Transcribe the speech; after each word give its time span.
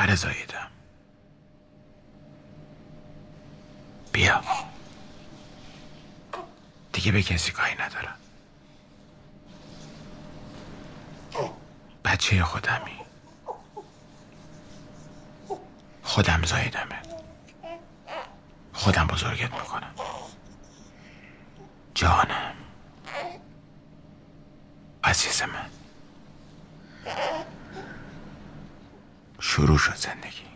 بزاییدم 0.00 0.70
بیا. 4.12 4.42
دیگه 6.92 7.12
به 7.12 7.22
کسی 7.22 7.52
کاری 7.52 7.74
ندارم. 7.74 8.16
بچه 12.04 12.44
خودمی. 12.44 13.00
خودم 16.02 16.42
زاییدمه. 16.44 17.02
خودم 18.72 19.06
بزرگت 19.06 19.52
می‌کنم. 19.52 19.94
جانم. 21.94 22.54
عزیز 25.04 25.42
من. 25.42 25.73
شروع 29.54 29.78
شد 29.78 29.96
زندگی. 29.96 30.53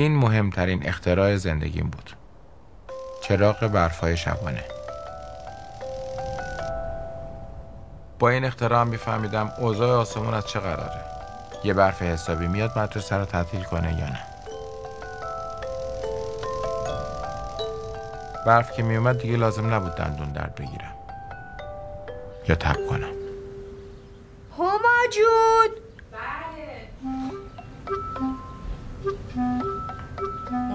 این 0.00 0.16
مهمترین 0.16 0.88
اختراع 0.88 1.36
زندگیم 1.36 1.90
بود. 1.90 2.10
چراغ 3.22 3.66
برفای 3.66 4.16
شبانه. 4.16 4.64
با 8.18 8.28
این 8.30 8.44
اختراع 8.44 8.80
هم 8.80 8.88
میفهمیدم 8.88 9.52
اوضاع 9.58 10.00
آسمون 10.00 10.34
از 10.34 10.46
چه 10.46 10.60
قراره. 10.60 11.00
یه 11.64 11.74
برف 11.74 12.02
حسابی 12.02 12.46
میاد 12.46 12.78
مدرسه 12.78 13.16
رو 13.16 13.24
تعطیل 13.24 13.62
کنه 13.62 13.98
یا 13.98 14.06
نه. 14.06 14.20
برف 18.46 18.72
که 18.72 18.82
میومد 18.82 19.18
دیگه 19.18 19.36
لازم 19.36 19.74
نبود 19.74 19.94
دندون 19.94 20.32
درد 20.32 20.54
بگیرم. 20.54 20.94
یا 22.48 22.54
تب 22.54 22.76
کنم. 22.88 23.14
هما 24.58 25.06
جون! 25.12 25.69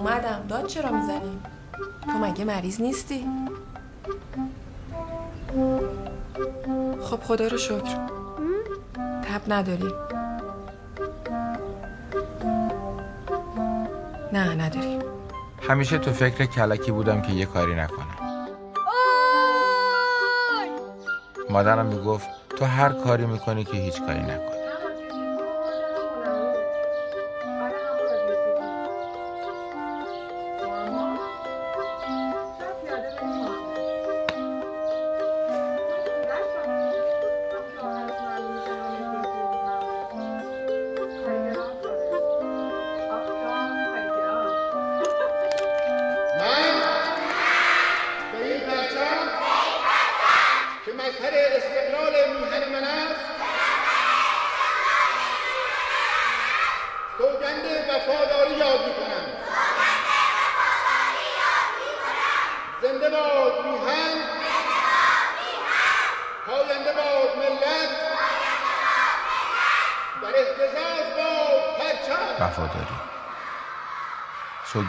اومدم. 0.05 0.45
داد 0.49 0.67
چرا 0.67 0.91
می‌زنی؟ 0.91 1.39
تو 2.05 2.11
مگه 2.11 2.45
مریض 2.45 2.81
نیستی؟ 2.81 3.27
خب 7.01 7.19
خدا 7.23 7.47
رو 7.47 7.57
شکر. 7.57 7.97
تب 9.23 9.41
نداری. 9.47 9.93
نه 14.33 14.55
نداری. 14.55 14.99
همیشه 15.69 15.97
تو 15.97 16.11
فکر 16.11 16.45
کلکی 16.45 16.91
بودم 16.91 17.21
که 17.21 17.31
یه 17.31 17.45
کاری 17.45 17.75
نکنم. 17.75 18.15
مادرم 21.49 21.85
می‌گفت 21.85 22.27
تو 22.57 22.65
هر 22.65 22.89
کاری 22.89 23.25
می‌کنی 23.25 23.63
که 23.63 23.77
هیچ 23.77 24.01
کاری 24.01 24.21
نکنی 24.21 24.54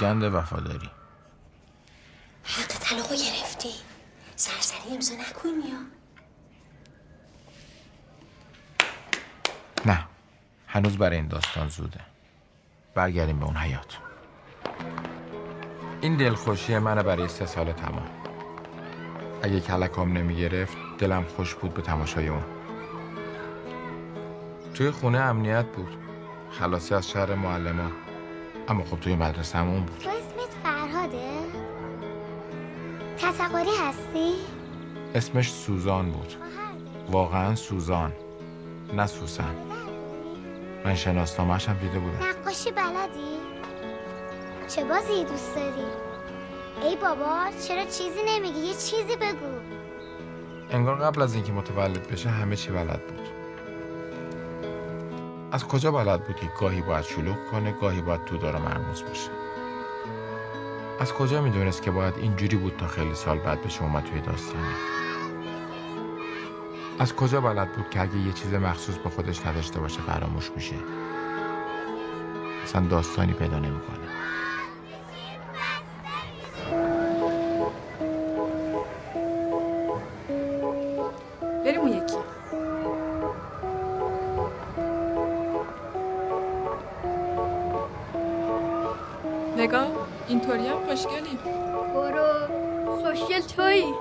سوگند 0.06 0.22
وفاداری. 0.22 0.90
حق 2.44 2.66
طلاقو 2.66 3.14
گرفتی. 3.14 3.70
سرسری 4.36 4.94
امضا 4.94 5.14
نکنی 5.14 5.68
یا. 5.68 5.78
نه. 9.86 10.04
هنوز 10.68 10.98
برای 10.98 11.16
این 11.16 11.28
داستان 11.28 11.68
زوده. 11.68 12.00
برگردیم 12.94 13.38
به 13.38 13.44
اون 13.46 13.56
حیات 13.56 13.98
این 16.00 16.16
دلخوشی 16.16 16.78
منه 16.78 17.02
برای 17.02 17.28
سه 17.28 17.46
سال 17.46 17.72
تمام. 17.72 18.08
اگه 19.42 19.60
کلکام 19.60 20.12
نمی 20.12 20.36
گرفت 20.36 20.76
دلم 20.98 21.24
خوش 21.24 21.54
بود 21.54 21.74
به 21.74 21.82
تماشای 21.82 22.28
اون. 22.28 22.44
توی 24.74 24.90
خونه 24.90 25.18
امنیت 25.18 25.66
بود. 25.66 25.96
خلاصی 26.50 26.94
از 26.94 27.10
شهر 27.10 27.34
معلمان 27.34 28.05
اما 28.68 28.84
خب 28.84 29.00
توی 29.00 29.14
مدرسه 29.14 29.58
هم 29.58 29.68
اون 29.68 29.80
بود. 29.84 29.98
تو 29.98 30.10
اسمت 30.10 30.54
فرهاده؟ 30.62 31.28
تتقاری 33.18 33.70
هستی؟ 33.80 34.34
اسمش 35.14 35.52
سوزان 35.52 36.10
بود. 36.10 36.34
واقعا 37.10 37.54
سوزان. 37.54 38.12
نه 38.94 39.06
سوسن. 39.06 39.54
من 40.84 40.94
شناسنامه‌ش 40.94 41.68
هم 41.68 41.76
دیده 41.76 41.98
بودم. 41.98 42.16
نقاشی 42.16 42.70
بلدی؟ 42.70 43.36
چه 44.68 44.84
بازی 44.84 45.24
دوست 45.24 45.54
داری؟ 45.54 45.86
ای 46.82 46.96
بابا 46.96 47.44
چرا 47.68 47.84
چیزی 47.84 48.20
نمیگی؟ 48.26 48.60
یه 48.60 48.72
چیزی 48.74 49.16
بگو. 49.20 49.52
انگار 50.70 50.96
قبل 50.96 51.22
از 51.22 51.34
اینکه 51.34 51.52
متولد 51.52 52.08
بشه 52.08 52.28
همه 52.28 52.56
چی 52.56 52.70
بلد 52.70 53.06
بود. 53.06 53.25
از 55.56 55.64
کجا 55.64 55.92
بلد 55.92 56.26
بود 56.26 56.36
که 56.36 56.50
گاهی 56.60 56.82
باید 56.82 57.04
شلوغ 57.04 57.36
کنه 57.50 57.72
گاهی 57.72 58.00
باید 58.00 58.24
تو 58.24 58.36
داره 58.36 58.58
مرموز 58.58 59.02
باشه 59.02 59.30
از 61.00 61.12
کجا 61.12 61.42
می‌دونست 61.42 61.82
که 61.82 61.90
باید 61.90 62.14
اینجوری 62.18 62.56
بود 62.56 62.76
تا 62.76 62.86
خیلی 62.86 63.14
سال 63.14 63.38
بعد 63.38 63.62
بشه 63.62 63.82
اومد 63.82 64.04
توی 64.04 64.20
داستانی؟ 64.20 64.74
از 66.98 67.14
کجا 67.16 67.40
بلد 67.40 67.72
بود 67.72 67.90
که 67.90 68.00
اگه 68.00 68.18
یه 68.18 68.32
چیز 68.32 68.54
مخصوص 68.54 68.96
به 68.96 69.10
خودش 69.10 69.46
نداشته 69.46 69.80
باشه 69.80 70.00
فراموش 70.00 70.50
میشه 70.56 70.76
اصلا 72.64 72.86
داستانی 72.86 73.32
پیدا 73.32 73.58
نمی‌کنه. 73.58 74.05
خوشگلی 90.96 91.38
برو 91.94 92.48
خوشگل 93.02 93.40
تویی 93.40 93.94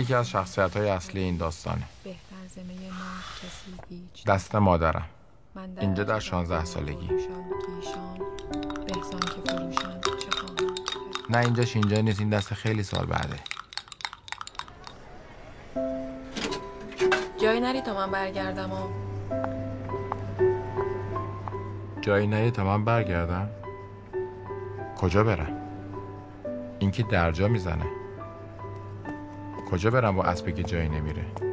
یکی 0.00 0.14
از 0.14 0.30
شخصیت 0.30 0.76
های 0.76 0.88
اصلی 0.88 1.20
این 1.20 1.36
داستانه. 1.36 1.82
دست 4.26 4.54
مادرم. 4.54 5.04
اینجا 5.80 6.04
در 6.04 6.20
16 6.20 6.64
سالگی. 6.64 7.10
نه 11.30 11.38
اینجاش 11.38 11.76
اینجا 11.76 12.00
نیست. 12.00 12.20
این 12.20 12.30
دست 12.30 12.54
خیلی 12.54 12.82
سال 12.82 13.06
بعده. 13.06 13.36
جایی 17.42 17.60
نری 17.60 17.80
تا 17.80 17.94
من 17.94 18.10
برگردم 18.10 18.72
و 18.72 18.88
جایی 22.00 22.26
نری 22.26 22.50
تا 22.50 22.64
من 22.64 22.84
برگردم؟ 22.84 23.48
کجا 24.96 25.24
برم؟ 25.24 25.56
این 26.78 26.90
که 26.90 27.02
درجا 27.02 27.48
می‌زنه. 27.48 27.99
کجا 29.70 29.90
برم 29.90 30.16
با 30.16 30.24
اسبی 30.24 30.52
که 30.52 30.62
جایی 30.62 30.88
نمیره؟ 30.88 31.49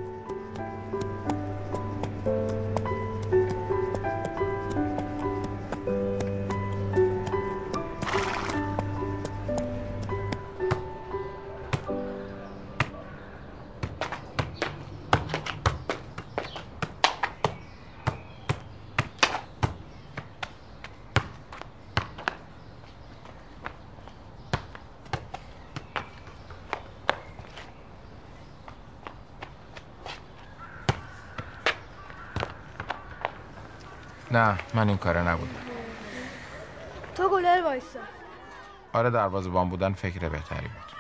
من 34.78 34.90
این 34.90 34.98
کاره 34.98 35.22
نبودم. 35.22 35.62
تو 37.16 37.30
گلر 37.30 37.62
وایسا. 37.64 38.00
آره 38.94 39.10
دروازه‌بان 39.10 39.70
بودن 39.70 39.94
فکر 39.94 40.30
بهتری 40.30 40.68
بود. 40.68 40.92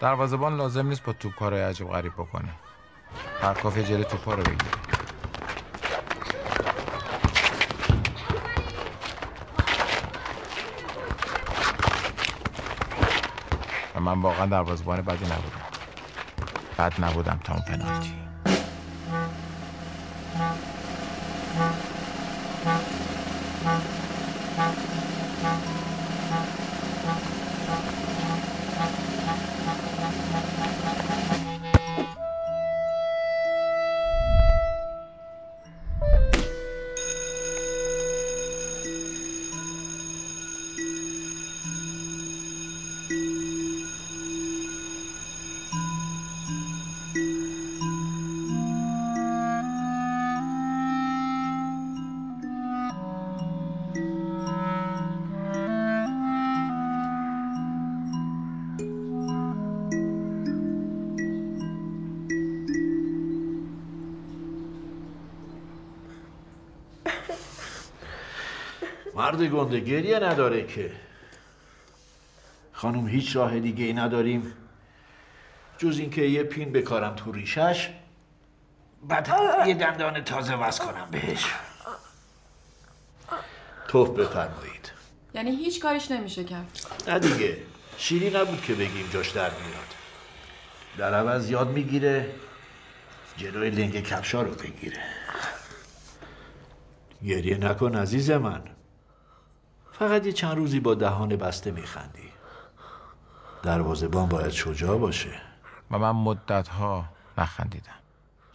دروازه‌بان 0.00 0.56
لازم 0.56 0.86
نیست 0.86 1.02
با 1.04 1.12
توپ 1.12 1.34
کارهای 1.34 1.62
عجیب 1.62 1.88
غریب 1.88 2.12
بکنه. 2.12 2.48
هر 3.42 3.54
کافی 3.54 3.84
جلوی 3.84 4.04
توپا 4.04 4.34
رو 4.34 4.42
بگیره. 4.42 4.70
و 13.94 14.00
من 14.00 14.20
واقعا 14.20 14.46
دروازه‌بان 14.46 15.02
بدی 15.02 15.24
نبودم. 15.24 15.66
بد 16.78 17.04
نبودم 17.04 17.40
تا 17.44 17.52
اون 17.52 17.62
پنالتی. 17.62 18.25
مرد 69.26 69.42
گنده 69.42 69.80
گریه 69.80 70.18
نداره 70.18 70.66
که. 70.66 70.92
خانم 72.72 73.08
هیچ 73.08 73.36
راه 73.36 73.60
دیگه 73.60 73.84
ای 73.84 73.92
نداریم. 73.92 74.52
جز 75.78 75.98
اینکه 75.98 76.22
یه 76.22 76.42
پین 76.42 76.72
بکارم 76.72 77.14
تو 77.14 77.32
ریشش 77.32 77.90
بعد 79.02 79.28
یه 79.66 79.74
دندان 79.74 80.24
تازه 80.24 80.54
وز 80.54 80.78
کنم 80.78 81.08
بهش. 81.10 81.46
توف 83.88 84.08
بفرمایید. 84.08 84.92
یعنی 85.34 85.50
هیچ 85.50 85.82
کاریش 85.82 86.10
نمیشه 86.10 86.44
کرد. 86.44 86.78
نه 87.08 87.18
دیگه. 87.18 87.56
شیری 87.98 88.30
نبود 88.30 88.62
که 88.62 88.74
بگیم 88.74 89.08
جاش 89.12 89.30
در 89.30 89.50
میاد. 89.50 89.94
در 90.98 91.14
عوض 91.14 91.50
یاد 91.50 91.68
می‌گیره 91.68 92.34
جلوی 93.36 93.70
لنگ 93.70 94.02
کفشا 94.02 94.42
رو 94.42 94.54
بگیره. 94.54 95.02
گریه 97.24 97.58
نکن 97.58 97.94
عزیز 97.96 98.30
من. 98.30 98.75
فقط 99.98 100.26
یه 100.26 100.32
چند 100.32 100.56
روزی 100.56 100.80
با 100.80 100.94
دهان 100.94 101.28
بسته 101.28 101.70
میخندی. 101.70 102.28
دروازه‌بان 103.62 104.28
باید 104.28 104.50
شجاع 104.50 104.98
باشه. 104.98 105.40
و 105.90 105.98
من 105.98 106.10
مدت 106.10 106.68
ها 106.68 107.04
نخندیدم. 107.38 107.92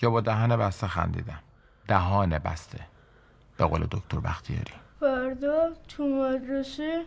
یا 0.01 0.09
با 0.09 0.21
دهن 0.21 0.57
بسته 0.57 0.87
خندیدم. 0.87 1.39
دهان 1.87 2.39
بسته. 2.39 2.79
به 3.57 3.65
قول 3.65 3.87
دکتر 3.91 4.19
بختیاری. 4.19 4.73
فردا 4.99 5.69
تو 5.87 6.07
مدرسه 6.07 7.03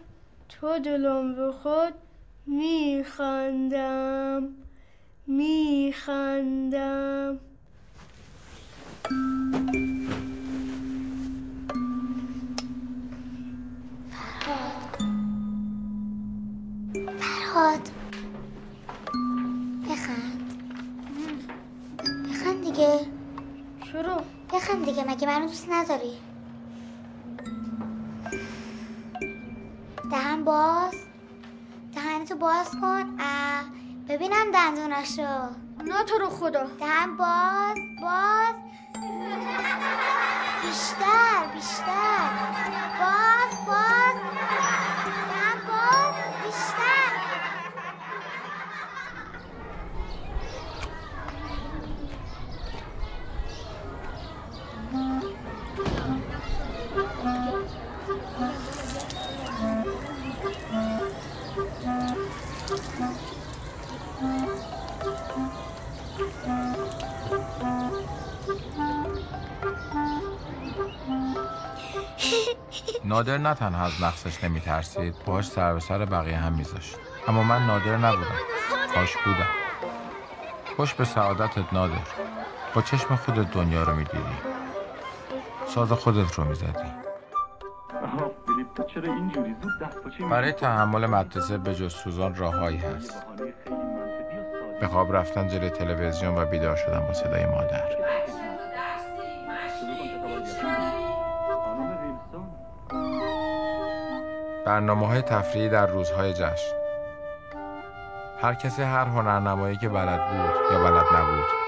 تو 0.48 0.78
دلم 0.78 1.48
بخواد 1.48 1.94
میخندم. 2.46 4.48
میخندم. 5.26 7.38
فرهاد 17.64 17.88
بخند. 19.90 20.52
بخند 22.30 22.64
دیگه. 22.64 23.00
چرا؟ 23.92 24.24
بخند 24.52 24.84
دیگه 24.84 25.04
مگه 25.04 25.26
منو 25.26 25.46
دوست 25.46 25.66
نداری؟ 25.70 26.18
دهن 30.10 30.44
باز. 30.44 30.94
دهنتو 31.94 32.34
باز 32.36 32.70
کن. 32.70 33.16
اه 33.18 33.64
ببینم 34.08 34.50
دندوناشو 34.54 35.48
نه 35.84 36.04
تو 36.06 36.18
رو 36.18 36.30
خدا. 36.30 36.66
دهن 36.80 37.16
باز 37.16 37.76
باز. 38.02 38.54
بیشتر 40.62 41.46
بیشتر. 41.54 42.30
باز 43.00 43.66
باز. 43.66 44.16
دهن 45.30 45.58
باز 45.68 46.14
بیشتر. 46.44 47.03
نادر 73.04 73.38
نه 73.38 73.54
تنها 73.54 73.86
از 73.86 74.02
نقصش 74.02 74.44
نمیترسید 74.44 75.14
پاهاش 75.14 75.48
سر 75.48 75.74
به 75.74 75.80
سر 75.80 76.04
بقیه 76.04 76.36
هم 76.36 76.52
میذاشت. 76.52 76.96
اما 77.28 77.42
من 77.42 77.66
نادر 77.66 77.96
نبودم. 77.96 78.38
کاش 78.94 79.16
بودم. 79.16 79.48
خوش 80.76 80.94
به 80.94 81.04
سعادتت 81.04 81.72
نادر. 81.72 82.02
با 82.74 82.82
چشم 82.82 83.16
خودت 83.16 83.50
دنیا 83.50 83.82
رو 83.82 83.94
می‌دیدی. 83.94 84.38
ساز 85.66 85.92
خودت 85.92 86.34
رو 86.34 86.44
می‌زدی. 86.44 86.92
برای 90.30 90.52
تحمل 90.52 91.06
مدرسه 91.06 91.58
به 91.58 91.74
جز 91.74 91.92
سوزان 91.92 92.34
راههایی 92.34 92.78
هست. 92.78 93.26
به 94.80 94.88
خواب 94.88 95.16
رفتن 95.16 95.48
جلوی 95.48 95.70
تلویزیون 95.70 96.38
و 96.38 96.44
بیدار 96.44 96.76
شدن 96.76 97.00
با 97.00 97.12
صدای 97.12 97.46
مادر. 97.46 98.13
برنامه 104.66 105.06
های 105.06 105.22
تفریحی 105.22 105.68
در 105.68 105.86
روزهای 105.86 106.32
جشن. 106.32 106.74
هر 108.42 108.54
کسی 108.54 108.82
هر 108.82 109.04
هنرنمایی 109.04 109.76
که 109.76 109.88
بلد 109.88 110.20
بود 110.28 110.72
یا 110.72 110.78
بلد 110.78 111.06
نبود. 111.16 111.63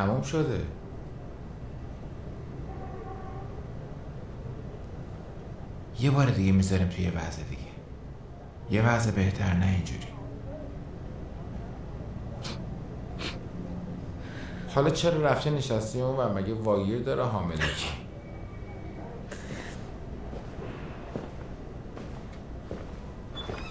تموم 0.00 0.22
شده. 0.22 0.60
یه 6.00 6.10
بار 6.10 6.26
دیگه 6.26 6.52
می‌ذاریم 6.52 6.88
توی 6.88 7.04
یه 7.04 7.10
وضع 7.10 7.42
دیگه. 7.42 7.62
یه 8.70 8.88
وضع 8.88 9.10
بهتر 9.10 9.54
نه 9.54 9.66
اینجوری. 9.66 10.06
حالا 14.74 14.90
چرا 14.90 15.20
رفته 15.20 15.50
نشستی 15.50 16.00
اون 16.00 16.16
و 16.16 16.34
مگه 16.34 16.54
واگیر 16.54 17.02
داره 17.02 17.24
حامله؟ 17.24 17.64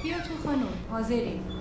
بیا 0.04 0.18
تو 0.18 0.48
خانم 0.48 0.68
حاضریم. 0.90 1.59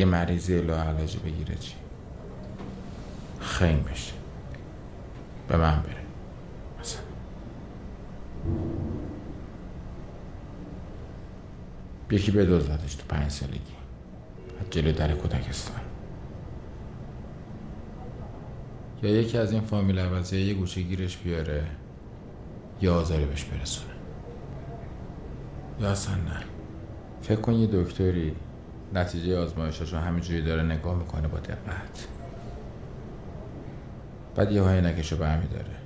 اگه 0.00 0.08
مریضی 0.08 0.60
لاعلاجی 0.60 1.18
بگیره 1.18 1.54
چی؟ 1.54 1.74
خیم 3.40 3.82
بشه. 3.82 4.12
به 5.48 5.56
من 5.56 5.82
بره. 5.82 6.04
مثلا. 6.80 7.00
یکی 12.10 12.30
بدوزدش 12.30 12.94
تو 12.94 13.04
پنج 13.08 13.30
سالگی. 13.30 13.60
از 14.60 14.70
جلو 14.70 14.92
در 14.92 15.12
کودکستان. 15.12 15.80
یا 19.02 19.10
یکی 19.10 19.38
از 19.38 19.52
این 19.52 19.60
فامیل 19.60 19.98
عوضی 19.98 20.40
یه 20.40 20.54
گوشه 20.54 20.82
گیرش 20.82 21.16
بیاره 21.16 21.66
یا 22.80 22.94
آزاری 22.94 23.24
بهش 23.24 23.44
برسونه. 23.44 23.94
یا 25.80 25.90
اصلا 25.90 26.14
نه. 26.14 26.40
فکر 27.22 27.40
کن 27.40 27.52
یه 27.54 27.68
دکتری 27.72 28.36
نتیجه 28.94 29.38
آزمایشش 29.38 29.92
رو 29.92 29.98
همینجوری 29.98 30.42
داره 30.42 30.62
نگاه 30.62 30.98
می‌کنه 30.98 31.28
با 31.28 31.38
دقت. 31.38 32.06
بعد 34.34 34.52
یه 34.52 34.62
های 34.62 34.80
نکش 34.80 35.12
رو 35.12 35.18
برمی 35.18 35.46
داره. 35.46 35.76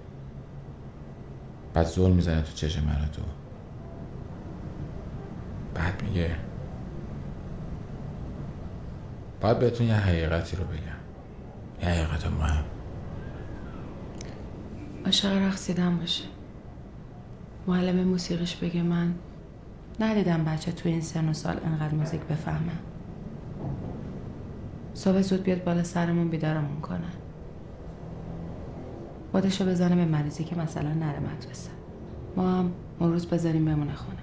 بعد 1.75 1.87
زل 1.87 2.11
می‌زنه 2.11 2.43
تو 2.43 2.53
چشم 2.53 2.85
من 2.85 3.09
تو. 3.13 3.23
بعد 5.75 6.03
میگه 6.03 6.37
باید 9.41 9.59
بهتون 9.59 9.87
یه 9.87 9.95
حقیقتی 9.95 10.57
رو 10.57 10.65
بگم. 10.65 10.81
یه 11.83 11.89
حقیقت 11.89 12.27
مهم. 12.27 12.65
عاشق 15.05 15.33
رقصیدن 15.33 15.97
باشه. 15.97 16.25
معلم 17.67 18.05
موسیقیش 18.09 18.57
بگه 18.57 18.83
من 18.83 19.15
ندیدم 20.01 20.45
بچه 20.45 20.73
تو 20.73 20.89
این 20.89 21.01
سن 21.01 21.29
و 21.29 21.33
سال 21.33 21.61
انقدر 21.65 21.95
موزیک 21.95 22.21
بفهمه. 22.21 22.73
صبح 24.95 25.21
زود 25.21 25.43
بیاد 25.43 25.65
بالا 25.65 25.83
سرمون 25.83 26.29
بیدارمون 26.29 26.81
کنه. 26.81 27.11
خودشو 29.33 29.67
بزنه 29.67 29.97
به 29.97 30.05
مریضی 30.05 30.45
که 30.45 30.59
مثلا 30.59 30.95
نره 30.95 31.21
مدرسه. 31.21 31.71
ما 32.37 32.51
هم 32.51 32.73
اون 32.99 33.13
روز 33.13 33.27
بذاریم 33.27 33.65
بمونه 33.65 33.95
خونه. 33.95 34.19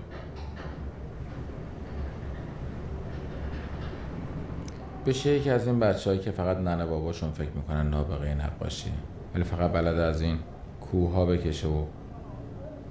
بشه 5.05 5.29
یکی 5.29 5.49
از 5.49 5.67
این 5.67 5.79
بچه 5.79 6.17
که 6.17 6.31
فقط 6.31 6.57
ننه 6.57 6.85
باباشون 6.85 7.31
فکر 7.31 7.51
می‌کنن 7.55 7.89
نابغه 7.89 8.35
نقاشی. 8.35 8.91
ولی 9.35 9.43
فقط 9.43 9.71
بلد 9.71 9.99
از 9.99 10.21
این 10.21 10.37
کوه 10.81 11.13
ها 11.13 11.25
بکشه 11.25 11.67
و 11.67 11.85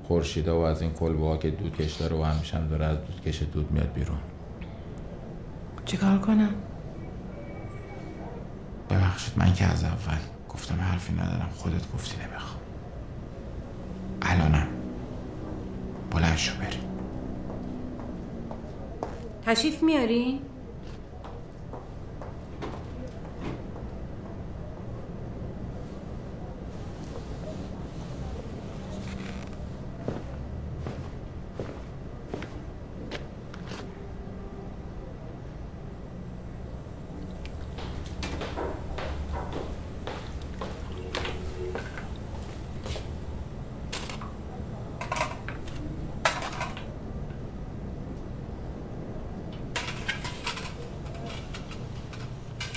خورشیدا 0.04 0.60
و 0.60 0.62
از 0.62 0.82
این 0.82 0.92
کلبه 0.92 1.24
ها 1.26 1.36
که 1.36 1.50
دود 1.50 1.76
کش 1.76 1.94
داره 1.94 2.16
و 2.16 2.22
همیشه 2.22 2.56
هم 2.56 2.68
داره 2.68 2.84
از 2.84 2.96
دود 2.96 3.20
کش 3.20 3.42
دود 3.42 3.72
میاد 3.72 3.92
بیرون. 3.92 4.18
چیکار 5.84 6.18
کنم؟ 6.18 6.50
ببخشید 8.90 9.32
من 9.36 9.54
که 9.54 9.64
از 9.64 9.84
اول 9.84 10.18
گفتم 10.48 10.80
حرفی 10.80 11.12
ندارم. 11.12 11.50
خودت 11.56 11.92
گفتی 11.92 12.16
نمی‌خوام. 12.16 12.60
الانم 14.22 14.68
بلند 16.10 16.36
شو 16.36 16.56
بریم. 16.56 16.80
تشریف 19.46 19.82
میاری؟ 19.82 20.40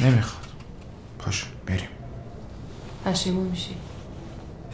نمی‌خواد 0.01 0.47
پاشو 1.19 1.47
بریم 1.65 1.87
پشیمون 3.23 3.47
میشی. 3.47 3.75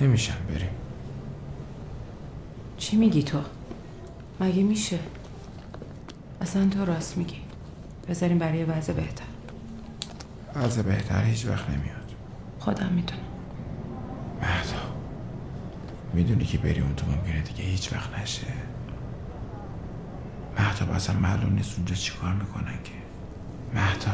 نمیشم 0.01 0.37
بریم. 0.47 0.69
چی 2.77 2.97
میگی 2.97 3.23
تو؟ 3.23 3.39
مگه 4.39 4.63
میشه؟ 4.63 4.99
اصلا 6.41 6.69
تو 6.69 6.85
راست 6.85 7.17
میگی. 7.17 7.41
بذاریم 8.09 8.39
برای 8.39 8.63
وضع 8.63 8.93
بهتر. 8.93 9.25
وضع 10.55 10.81
بهتر 10.81 11.23
هیچ 11.23 11.45
وقت 11.45 11.69
نمیاد. 11.69 12.13
خودم 12.59 12.89
می‌دونم. 12.89 13.21
مهدا 14.41 14.95
می‌دونی 16.13 16.45
که 16.45 16.57
بری 16.57 16.81
اون 16.81 16.95
تو 16.95 17.05
ممکنه 17.11 17.41
دیگه 17.41 17.63
هیچ 17.63 17.93
وقت 17.93 18.19
نشه. 18.19 18.47
مهدا 20.59 20.93
اصلا 20.93 21.19
معلوم 21.19 21.53
نیست 21.53 21.77
اونجا 21.77 21.95
چی 21.95 22.13
کار 22.13 22.33
می‌کنن 22.33 22.83
که. 22.83 22.91
مهدا 23.73 24.11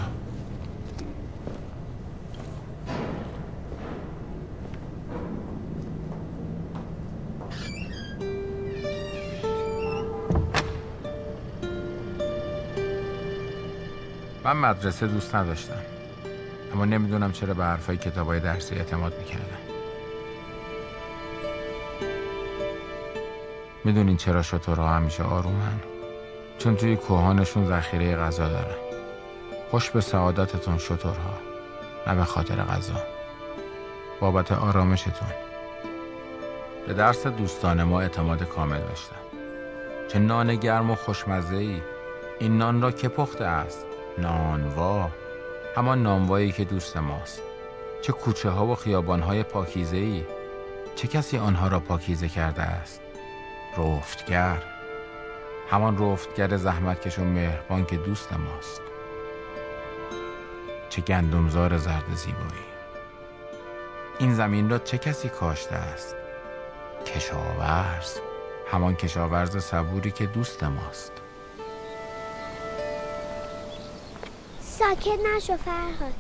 من 14.46 14.58
مدرسه 14.58 15.08
دوست 15.08 15.36
نداشتم. 15.36 15.82
اما 16.74 16.86
نمی‌دونم 16.86 17.32
چرا 17.32 17.54
به 17.54 17.64
حرفای 17.64 17.98
کتابای 17.98 18.40
درسی 18.40 18.76
اعتماد 18.76 19.14
می‌کردم. 19.20 19.58
می‌دونین 23.84 24.18
چرا 24.18 24.42
شطورها 24.42 24.90
همیشه 24.90 25.24
آرومن؟ 25.24 25.80
چون 26.58 26.76
توی 26.76 26.96
کوهانشون 26.96 27.68
ذخیره 27.68 28.16
غذا 28.16 28.50
دارن. 28.50 28.76
خوش 29.72 29.90
به 29.90 30.02
سعادتتون 30.02 30.78
شطورها 30.78 31.34
نه 32.08 32.16
به 32.16 32.24
خاطر 32.24 32.56
غذا. 32.56 33.04
بابت 34.20 34.52
آرامشتون. 34.52 35.30
به 36.88 36.94
درس 36.94 37.28
دوستان 37.28 37.84
ما 37.84 38.02
اعتماد 38.02 38.44
کامل 38.44 38.80
داشتم 38.80 39.16
چه 40.08 40.20
نان 40.20 40.56
گرم 40.56 40.92
و 40.92 40.96
خوشمزه 40.96 41.56
ای 41.56 41.82
این 42.40 42.58
نان 42.58 42.82
را 42.82 42.92
که 42.92 43.08
پخته 43.08 43.46
است. 43.46 43.85
نانوا. 44.18 45.10
همان 45.76 46.04
نانوایی 46.04 46.52
که 46.52 46.66
دوست 46.66 46.98
ماست. 46.98 47.42
چه 48.02 48.14
کوچه 48.14 48.50
ها 48.50 48.68
و 48.68 48.76
خیابان 48.76 49.22
های 49.22 49.44
پاکیزه 49.44 49.98
ای 49.98 50.26
چه 50.96 51.08
کسی 51.08 51.38
آنها 51.38 51.68
را 51.68 51.80
پاکیزه 51.80 52.30
کرده 52.30 52.62
است؟ 52.62 53.02
رفتگر. 53.78 54.64
همان 55.70 55.98
رفتگر 55.98 56.58
زحمتکش 56.58 57.20
و 57.20 57.24
مهربان 57.24 57.86
که 57.86 57.98
دوست 57.98 58.34
ماست. 58.34 58.82
چه 60.90 61.02
گندمزار 61.02 61.78
زرد 61.78 62.16
زیبایی. 62.16 62.66
این 64.20 64.34
زمین 64.34 64.70
را 64.70 64.78
چه 64.78 64.98
کسی 64.98 65.30
کاشته 65.30 65.76
است؟ 65.76 66.16
کشاورز. 67.06 68.18
همان 68.72 68.96
کشاورز 68.96 69.58
صبوری 69.58 70.12
که 70.12 70.26
دوست 70.26 70.64
ماست. 70.64 71.12
ساکت 74.86 75.20
نشو 75.36 75.58
فرهاد. 75.58 76.14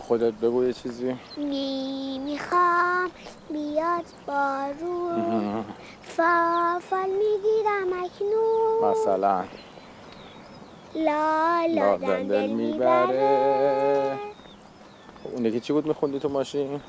خودت 0.00 0.34
بگو 0.34 0.64
یه 0.64 0.72
چیزی. 0.72 1.16
می 1.36 2.18
می‌خوام 2.24 3.12
بیاد 3.50 4.04
بارون 4.26 5.64
فافال 6.02 7.10
می‌گیرم 7.22 8.04
اکنون. 8.04 8.90
مثلا. 8.90 9.44
لا 10.94 11.66
لا 11.74 11.96
دندل 11.96 12.46
می‌بره. 12.46 14.18
اون 15.24 15.44
یکی 15.46 15.60
چی 15.60 15.72
بود 15.72 15.86
میخوندی 15.86 16.18
تو 16.18 16.28
ماشین؟ 16.28 16.82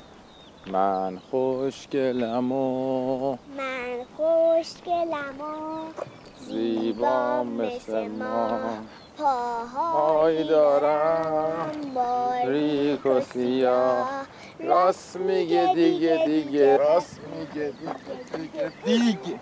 من 0.66 1.18
خوشگلم 1.30 2.52
و 2.52 3.38
من 3.56 4.06
خوشگلم 4.16 5.40
و 5.40 5.92
زیبا 6.38 7.44
مثل 7.44 8.08
ما. 8.08 8.78
پاهایی 9.16 10.44
پای 10.44 10.44
دارم. 10.44 11.94
باریک 11.94 13.06
و 13.06 13.20
سیاه. 13.20 14.28
راست 14.60 15.16
میگه 15.16 15.68
دیگه 15.74 16.18
دیگه 16.18 16.76
راست 16.78 17.20
میگه 17.20 17.72
دیگه 17.72 18.20
دیگه. 18.32 18.74
دیگه. 18.84 19.40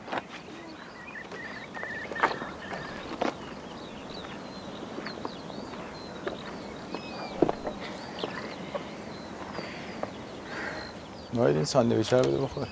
ناید 11.34 11.56
این 11.56 11.64
ساندویچ 11.64 12.12
رو 12.12 12.24
بده 12.28 12.38
بخور 12.38 12.68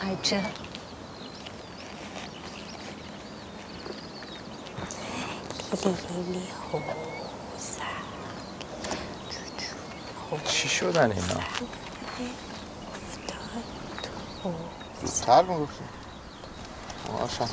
عجب. 0.00 0.63
لیلی 6.10 6.50
چی 10.44 10.68
شدن 10.68 11.12
اینا؟ 11.12 11.40
زودتر 15.02 15.42
می‌گفتی 15.42 15.84
ماشم 17.08 17.50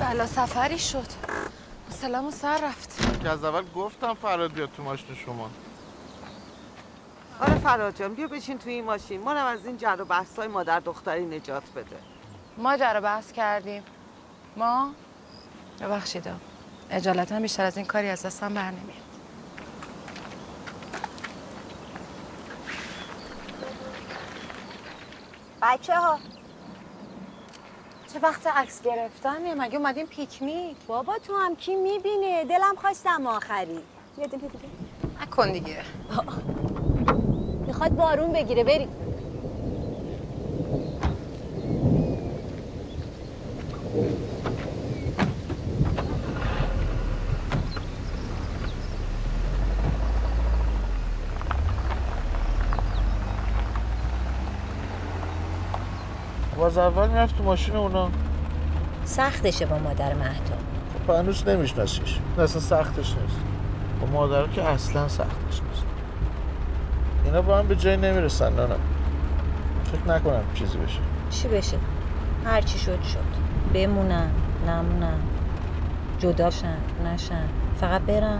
بلا 0.00 0.26
سفری 0.26 0.78
شد 0.78 1.06
سلام 1.90 2.30
سر 2.30 2.60
رفت 2.64 3.03
که 3.24 3.30
از 3.30 3.44
اول 3.44 3.64
گفتم 3.74 4.14
فراد 4.14 4.52
بیاد 4.52 4.70
تو 4.76 4.82
ماشین 4.82 5.14
شما. 5.14 5.50
آره 7.40 7.54
فراد 7.54 7.96
جان 7.96 8.14
بیا 8.14 8.28
بشین 8.28 8.58
توی 8.58 8.72
این 8.72 8.84
ماشین. 8.84 9.20
ما 9.20 9.30
هم 9.30 9.46
از 9.46 9.66
این 9.66 9.76
جر 9.76 9.96
و 9.98 10.04
بحثای 10.04 10.48
مادر 10.48 10.80
دختری 10.80 11.26
نجات 11.26 11.62
بده. 11.76 11.96
ما 12.58 12.76
جر 12.76 12.92
و 12.96 13.00
بحث 13.00 13.32
کردیم. 13.32 13.82
ما؟ 14.56 14.94
ببخشید 15.80 16.28
اجالتا 16.90 17.40
بیشتر 17.40 17.64
از 17.64 17.76
این 17.76 17.86
کاری 17.86 18.08
از 18.08 18.26
دستم 18.26 18.54
بر 18.54 18.70
نمیاد. 18.70 19.04
بچه 25.62 25.96
ها 25.96 26.18
چه 28.14 28.20
وقت 28.20 28.46
عکس 28.46 28.82
گرفتن 28.82 29.60
مگه 29.60 29.76
اومدیم 29.78 30.06
پیکنیک؟ 30.06 30.76
بابا 30.86 31.18
تو 31.18 31.36
هم 31.36 31.56
کی 31.56 31.74
می‌بینه 31.74 32.44
دلم 32.44 32.74
خواستم 32.80 33.26
آخری. 33.26 33.80
بیادیم 34.16 34.40
دیگه. 34.40 34.58
نکن 35.22 35.52
دیگه. 35.52 35.82
می‌خواد 37.66 37.90
بارون 37.96 38.32
بگیره 38.32 38.64
بریم. 38.64 38.88
باز 56.64 56.78
اول 56.78 57.08
می‌رفت 57.08 57.36
تو 57.36 57.44
ماشین 57.44 57.76
اونا. 57.76 58.10
سختشه 59.04 59.66
با 59.66 59.78
مادر 59.78 60.14
مهدا 60.14 60.56
خب 61.06 61.12
هنوز 61.12 61.48
نمیشناسیش. 61.48 62.20
اصلا 62.38 62.60
سختش 62.60 63.16
نیست. 63.16 63.38
با 64.00 64.06
مادر 64.06 64.46
که 64.46 64.62
اصلا 64.62 65.08
سختش 65.08 65.62
نیست. 65.68 65.84
اینا 67.24 67.42
با 67.42 67.58
هم 67.58 67.66
به 67.66 67.76
جای 67.76 67.96
نمی‌رسن 67.96 68.52
نه 68.52 68.66
نه. 68.66 68.76
فکر 69.84 70.08
نکنم 70.08 70.44
چیزی 70.54 70.78
بشه. 70.78 71.00
چی 71.30 71.48
بشه؟ 71.48 71.76
هر 72.44 72.60
چی 72.60 72.78
شد 72.78 73.02
شد. 73.02 73.24
بمونن 73.74 74.30
نمونن. 74.66 75.18
جدا 76.18 76.50
شن 76.50 76.76
نشن. 77.04 77.48
فقط 77.80 78.00
برن. 78.00 78.38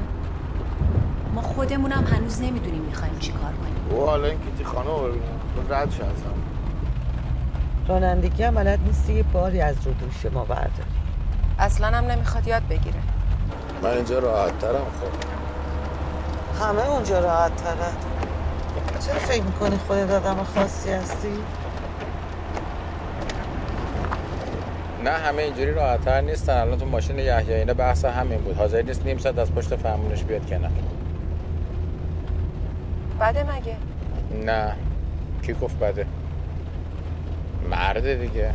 ما 1.34 1.42
خودمونم 1.42 2.04
هنوز 2.04 2.42
نمی‌دونیم 2.42 2.82
می‌خوایم 2.82 3.18
چی 3.18 3.32
کار 3.32 3.52
کنیم. 3.52 3.98
او 3.98 4.06
حالا 4.06 4.26
این 4.26 4.38
کیتی 4.38 4.64
خانه 4.64 4.88
رو 4.88 5.08
ببینم 5.08 5.40
تو 5.56 5.74
رد 5.74 5.90
شد 5.90 6.02
ازم 6.02 6.43
رانندگی 7.88 8.42
هم 8.42 8.54
بلد 8.54 8.78
نیستی 8.86 9.12
یه 9.12 9.22
باری 9.22 9.60
از 9.60 9.86
رو 9.86 9.92
دوش 9.92 10.26
ما 10.32 10.44
برداری 10.44 10.70
اصلا 11.58 11.86
هم 11.86 12.04
نمی‌خواد 12.04 12.48
یاد 12.48 12.62
بگیره. 12.68 13.00
من 13.82 13.90
اینجا 13.90 14.18
راحت 14.18 14.58
ترم 14.58 14.74
خب. 14.74 15.34
همه 16.64 16.88
اونجا 16.88 17.18
راحت 17.20 17.56
ترن. 17.56 17.92
چرا 19.06 19.14
فکر 19.18 19.42
می‌کنی 19.42 19.76
خودت 19.76 20.10
آدم 20.10 20.42
خاصی 20.44 20.90
هستی؟ 20.90 21.38
نه 25.04 25.10
همه 25.10 25.42
اینجوری 25.42 25.72
راحت‌تر 25.72 26.20
نیستن. 26.20 26.56
الان 26.56 26.78
تو 26.78 26.86
ماشین 26.86 27.18
یحیی 27.18 27.54
اینا 27.54 27.74
بحث 27.74 28.04
همین 28.04 28.38
بود. 28.38 28.56
حاضر 28.56 28.82
نیست 28.82 29.06
نیم 29.06 29.18
ساعت 29.18 29.38
از 29.38 29.52
پشت 29.52 29.76
فرمونش 29.76 30.24
بیاد 30.24 30.46
کنار. 30.46 30.70
بده 33.20 33.44
مگه؟ 33.44 33.76
نه. 34.44 34.76
کی 35.42 35.54
گفت 35.54 35.78
بده؟ 35.78 36.06
مرده 37.74 38.16
دیگه. 38.16 38.54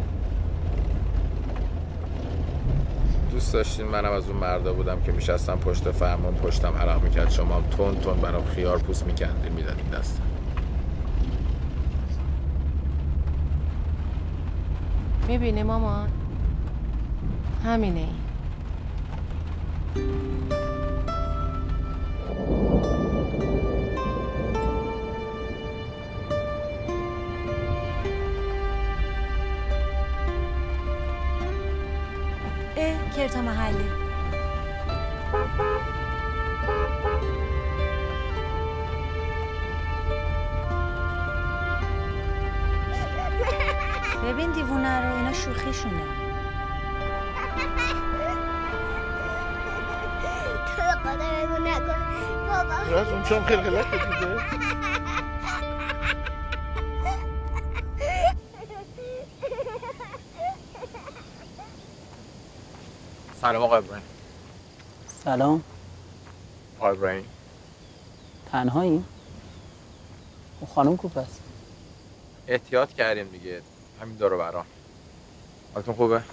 دوست 3.31 3.53
داشتین 3.53 3.85
منم 3.85 4.11
از 4.11 4.29
اون 4.29 4.37
مردا 4.37 4.73
بودم 4.73 5.01
که 5.01 5.11
میشستم 5.11 5.59
پشت 5.59 5.91
فرمون 5.91 6.35
پشتم 6.35 6.73
عرق 6.75 7.03
می‌کرد. 7.03 7.29
شما 7.29 7.55
هم 7.55 7.63
تون 7.69 7.99
تون 8.01 8.21
برام 8.21 8.43
خیار 8.45 8.77
پوست 8.77 9.05
میکندین 9.05 9.53
می‌دادین 9.53 9.89
دستم 9.89 10.23
می‌بینی 15.27 15.63
مامان؟ 15.63 16.09
همینه. 17.65 17.99
این 17.99 18.28
کرتا 33.19 33.41
محله 33.41 33.85
ببین 44.23 44.51
دیوونه 44.51 45.07
رو 45.09 45.15
اینا 45.15 45.33
شوخیشونه. 45.33 46.01
تو 50.65 50.81
خدا 51.03 51.25
بگو 51.45 51.63
نکن 51.63 51.99
بابا. 52.47 52.75
راز 52.91 53.07
اون 53.07 53.23
چون 53.23 53.43
خلقلق 53.45 53.91
دیده 53.91 54.68
سلام 63.49 63.63
آقا 63.63 63.77
ابراهیم. 63.77 64.05
سلام. 65.23 65.63
آقا 66.79 66.89
ابراهیم. 66.89 67.25
تنهایی؟ 68.51 69.03
اون 70.59 70.69
خانم 70.75 70.97
کوپ 70.97 71.17
است. 71.17 71.41
احتیاط 72.47 72.93
کردیم 72.93 73.27
دیگه. 73.29 73.61
همین 74.01 74.17
دارو 74.17 74.37
برام. 74.37 74.65
حالتون 75.73 75.95
خوبه؟ 75.95 76.23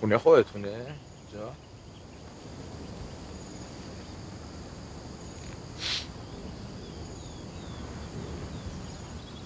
خونه 0.00 0.18
خودتونه؟ 0.18 0.68
اینجا 0.68 1.52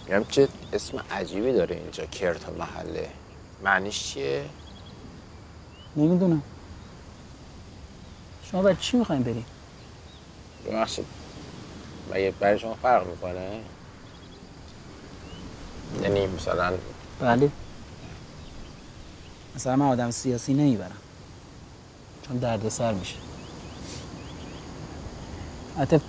میگم 0.09 0.25
چه 0.25 0.49
اسم 0.73 1.03
عجیبی 1.11 1.53
داره 1.53 1.77
اینجا 1.77 2.07
کرتا 2.07 2.53
محله 2.53 3.11
معنیش 3.63 4.05
چیه؟ 4.05 4.45
نمی‌دونم 5.97 6.43
شما 8.43 8.63
برای 8.63 8.77
چی 8.81 8.97
می‌خوایم 8.97 9.23
بریم؟ 9.23 9.47
ببخشید 10.67 11.07
مگه 12.11 12.35
برای 12.41 12.59
شما 12.59 12.75
فرق 12.75 13.07
می‌کنه؟ 13.07 13.61
یعنی 16.03 16.27
مثلا 16.27 16.73
بله 17.21 17.51
مثلا 19.55 19.77
من 19.77 19.87
آدم 19.87 20.11
سیاسی 20.11 20.55
نمی‌برم 20.55 20.99
چون 22.29 22.37
درد 22.37 22.69
سر 22.69 22.93
میشه 22.95 23.17
حتی 25.79 26.01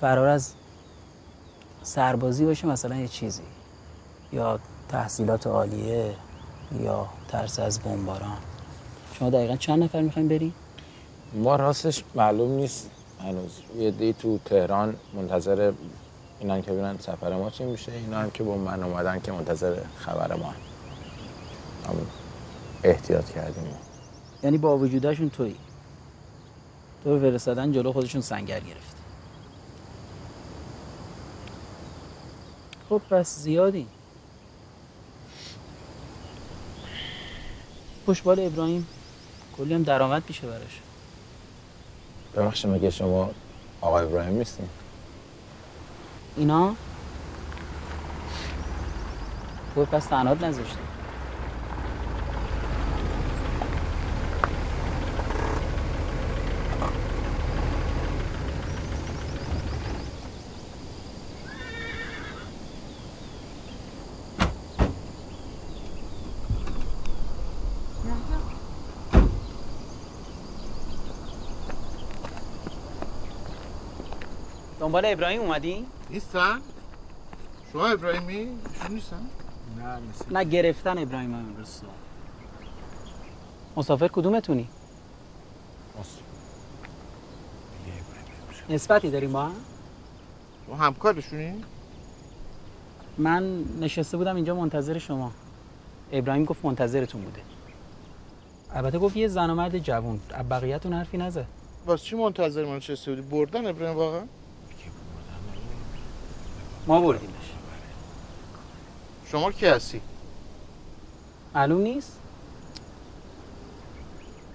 فرار 0.00 0.28
از 0.28 0.52
سربازی 1.82 2.44
باشه 2.44 2.66
مثلا 2.66 2.96
یه 2.96 3.08
چیزی. 3.08 3.42
یا 4.32 4.60
تحصیلات 4.88 5.46
عالیه 5.46 6.14
یا 6.80 7.08
ترس 7.28 7.58
از 7.58 7.80
بمباران. 7.80 8.38
شما 9.18 9.30
دقیقا 9.30 9.56
چند 9.56 9.82
نفر 9.82 10.02
می‌خوایم 10.02 10.28
بریم؟ 10.28 10.54
ما 11.34 11.56
راستش 11.56 12.04
معلوم 12.14 12.50
نیست. 12.50 12.90
هنوز 13.20 13.58
یه 13.78 13.90
دی 13.90 14.12
تو 14.12 14.38
تهران 14.44 14.96
منتظر 15.14 15.72
اینان 16.40 16.62
که 16.62 16.72
ببینن 16.72 16.98
سفر 16.98 17.36
ما 17.36 17.50
چی 17.50 17.64
میشه. 17.64 17.92
اینا 17.92 18.18
هم 18.18 18.30
که 18.30 18.44
با 18.44 18.56
من 18.56 18.82
اومدن 18.82 19.20
که 19.20 19.32
منتظر 19.32 19.76
خبر 19.98 20.34
ما. 20.34 20.54
هم 21.88 21.96
احتیاط 22.84 23.30
کردیم. 23.30 23.64
یعنی 24.42 24.58
با 24.58 24.78
وجودشون 24.78 25.30
تویی. 25.30 25.56
تو 27.04 27.20
فرستادن 27.20 27.72
جلو 27.72 27.92
خودشون 27.92 28.20
سنگر 28.20 28.60
گرفت. 28.60 29.01
خب 32.92 33.02
پس 33.10 33.38
زیادی. 33.38 33.86
پشتبال 38.06 38.40
ابراهیم 38.40 38.86
کلی 39.56 39.74
هم 39.74 39.82
درآمد 39.82 40.22
میشه 40.28 40.46
براش. 40.46 40.80
ببخشید 42.36 42.70
مگه 42.70 42.90
شما 42.90 43.30
آقا 43.80 43.98
ابراهیم 43.98 44.34
نیستین؟ 44.38 44.68
اینا؟ 46.36 46.74
تو 49.74 49.84
پس 49.84 50.06
تنهات 50.06 50.42
نذاشتی 50.42 50.91
دنبال 74.92 75.12
ابراهیم 75.12 75.40
اومدی؟ 75.40 75.86
نیستن؟ 76.10 76.58
شما 77.72 77.86
ابراهیمی؟ 77.86 78.32
ایشون 78.34 78.94
نیستن؟ 78.94 79.20
نه 79.78 79.98
نه 80.30 80.44
گرفتن 80.44 80.98
ابراهیم 80.98 81.34
امروز 81.34 81.68
صبح. 81.68 81.88
مسافر 83.76 84.08
کدومتونی؟ 84.08 84.68
نسبتی 88.68 89.10
داریم 89.10 89.32
با 89.32 89.42
هم؟ 89.42 89.52
شما 90.66 90.76
همکارشونی؟ 90.76 91.64
من 93.18 93.64
نشسته 93.80 94.16
بودم 94.16 94.36
اینجا 94.36 94.54
منتظر 94.54 94.98
شما 94.98 95.32
ابراهیم 96.12 96.44
گفت 96.44 96.64
منتظرتون 96.64 97.22
بوده 97.22 97.42
البته 98.70 98.98
گفت 98.98 99.16
یه 99.16 99.28
زن 99.28 99.50
و 99.50 99.54
مرد 99.54 99.78
جوون 99.78 100.20
از 100.30 100.48
بقیه‌تون 100.48 100.92
حرفی 100.92 101.18
نزد 101.18 101.46
واسه 101.86 102.04
چی 102.04 102.16
منتظر 102.16 102.64
ما 102.64 102.76
نشسته 102.76 103.14
بودی؟ 103.14 103.28
بردن 103.28 103.66
ابراهیم 103.66 103.96
واقعا؟ 103.96 104.22
ما 106.86 107.00
بردیمش. 107.00 107.32
شما 109.26 109.52
کی 109.52 109.66
هستی؟ 109.66 110.00
معلوم 111.54 111.80
نیست. 111.80 112.12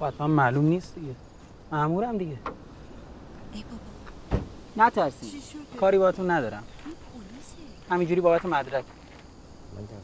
حتما 0.02 0.28
معلوم 0.28 0.66
نیست 0.66 0.96
دیگه. 0.96 1.16
مامورم 1.72 2.18
دیگه. 2.18 2.38
ای 3.54 3.64
بابا. 3.64 4.88
نترسین 4.88 5.30
کاری 5.80 5.98
باهاتون 5.98 6.32
ندارم. 6.32 6.64
همینجوری 7.90 8.22
بابت 8.22 8.46
مدرک. 8.46 8.84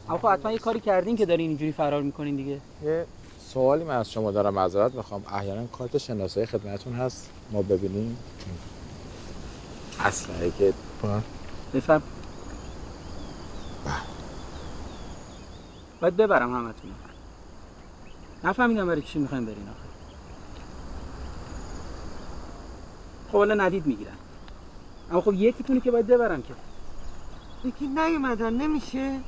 اما 0.08 0.18
خب 0.18 0.28
حتما 0.28 0.52
یه 0.52 0.58
کاری 0.58 0.80
کردین 0.80 1.16
که 1.16 1.26
دارین 1.26 1.48
اینجوری 1.48 1.72
فرار 1.72 2.02
می‌کنین 2.02 2.36
دیگه. 2.36 2.60
یه 2.84 3.06
سوالی 3.52 3.84
من 3.84 3.96
از 3.96 4.10
شما 4.10 4.30
دارم 4.30 4.54
معذرت 4.54 4.94
می‌خوام. 4.94 5.24
احیانا 5.32 5.66
کارت 5.66 5.98
شناسایی 5.98 6.46
خدمتتون 6.46 6.92
هست. 6.92 7.30
ما 7.52 7.62
ببینیم. 7.62 8.18
اصلا 10.00 10.50
که 10.58 10.72
بفرم. 11.74 12.02
باید 16.00 16.16
ببرم 16.16 16.54
همتون. 16.54 16.94
نفهمیدم 18.44 18.86
برای 18.86 19.02
چی 19.02 19.18
می‌خوایم 19.18 19.44
برین 19.44 19.68
آخه. 19.68 19.88
خب 23.28 23.38
حالا 23.38 23.54
ندید 23.54 23.86
می‌گیرن. 23.86 24.16
اما 25.10 25.20
خب 25.20 25.34
یکیتونی 25.34 25.80
که 25.80 25.90
باید 25.90 26.06
ببرم 26.06 26.42
که. 26.42 26.54
یکی 27.64 27.86
نیومدن 27.86 28.54
نمیشه؟ 28.54 29.20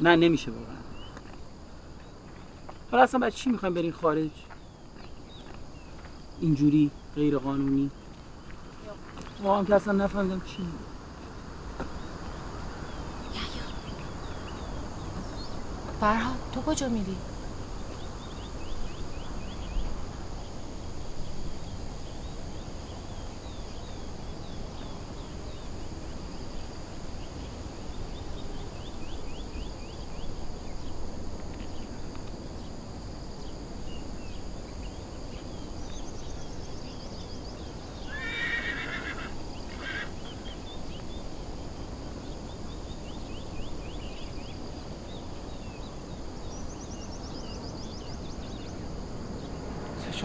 نه 0.00 0.16
نمیشه 0.16 0.50
واقعا. 0.50 0.76
حالا 2.90 3.02
اصلا 3.02 3.20
برای 3.20 3.32
چی 3.32 3.50
می‌خوایم 3.50 3.74
برین 3.74 3.92
خارج؟ 3.92 4.30
اینجوری 6.40 6.90
غیر 7.14 7.38
قانونی؟ 7.38 7.90
ما 9.42 9.58
هم 9.58 9.66
که 9.66 9.74
اصلا 9.74 9.92
نفهمیدم 9.92 10.40
چی. 10.40 10.66
فرهاد 16.06 16.38
تو 16.52 16.62
کجا 16.62 16.88
میری؟ 16.88 17.35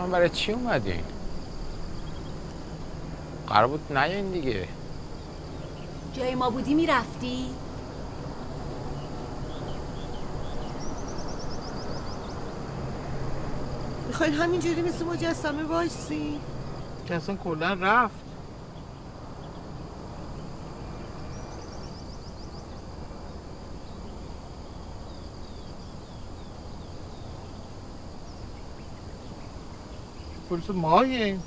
شما 0.01 0.09
برای 0.09 0.29
چی 0.29 0.51
اومدین؟ 0.51 1.03
قرار 3.47 3.67
بود 3.67 3.97
نیاین 3.97 4.31
دیگه 4.31 4.67
جای 6.13 6.35
ما 6.35 6.49
بودی 6.49 6.73
می‌رفتی؟ 6.73 7.45
می‌خواین 14.07 14.33
همینجوری 14.33 14.81
مثل 14.81 15.05
مجسمه 15.05 15.63
وایسی 15.63 16.39
که 17.07 17.15
اصلا 17.15 17.35
کلا 17.35 17.73
رفت 17.73 18.30
پلیس 30.51 30.69
ماییم 30.69 31.43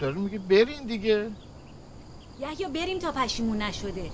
داره 0.00 0.14
میگه 0.14 0.38
برین 0.38 0.86
دیگه. 0.86 1.30
یحیی 2.40 2.66
بریم 2.74 2.98
تا 2.98 3.12
پشیمون 3.12 3.62
نشده. 3.62 4.10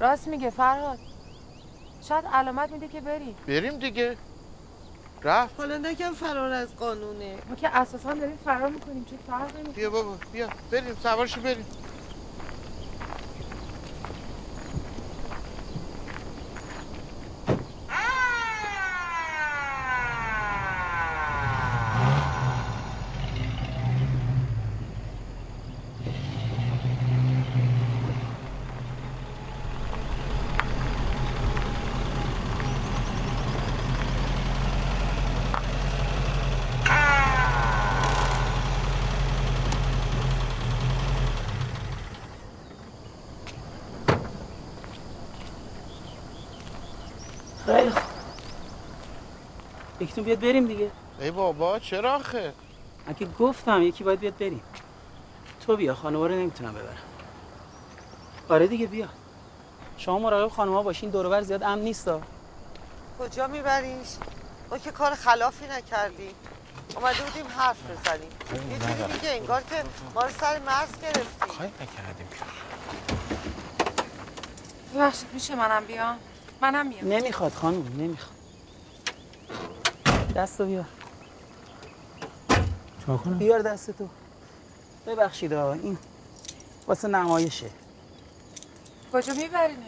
راست 0.00 0.28
میگه 0.28 0.50
فرهاد. 0.50 0.98
شاید 2.02 2.24
علامت 2.32 2.72
میده 2.72 2.88
که 2.88 3.00
بری 3.00 3.36
بریم 3.46 3.78
دیگه. 3.78 4.16
رفت. 5.24 5.60
حالا 5.60 5.78
نگم 5.78 6.12
فرار 6.12 6.52
از 6.52 6.76
قانونه. 6.76 7.38
ما 7.48 7.54
که 7.54 7.68
اساسا 7.68 8.14
داریم 8.14 8.36
فرار 8.36 8.68
می‌کنیم 8.68 9.04
چه 9.04 9.16
فرق 9.26 9.56
نمی‌کنه 9.56 9.74
بیا 9.74 9.90
بابا 9.90 10.16
بیا. 10.32 10.48
بریم 10.70 10.94
سوارشو 10.94 11.40
بریم 11.40 11.66
خیلی 47.66 47.90
خوب 47.90 48.10
یکیتون 50.10 50.24
بیاد 50.24 50.40
بریم 50.40 50.66
دیگه. 50.66 50.90
ای 51.20 51.30
بابا 51.30 51.78
چرا 51.78 52.14
آخه؟ 52.14 52.52
که 53.18 53.26
گفتم 53.38 53.82
یکی 53.82 54.04
باید 54.04 54.20
بیاد 54.20 54.38
بریم. 54.38 54.62
تو 55.66 55.76
بیا 55.76 55.94
خانوما 55.94 56.26
رو 56.26 56.34
نمی‌تونم 56.34 56.74
ببرم. 56.74 56.96
آره 58.48 58.66
دیگه 58.66 58.86
بیا. 58.86 59.08
شما 59.96 60.18
مراقب 60.18 60.48
خانوما 60.48 60.82
باشین 60.82 61.10
دور 61.10 61.42
زیاد 61.42 61.62
امن 61.62 61.82
نیستا 61.82 62.20
کجا 63.18 63.46
میبریش؟ 63.46 64.08
ما 64.70 64.78
که 64.78 64.90
کار 64.90 65.14
خلافی 65.14 65.66
نکردیم 65.66 66.34
اومده 66.96 67.22
بودیم 67.22 67.46
حرف 67.58 67.78
بزنیم. 67.90 68.30
یه 68.70 68.78
جوری 68.78 69.12
میگه 69.12 69.30
انگار 69.30 69.62
که 69.62 69.84
ما 70.14 70.24
رو 70.24 70.30
سر 70.30 70.58
مرز 70.58 71.00
گرفتیم 71.02 71.56
کاری 71.58 71.72
نکردیم 71.80 72.26
ببخشید 74.94 75.28
میشه 75.32 75.54
منم 75.54 75.84
بیام؟ 75.84 76.18
منم 76.60 76.86
میام 76.86 77.06
نمی‌خواد 77.12 77.52
خانم 77.52 77.82
نمی‌خواد. 77.98 78.39
دستو 80.36 80.66
بیار. 80.66 80.84
چا 83.06 83.16
کنم؟ 83.16 83.38
بیار 83.38 83.60
دستتو 83.60 84.08
ببخشید 85.06 85.52
آقا 85.52 85.72
این 85.72 85.98
واسه 86.86 87.08
نمایشه. 87.08 87.70
کجا 89.12 89.34
میبرینش؟ 89.34 89.78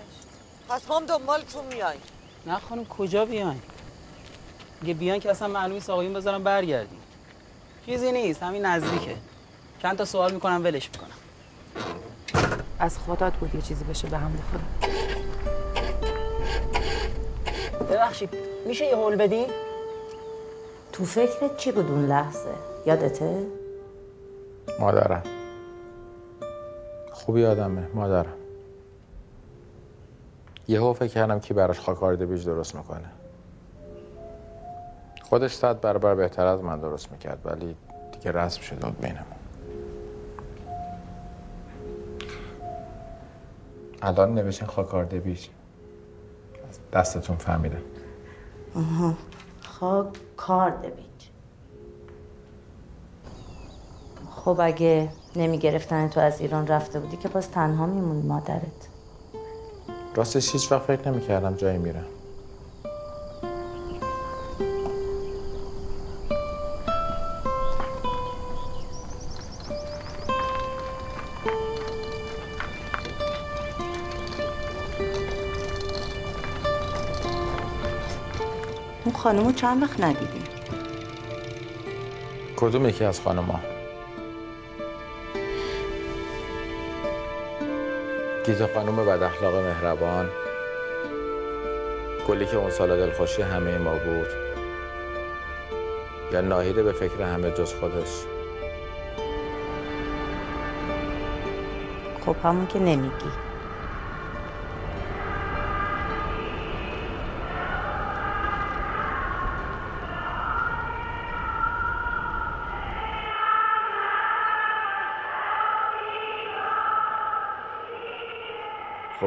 پس 0.68 0.88
ما 0.88 0.96
هم 0.96 1.06
دنبالتون 1.06 1.66
میایم 1.66 2.00
نه 2.46 2.58
خانم 2.58 2.84
کجا 2.84 3.24
بیاین؟ 3.24 3.62
اگه 4.82 4.94
بیان 4.94 5.18
که 5.18 5.30
اصلا 5.30 5.48
معلومی 5.48 5.74
نیست 5.74 5.90
آقایون 5.90 6.12
بذارم 6.12 6.44
برگردیم. 6.44 7.00
چیزی 7.86 8.12
نیست 8.12 8.42
همین 8.42 8.66
نزدیکه. 8.66 9.16
چند 9.82 9.98
تا 9.98 10.04
سوال 10.04 10.32
می‌کنم 10.32 10.64
ولش 10.64 10.90
می‌کنم. 10.92 11.16
از 12.78 12.98
خدات 12.98 13.32
بود 13.32 13.54
یه 13.54 13.62
چیزی 13.62 13.84
بشه 13.84 14.08
به 14.08 14.18
هم 14.18 14.32
بخوره. 14.36 14.64
ببخشید 17.90 18.30
میشه 18.66 18.84
یه 18.84 18.96
هول 18.96 19.16
بدی؟ 19.16 19.46
تو 20.92 21.04
فکرت 21.04 21.56
چی 21.56 21.72
بود 21.72 21.90
اون 21.90 22.06
لحظه؟ 22.06 22.54
یادته؟ 22.86 23.46
مادرم. 24.80 25.22
خوبی 27.12 27.44
آدمه 27.44 27.88
مادرم. 27.94 28.34
یهو 30.68 30.92
فکر 30.92 31.12
کردم 31.12 31.40
کی 31.40 31.54
براش 31.54 31.80
خاکارد 31.80 32.22
بیج 32.22 32.46
درست 32.46 32.74
می‌کنه. 32.74 33.10
خودش 35.22 35.54
صد 35.54 35.80
برابر 35.80 36.14
بهتر 36.14 36.46
از 36.46 36.60
من 36.60 36.80
درست 36.80 37.12
می‌کرد 37.12 37.38
ولی 37.44 37.76
دیگه 38.12 38.32
رسم 38.32 38.60
شده 38.60 38.86
بود 38.86 39.00
بینمون. 39.00 39.22
الان 44.02 44.34
نوشتین 44.34 44.68
خاکارد 44.68 45.14
بیج. 45.14 45.48
از 46.68 46.78
دستتون 46.92 47.36
فهمیدم. 47.36 47.82
آها. 48.76 49.14
خاک 49.82 50.06
کار 50.36 50.70
بیج 50.70 51.28
خب 54.30 54.56
اگه 54.60 55.12
نمی 55.36 55.58
گرفتن 55.58 56.08
تو 56.08 56.20
از 56.20 56.40
ایران 56.40 56.66
رفته 56.66 57.00
بودی 57.00 57.16
که 57.16 57.28
باز 57.28 57.50
تنها 57.50 57.86
میمونی 57.86 58.22
مادرت. 58.22 58.88
راستش 60.14 60.52
هیچ 60.52 60.72
وقت 60.72 60.82
فکر 60.82 61.10
نمی‌کردم 61.10 61.54
جایی 61.54 61.78
میرم. 61.78 62.11
خانمو 79.22 79.52
چند 79.52 79.82
وقت 79.82 80.00
ندیدی؟ 80.00 80.42
کدوم 82.56 82.86
یکی 82.86 83.04
از 83.04 83.20
خانما 83.20 83.60
گیتا 88.46 88.68
خانم 88.74 88.96
بد 88.96 89.22
اخلاق 89.22 89.54
مهربان. 89.54 90.28
گلی 92.28 92.46
که 92.46 92.56
اون 92.56 92.70
سال 92.70 92.96
دلخوشی 92.96 93.42
همه 93.42 93.78
ما 93.78 93.92
بود. 93.92 94.26
یا 96.32 96.40
ناهیده 96.40 96.82
به 96.82 96.92
فکر 96.92 97.22
همه 97.22 97.50
جز 97.50 97.74
خودش. 97.74 98.24
خب 102.26 102.36
همون 102.44 102.66
که 102.66 102.78
نمیگی. 102.78 103.51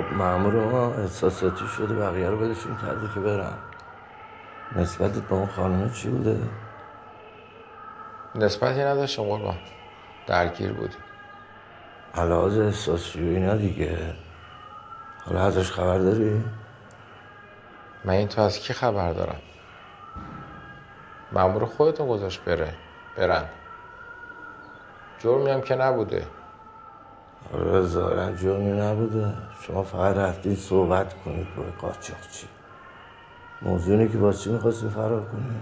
خب 0.09 0.13
مامور 0.13 0.53
ما 0.53 0.93
احساساتی 0.93 1.67
شده 1.67 1.95
بقیه 1.95 2.29
رو 2.29 2.37
ولشون 2.37 2.77
کرده 2.77 3.13
که 3.13 3.19
برن 3.19 3.57
نسبتت 4.75 5.21
به 5.21 5.33
اون 5.33 5.47
خانمه 5.47 5.89
چی 5.89 6.09
بوده؟ 6.09 6.39
نسبتی 8.35 8.79
نداشتم 8.79 9.23
قربان 9.23 9.57
درگیر 10.27 10.73
بودیم 10.73 11.03
علاوه 12.15 12.65
احساسی 12.65 13.23
و 13.23 13.27
اینا 13.27 13.55
دیگه. 13.55 14.15
حالا 15.25 15.41
ازش 15.41 15.71
خبر 15.71 15.97
داری؟ 15.97 16.43
من 18.05 18.13
این 18.13 18.27
تو 18.27 18.41
از 18.41 18.59
کی 18.59 18.73
خبر 18.73 19.13
دارم؟ 19.13 19.41
مامور 21.31 21.65
خودتون 21.65 22.07
گذاشت 22.07 22.43
بره 22.43 22.73
برن. 23.17 23.45
جرمی 25.19 25.51
هم 25.51 25.61
که 25.61 25.75
نبوده. 25.75 26.27
آره 27.53 27.81
ظاهرا 27.81 28.31
جرمی 28.31 28.71
نبوده. 28.81 29.33
شما 29.61 29.83
فقط 29.83 30.17
رفتید 30.17 30.57
صحبت 30.57 31.13
کنید 31.23 31.47
با 31.55 31.63
قاچاقچی. 31.87 32.47
موضوع 33.61 33.97
اینه 33.97 34.11
که 34.11 34.17
باز 34.17 34.41
چی 34.41 34.51
می‌خواستی 34.51 34.89
فرار 34.89 35.25
کنی؟ 35.25 35.61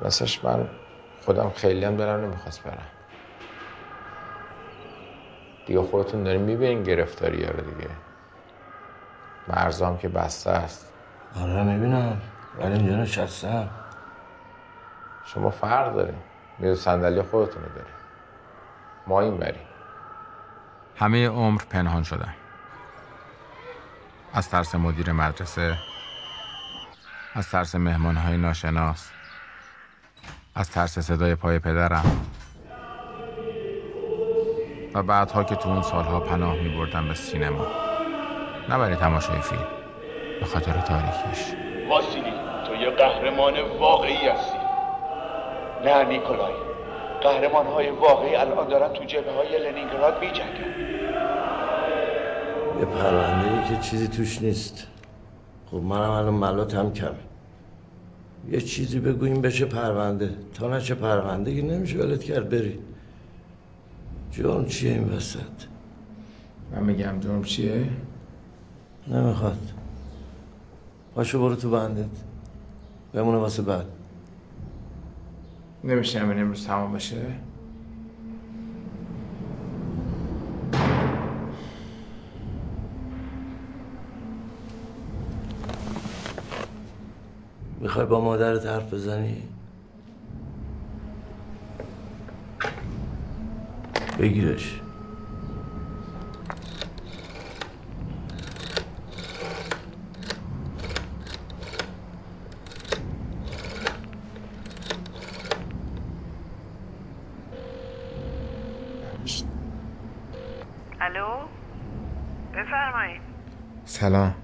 راستش 0.00 0.44
من 0.44 0.68
خودم 1.24 1.50
خیلی 1.50 1.84
هم 1.84 1.96
دلم 1.96 2.20
نمی‌خواست 2.20 2.64
برم. 2.64 2.78
دیگه 5.66 5.80
خودتون 5.80 6.22
دارین 6.22 6.42
می‌بینین 6.42 6.82
گرفتاری 6.82 7.46
رو 7.46 7.60
دیگه. 7.60 7.90
مرزام 9.48 9.98
که 9.98 10.08
بسته 10.08 10.50
است. 10.50 10.92
آره 11.42 11.62
می‌بینم 11.62 12.20
ولی 12.58 12.72
اینجا 12.72 12.96
نشستم 12.96 13.68
شما 15.24 15.50
فرق 15.50 15.94
دارین. 15.94 16.18
میز 16.58 16.80
صندلی 16.80 17.22
خودتون 17.22 17.62
رو 17.62 17.68
دارین 17.68 17.94
ما 19.06 19.20
این 19.20 19.36
بریم. 19.36 19.66
همه 20.96 21.28
عمر 21.28 21.62
پنهان 21.70 22.02
شدم 22.02 22.34
از 24.32 24.50
ترس 24.50 24.74
مدیر 24.74 25.12
مدرسه 25.12 25.78
از 27.34 27.50
ترس 27.50 27.74
مهمانهای 27.74 28.36
ناشناس 28.36 29.10
از 30.54 30.70
ترس 30.70 30.98
صدای 30.98 31.34
پای 31.34 31.58
پدرم. 31.58 32.26
و 34.94 35.02
بعدها 35.02 35.44
که 35.44 35.56
تو 35.56 35.68
اون 35.68 35.82
سالها 35.82 36.20
پناه 36.20 36.54
می 36.54 36.68
بردم 36.68 37.08
به 37.08 37.14
سینما. 37.14 37.66
نه 38.68 38.78
برای 38.78 38.96
تماشای 38.96 39.40
فیلم 39.40 39.66
به 40.40 40.46
خاطر 40.46 40.72
تاریکیش. 40.72 41.54
واسیلی 41.88 42.32
تو 42.66 42.74
یه 42.74 42.90
قهرمان 42.90 43.54
واقعی 43.78 44.28
هستی. 44.28 44.65
نه 45.84 46.04
نیکولای. 46.04 46.52
قهرمان 47.22 47.66
های 47.66 47.90
واقعی 47.90 48.36
الان 48.36 48.68
دارن 48.68 48.92
تو 48.92 49.04
جبه 49.04 49.32
های 49.32 49.70
لنینگراد 49.70 50.20
می 50.20 50.26
یه 52.80 52.84
پرونده 52.84 53.50
ای 53.50 53.68
که 53.68 53.82
چیزی 53.82 54.08
توش 54.08 54.42
نیست. 54.42 54.86
خب 55.70 55.76
منم 55.76 56.10
الان 56.10 56.34
ملاتم 56.34 56.92
کمه. 56.92 57.10
یه 58.50 58.60
چیزی 58.60 59.00
بگوییم 59.00 59.40
بشه 59.40 59.64
پرونده. 59.64 60.34
تا 60.54 60.68
نشه 60.68 60.94
پرونده 60.94 61.54
که 61.56 61.62
نمیشه 61.62 61.98
ولت 61.98 62.24
کرد 62.24 62.48
بری. 62.48 62.78
جرم 64.32 64.66
چیه 64.66 64.92
این 64.92 65.16
وسط؟ 65.16 65.40
من 66.72 66.82
میگم 66.82 67.20
جرم 67.20 67.44
چیه؟ 67.44 67.84
نمی‌خواد. 69.08 69.72
پاشو 71.14 71.40
برو 71.40 71.56
تو 71.56 71.70
بندت. 71.70 72.10
بمونه 73.14 73.38
واسه 73.38 73.62
بعد. 73.62 73.86
نمیشه 75.86 76.20
همین 76.20 76.38
امروز 76.38 76.66
تمام 76.66 76.92
بشه. 76.92 77.16
می‌خوای 87.80 88.06
با 88.06 88.20
مادرت 88.20 88.66
حرف 88.66 88.94
بزنی؟ 88.94 89.42
بگیرش 94.18 94.80
الو 111.00 111.26
بفرمایید 112.54 113.20
سلام. 114.00 114.34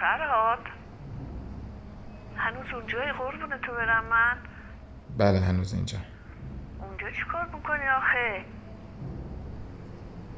فرهاد. 0.00 0.58
هنوز 2.36 2.74
اونجای 2.74 3.12
قربون 3.12 3.58
تو 3.58 3.72
برم 3.72 4.04
من؟ 4.04 4.36
بله 5.18 5.40
هنوز 5.40 5.74
اینجا. 5.74 5.98
اونجا 6.78 7.10
چی 7.10 7.24
کار 7.32 7.46
می‌کنی 7.46 7.88
آخه؟ 7.88 8.44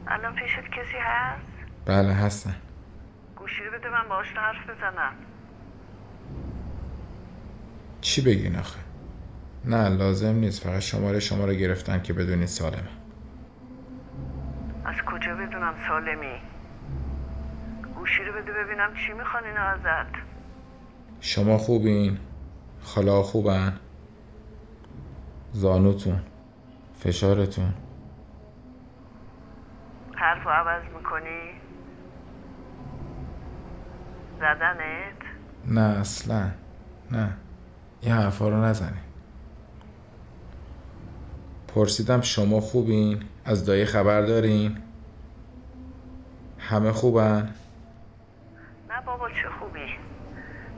الان 0.07 0.35
پیشت 0.35 0.61
کسی 0.61 0.97
هست؟ 1.01 1.43
بله 1.87 2.13
هستن. 2.15 2.55
گوشی 3.37 3.65
رو 3.65 3.79
بده 3.79 3.91
من 3.91 4.09
باهاش 4.09 4.33
حرف 4.33 4.71
بزنم. 4.71 5.13
چی 8.01 8.23
بگین 8.23 8.57
آخه؟ 8.57 8.81
نه 9.65 9.89
لازم 9.89 10.35
نیست. 10.35 10.65
فقط 10.65 10.81
شماره 10.81 11.21
شما 11.21 11.45
رو 11.45 11.53
گرفتن 11.53 12.03
که 12.03 12.13
بدونید 12.13 12.49
سالمه. 12.49 12.91
از 14.85 14.97
کجا 15.07 15.35
بدونم 15.35 15.75
سالمی؟ 15.89 16.52
گوشی 18.03 18.25
رو 18.25 18.33
بده 18.33 18.53
ببینم 18.53 18.95
چی 18.95 19.13
می‌خوان 19.13 19.45
اینا 19.45 19.61
ازت. 19.61 20.13
شما 21.21 21.59
خوبین؟ 21.59 22.19
خالا 22.81 23.23
خوبن؟ 23.23 23.81
زانوتون؟ 25.53 26.21
فشارتون؟ 26.99 27.75
حرف 30.15 30.47
عوض 30.47 30.83
می‌کنی؟ 30.97 31.51
زدنت؟ 34.39 35.23
نه 35.65 35.81
اصلا 35.81 36.51
نه. 37.11 37.37
این 38.01 38.13
حرفا 38.13 38.49
رو 38.49 38.75
پرسیدم 41.69 42.21
شما 42.21 42.61
خوبین؟ 42.61 43.23
از 43.45 43.65
دایی 43.65 43.85
خبر 43.85 44.23
دارین؟ 44.23 44.79
همه 46.59 46.93
خوبن؟ 46.93 47.55
بابا 49.07 49.29
چه 49.29 49.51
خوبی؟ 49.61 49.87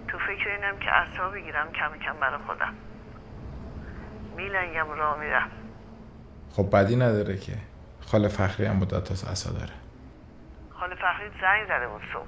تو 0.09 0.19
فکر 0.19 0.49
اینم 0.49 0.79
که 0.79 0.93
اعصاب 0.93 1.35
بگیرم 1.35 1.73
کم 1.73 1.99
کم 1.99 2.21
برا 2.21 2.39
خودم. 2.39 2.75
میلنگم 4.37 4.91
راه 4.91 5.21
میرم. 5.21 5.51
خب 6.53 6.71
بدی 6.73 6.97
نداره 6.97 7.37
که. 7.37 7.53
خاله 8.01 8.29
فخری 8.29 8.67
هم 8.67 8.77
مدت 8.77 9.05
تا 9.05 9.31
اصلا 9.31 9.53
داره. 9.53 9.73
خاله 10.71 10.95
فخری 10.95 11.29
زنگ 11.41 11.65
زده 11.69 11.89
بود 11.89 12.03
صبح. 12.13 12.27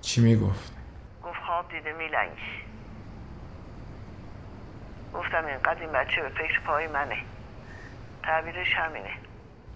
چی 0.00 0.20
می‌گفت؟ 0.20 0.72
گفت 1.22 1.40
خواب 1.46 1.70
دیده 1.70 1.92
میلنگی 1.92 2.64
گفتم 5.14 5.46
اینقدر 5.46 5.80
این 5.80 5.92
بچه 5.92 6.22
به 6.22 6.28
فکر 6.28 6.60
پای 6.60 6.86
منه. 6.86 7.16
تعبیرش 8.22 8.74
همینه. 8.74 9.10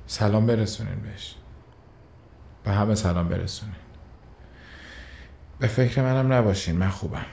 سلام 0.07 0.47
برسونین 0.47 1.01
بهش. 1.03 1.36
به 2.64 2.70
همه 2.70 2.95
سلام 2.95 3.28
برسونین. 3.28 3.88
به 5.61 5.66
فکر 5.66 6.02
منم 6.02 6.32
نباشین 6.32 6.76
من 6.76 6.88
خوبم. 6.88 7.26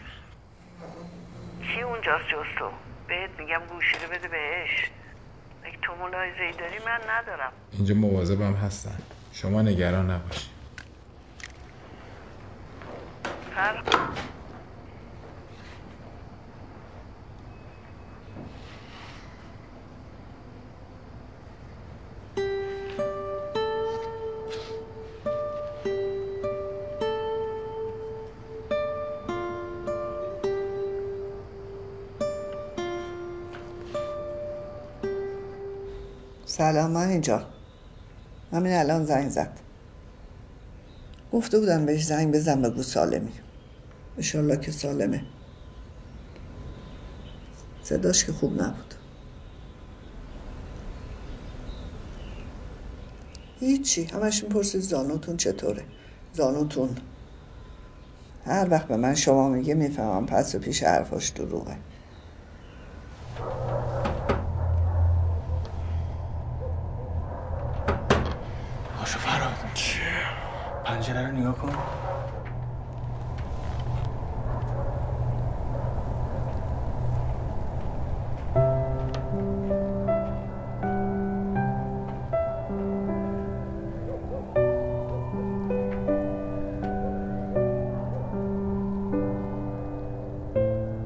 کی 1.61 1.81
اونجاست 1.81 2.23
جز 2.27 2.59
تو؟ 2.59 2.69
بهت 3.07 3.29
میگم 3.39 3.61
گوشی 3.69 3.97
رو 4.03 4.09
بده 4.11 4.27
بهش. 4.27 4.89
اگه 5.63 5.77
تو 5.81 5.95
ملاحظه 5.95 6.43
ای 6.43 6.51
داری 6.51 6.79
من 6.85 6.99
ندارم. 7.09 7.51
اینجا 7.71 7.95
مواظبم 7.95 8.53
هستن. 8.53 8.97
شما 9.33 9.61
نگران 9.61 10.11
نباشین. 10.11 10.51
سلام 36.57 36.91
من 36.91 37.07
اینجا 37.07 37.45
همین 38.51 38.73
الان 38.73 39.05
زنگ 39.05 39.29
زد. 39.29 39.59
گفته 41.33 41.59
بودم 41.59 41.85
بهش 41.85 42.05
زنگ 42.05 42.33
بزن 42.33 42.61
بگو 42.61 42.83
سالمی. 42.83 43.33
انشالله 44.17 44.57
که 44.57 44.71
سالمه. 44.71 45.25
صداش 47.83 48.25
که 48.25 48.31
خوب 48.31 48.61
نبود. 48.61 48.93
هیچی 53.59 54.03
همش 54.03 54.43
می‌پرسید 54.43 54.81
زانوتون 54.81 55.37
چطوره؟ 55.37 55.85
زانوتون. 56.33 56.97
هر 58.45 58.67
وقت 58.71 58.87
به 58.87 58.97
من 58.97 59.15
شما 59.15 59.49
میگه 59.49 59.73
می‌فهمم 59.73 60.25
پس 60.25 60.55
و 60.55 60.59
پیش 60.59 60.83
حرفاش 60.83 61.29
دروغه 61.29 61.77
باشو 69.05 69.19
فراد 69.19 69.57
پنجره 70.85 71.27
رو 71.27 71.34
نگاه 71.45 71.57
کن. 71.57 71.71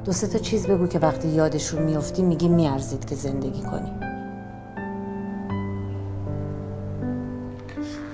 دو 0.06 0.12
سه 0.12 0.28
تا 0.28 0.40
چیز 0.40 0.68
بگو 0.68 0.88
که 0.88 1.00
وقتی 1.00 1.28
یادشون 1.28 1.82
میافتی 1.82 2.22
میگی 2.22 2.48
میارزید 2.48 3.06
که 3.06 3.16
زندگی 3.16 3.62
کنی. 3.62 4.09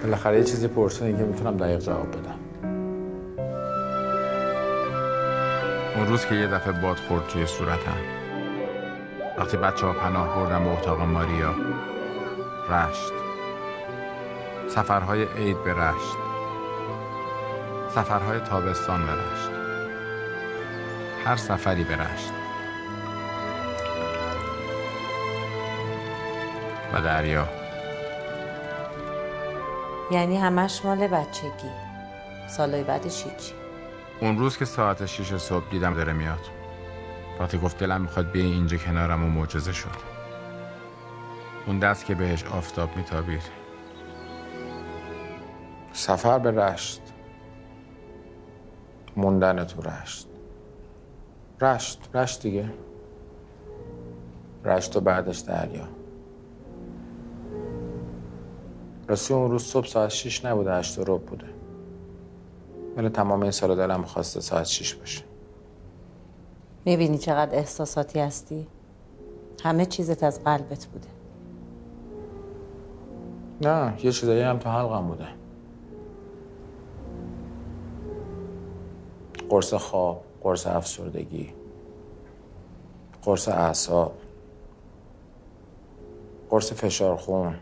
بالاخره 0.06 0.38
یه 0.38 0.44
چیزی 0.44 0.68
پرسیدین 0.68 1.18
که 1.18 1.24
می‌تونم 1.24 1.58
دقیق 1.58 1.80
جواب 1.80 2.08
بدم. 2.12 2.40
اون 5.96 6.08
روز 6.08 6.26
که 6.26 6.36
یه 6.36 6.48
دفعه 6.48 6.82
باد 6.82 6.98
خورد 6.98 7.28
توی 7.28 7.46
صورتم 7.46 7.98
وقتی 9.38 9.58
بچه 9.58 9.86
ها 9.86 9.94
پناه 9.94 10.36
بردم 10.36 10.64
به 10.64 10.70
اتاق 10.70 11.02
ماریا 11.02 11.56
رشت. 12.70 13.14
سفرهای 14.68 15.24
عید 15.38 15.64
به 15.64 15.74
رشت. 15.74 16.18
سفرهای 17.90 18.40
تابستان 18.40 19.06
به 19.06 19.12
رشت. 19.12 19.50
هر 21.26 21.36
سفری 21.36 21.84
به 21.84 21.96
رشت. 21.96 22.32
و 26.94 27.02
دریا. 27.02 27.65
یعنی 30.12 30.38
همش 30.38 30.86
مال 30.86 31.08
بچگی. 31.08 31.72
سالای 32.48 32.84
بعدش 32.84 33.24
هیچی. 33.24 33.54
اون 34.22 34.38
روز 34.38 34.58
که 34.58 34.66
ساعت 34.66 35.06
شیش 35.06 35.34
صبح 35.34 35.70
دیدم 35.70 35.94
داره 35.94 36.14
میاد. 36.14 36.40
وقتی 37.40 37.58
گفت 37.58 37.78
دلم 37.80 38.02
می‌خواد 38.02 38.32
بیای 38.32 38.52
اینجا 38.52 38.78
کنارم 38.78 39.24
و 39.24 39.28
معجزه 39.28 39.74
شد. 39.74 40.16
اون 41.68 41.80
دست 41.80 42.06
که 42.06 42.16
بهش 42.16 42.44
آفتاب 42.44 42.98
میتابید. 42.98 43.44
سفر 45.94 46.40
به 46.40 46.52
رشت. 46.52 47.02
موندن 49.18 49.64
تو 49.64 49.82
رشت. 49.82 50.28
رشت 51.62 52.10
رشت 52.14 52.42
دیگه. 52.42 52.74
رشت 54.66 54.96
و 54.96 55.00
بعدش 55.00 55.40
دریا. 55.40 55.88
راستی 59.08 59.34
اون 59.34 59.52
روز 59.52 59.64
صبح 59.64 59.88
ساعت 59.88 60.10
شیش 60.10 60.46
نبوده 60.46 60.74
هشت 60.74 61.00
و 61.00 61.04
ربع 61.04 61.26
بوده. 61.26 61.48
ولی 62.98 63.10
تمام 63.10 63.42
این 63.42 63.52
سال 63.52 63.76
دلم 63.76 64.04
خواسته 64.04 64.42
ساعت 64.42 64.66
شیش 64.66 64.96
باشه. 64.96 65.24
می‌بینی 66.86 67.18
چقدر 67.18 67.56
احساساتی 67.56 68.20
هستی؟ 68.20 68.68
همه 69.64 69.86
چیزت 69.86 70.24
از 70.24 70.44
قلبت 70.44 70.86
بوده. 70.86 71.08
نه 73.62 74.06
یه 74.06 74.12
چیزایی 74.12 74.42
هم 74.42 74.60
تو 74.60 74.70
حلقم 74.70 75.08
بوده. 75.08 75.28
قرص 79.50 79.74
خواب 79.74 80.24
قرص 80.42 80.68
افسردگی 80.68 81.54
قرص 83.24 83.48
اعصاب 83.48 84.18
قرص 86.50 86.74
فشار 86.74 87.16
خون. 87.16 87.56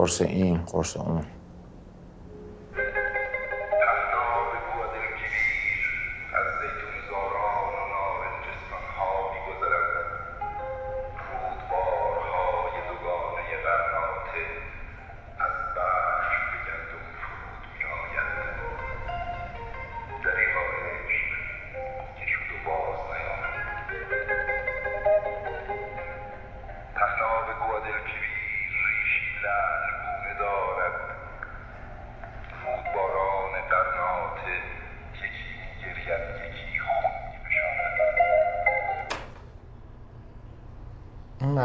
قرص 0.00 0.22
این 0.22 0.56
قرص 0.58 0.96
اون 0.96 1.24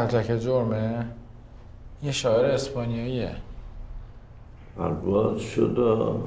مدرک 0.06 0.40
جرمه؟ 0.40 1.06
یه 2.02 2.12
شاعر 2.12 2.44
اسپانیاییه. 2.44 3.30
پرواز 4.78 5.40
شد 5.40 5.78
و 5.78 6.20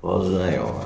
باز 0.00 0.30
نیامد. 0.30 0.79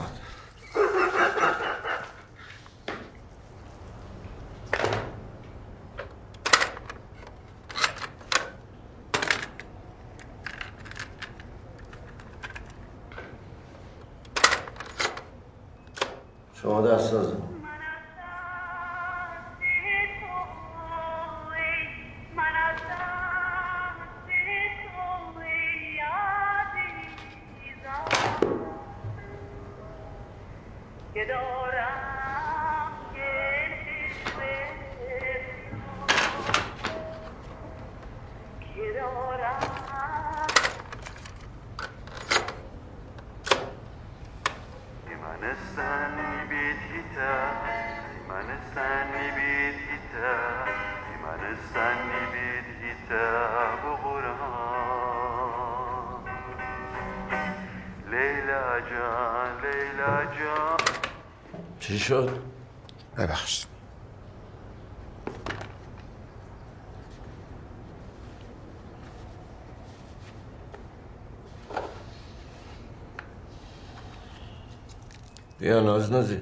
بیا 75.65 75.81
ناز 75.81 76.13
نازی 76.13 76.41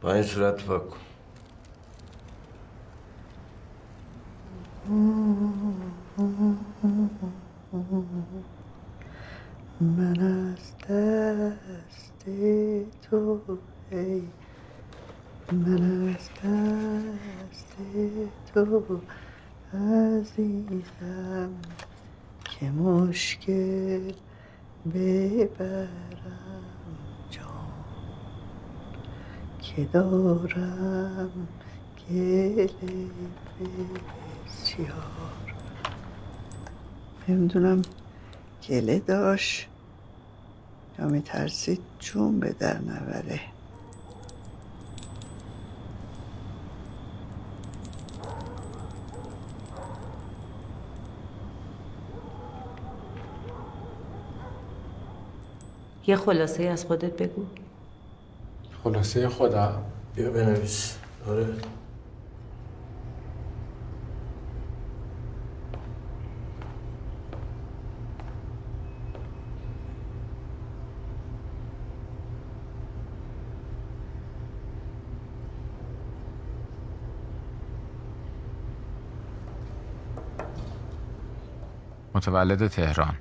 با 0.00 0.14
این 0.14 0.22
صورت 0.22 0.64
پاک 0.64 0.82
کن 0.90 0.98
من 9.80 10.20
از 10.20 10.74
دست 10.88 12.24
تو 13.02 13.42
ای 13.90 14.22
من 15.52 16.14
از 16.14 16.30
دست 16.44 17.76
تو 18.46 19.02
عزیزم 19.72 21.54
که 22.44 22.70
مشکل 22.70 24.12
ببرم 24.94 26.83
که 29.76 29.84
دارم 29.84 31.48
گله 32.10 32.70
بسیار. 34.46 34.88
نمی‌دونم 37.28 37.82
گله 38.68 38.98
داشت 38.98 39.68
یا 40.98 41.06
میترسید 41.06 41.80
چون 41.98 42.40
به 42.40 42.52
در 42.52 42.78
نبره. 42.80 43.40
یه 56.06 56.16
خلاصه 56.16 56.62
از 56.64 56.84
خودت 56.84 57.22
بگو. 57.22 57.63
خلاصه 58.84 59.28
خدا 59.28 59.82
بیا 60.14 60.30
بنویس. 60.30 60.98
آره. 61.28 61.46
متولد 82.14 82.66
تهران. 82.66 83.14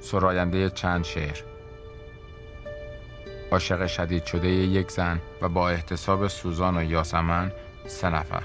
سراینده 0.00 0.70
چند 0.70 1.04
شعر 1.04 1.53
عاشق 3.54 3.86
شدید 3.86 4.24
شده 4.24 4.48
یک 4.48 4.90
زن 4.90 5.20
و 5.42 5.48
با 5.48 5.68
احتساب 5.68 6.28
سوزان 6.28 6.76
و 6.76 6.82
یاسمن 6.82 7.52
سه 7.86 8.10
نفر. 8.10 8.42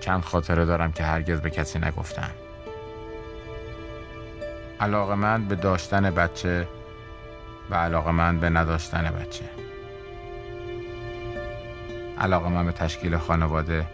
چند 0.00 0.22
خاطره 0.22 0.64
دارم 0.64 0.92
که 0.92 1.04
هرگز 1.04 1.40
به 1.40 1.50
کسی 1.50 1.78
نگفتم. 1.78 2.30
علاقه 4.80 5.14
من 5.14 5.44
به 5.44 5.54
داشتن 5.54 6.10
بچه 6.10 6.68
و 7.70 7.74
علاقه 7.74 8.10
من 8.10 8.38
به 8.38 8.50
نداشتن 8.50 9.02
بچه. 9.02 9.44
علاقه 12.18 12.48
من 12.48 12.66
به 12.66 12.72
تشکیل 12.72 13.16
خانواده 13.16 13.86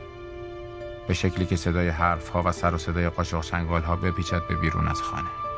به 1.08 1.14
شکلی 1.14 1.46
که 1.46 1.56
صدای 1.56 1.88
حرف 1.88 2.28
ها 2.28 2.42
و 2.42 2.52
سر 2.52 2.74
و 2.74 2.78
صدای 2.78 3.08
قاشق 3.08 3.40
چنگال 3.40 3.82
ها 3.82 3.96
بپیچد 3.96 4.46
به 4.48 4.54
بیرون 4.54 4.88
از 4.88 5.02
خانه. 5.02 5.49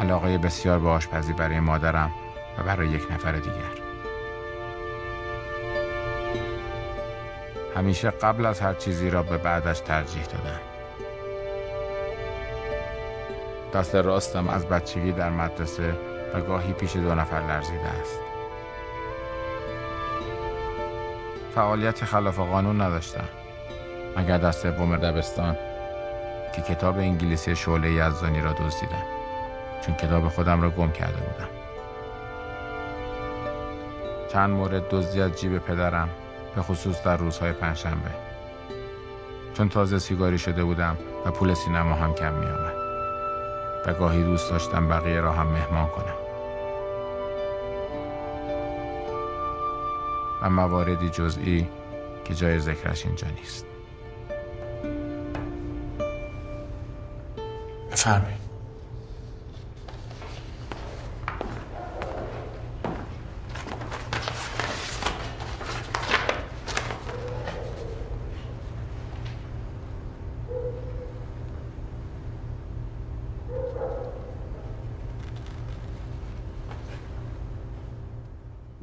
علاقه 0.00 0.38
بسیار 0.38 0.78
به 0.78 0.88
آشپزی 0.88 1.32
برای 1.32 1.60
مادرم 1.60 2.10
و 2.58 2.62
برای 2.62 2.88
یک 2.88 3.12
نفر 3.12 3.32
دیگر. 3.32 3.80
همیشه 7.76 8.10
قبل 8.10 8.46
از 8.46 8.60
هر 8.60 8.74
چیزی 8.74 9.10
را 9.10 9.22
به 9.22 9.38
بعدش 9.38 9.80
ترجیح 9.80 10.22
دادم 10.22 10.60
دست 13.74 13.94
راستم 13.94 14.48
از 14.48 14.66
بچگی 14.66 15.12
در 15.12 15.30
مدرسه 15.30 15.94
و 16.34 16.40
گاهی 16.40 16.72
پیش 16.72 16.96
دو 16.96 17.14
نفر 17.14 17.40
لرزیده 17.40 17.88
است. 17.88 18.20
فعالیت 21.54 22.04
خلاف 22.04 22.38
قانون 22.38 22.80
نداشتم. 22.80 23.28
مگر 24.16 24.38
در 24.38 24.52
سوم 24.52 24.96
دبستان 24.96 25.56
که 26.56 26.62
کتاب 26.62 26.98
انگلیسی 26.98 27.56
شعله 27.56 27.92
یزدانی 27.92 28.40
را 28.40 28.52
دزدیدم. 28.52 29.19
چون 29.80 29.94
کتاب 29.94 30.28
خودم 30.28 30.62
را 30.62 30.70
گم 30.70 30.92
کرده 30.92 31.20
بودم. 31.20 31.48
چند 34.32 34.50
مورد 34.50 34.88
دزدی 34.88 35.22
از 35.22 35.40
جیب 35.40 35.58
پدرم 35.58 36.08
به 36.56 36.62
خصوص 36.62 37.02
در 37.02 37.16
روزهای 37.16 37.52
پنجشنبه. 37.52 38.10
چون 39.54 39.68
تازه 39.68 39.98
سیگاری 39.98 40.38
شده 40.38 40.64
بودم 40.64 40.96
و 41.26 41.30
پول 41.30 41.54
سینما 41.54 41.94
هم 41.94 42.14
کم 42.14 42.32
می 42.32 42.46
آمد. 42.46 42.74
و 43.86 43.94
گاهی 43.94 44.24
دوست 44.24 44.50
داشتم 44.50 44.88
بقیه 44.88 45.20
را 45.20 45.32
هم 45.32 45.46
مهمان 45.46 45.86
کنم. 45.86 46.14
و 50.42 50.50
مواردی 50.50 51.08
جزئی 51.08 51.68
که 52.24 52.34
جای 52.34 52.58
ذکرش 52.58 53.06
اینجا 53.06 53.28
نیست. 53.28 53.66
بفرمایید. 57.92 58.49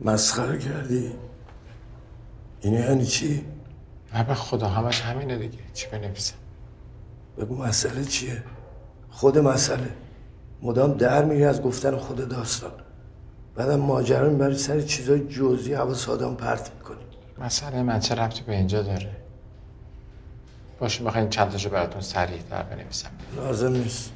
مسخره 0.07 0.57
کردی؟ 0.57 1.11
این 2.61 2.73
یعنی 2.73 3.05
چی؟ 3.05 3.45
نه 4.13 4.23
به 4.23 4.33
خدا 4.33 4.67
همش 4.67 5.01
همینه 5.01 5.37
دیگه. 5.37 5.57
چی 5.73 5.87
بنویسم 5.87 6.35
بگو 7.37 7.57
مسئله 7.57 8.05
چیه؟ 8.05 8.43
خود 9.09 9.37
مسئله. 9.37 9.89
مدام 10.61 10.93
در 10.93 11.25
میری 11.25 11.43
از 11.45 11.61
گفتن 11.61 11.97
خود 11.97 12.29
داستان. 12.29 12.71
بعدم 13.55 13.79
ماجرا 13.79 14.29
می‌بری 14.29 14.57
سر 14.57 14.81
چیزای 14.81 15.27
جزئی 15.27 15.73
حواس 15.73 16.09
آدم 16.09 16.35
پرت 16.35 16.71
می‌کنی. 16.77 16.97
مسئله 17.39 17.83
من 17.83 17.99
چه 17.99 18.15
ربطی 18.15 18.43
به 18.43 18.55
اینجا 18.55 18.81
داره؟ 18.81 19.11
باشه 20.79 21.03
بخواین 21.03 21.29
چند 21.29 21.51
تاشو 21.51 21.69
براتون 21.69 22.01
سریع 22.01 22.41
در 22.51 22.63
بنویسم. 22.63 23.09
لازم 23.35 23.71
نیست. 23.71 24.11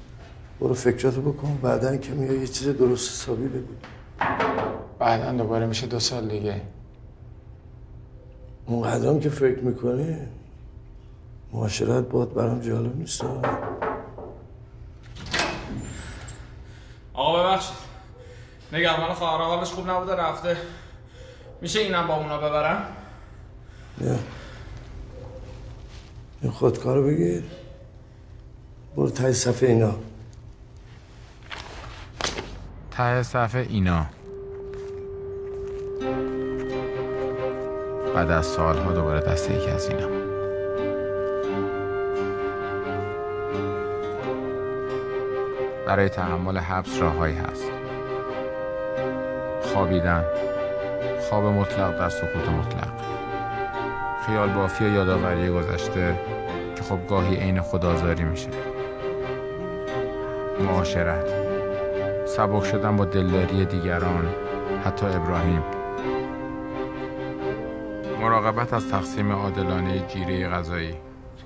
برو 0.60 0.74
فکراتو 0.74 1.22
بکن 1.22 1.60
بعدا 1.62 1.98
که 1.98 2.12
میای 2.12 2.40
یه 2.40 2.48
چیز 2.48 2.68
درست 2.68 3.10
حسابی 3.12 3.48
بگو. 3.48 3.74
بعدا 5.02 5.32
دوباره 5.32 5.66
میشه 5.66 5.88
دو 5.88 6.00
سال 6.00 6.28
دیگه. 6.28 6.62
اون 8.66 8.90
قدرم 8.90 9.20
که 9.20 9.30
فکر 9.30 9.60
می‌کنی 9.60 10.18
معاشرت 11.54 12.04
باد 12.04 12.34
برام 12.34 12.62
جالب 12.62 12.98
نیست. 12.98 13.24
آقا 17.14 17.44
ببخشید. 17.44 17.76
نگهبان 18.74 19.14
خواهر 19.14 19.44
حالش 19.44 19.72
خوب 19.72 19.90
نبوده 19.90 20.16
رفته. 20.16 20.58
میشه 21.62 21.80
اینم 21.80 22.08
با 22.08 22.16
اونا 22.16 22.38
ببرم؟ 22.38 22.86
بیا 23.98 24.16
این 26.42 26.52
خودکارو 26.52 27.04
بگیر. 27.04 27.44
برو 28.96 29.10
تای 29.10 29.34
صفحه 29.34 29.70
اینا. 29.70 29.96
ته 32.92 33.24
صفحه 33.24 33.62
اینا. 33.70 34.06
بعد 38.16 38.32
از 38.32 38.46
سالها 38.46 38.92
دوباره 38.92 39.20
دست 39.20 39.52
یکی 39.52 39.70
از 39.70 39.90
اینا 39.90 40.08
برای 45.88 46.10
تحمل 46.10 46.58
حبس 46.58 47.02
راههایی 47.02 47.36
هست. 47.36 47.72
خوابیدن 49.62 50.26
خواب 51.30 51.46
مطلق 51.46 52.00
در 52.00 52.10
سکوت 52.10 52.50
مطلق. 52.50 52.94
خیال 54.26 54.50
بافی 54.50 54.86
و 54.86 54.88
یادآوری 54.88 55.50
گذشته 55.50 56.20
که 56.76 56.84
خب 56.84 57.08
گاهی 57.10 57.36
عین 57.36 57.62
خدازاری 57.62 58.24
میشه. 58.24 58.50
معاشرت. 60.60 61.26
سبک 62.26 62.66
شدن 62.66 62.98
با 62.98 63.06
دلداری 63.06 63.66
دیگران 63.66 64.28
حتی 64.86 65.06
ابراهیم. 65.06 65.81
مراقبت 68.32 68.74
از 68.74 68.90
تقسیم 68.90 69.32
عادلانه 69.32 70.08
جیره 70.08 70.50
غذایی. 70.50 70.96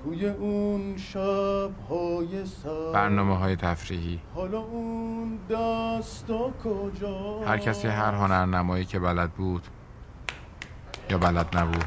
توی 0.04 0.28
اون 0.28 0.96
شب 0.96 1.70
های 1.90 2.44
سر 2.44 2.92
برنامه 2.92 3.38
های 3.38 3.56
تفریحی. 3.56 4.20
حالا 4.34 4.58
اون 4.58 5.38
دستا 5.50 6.50
کجا؟ 6.64 7.40
هر 7.46 7.58
کسی 7.58 7.88
هر 7.88 8.14
هنرنمایی 8.14 8.84
که 8.84 8.98
بلد 8.98 9.30
بود 9.30 9.62
یا 11.10 11.18
بلد 11.18 11.56
نبود. 11.56 11.84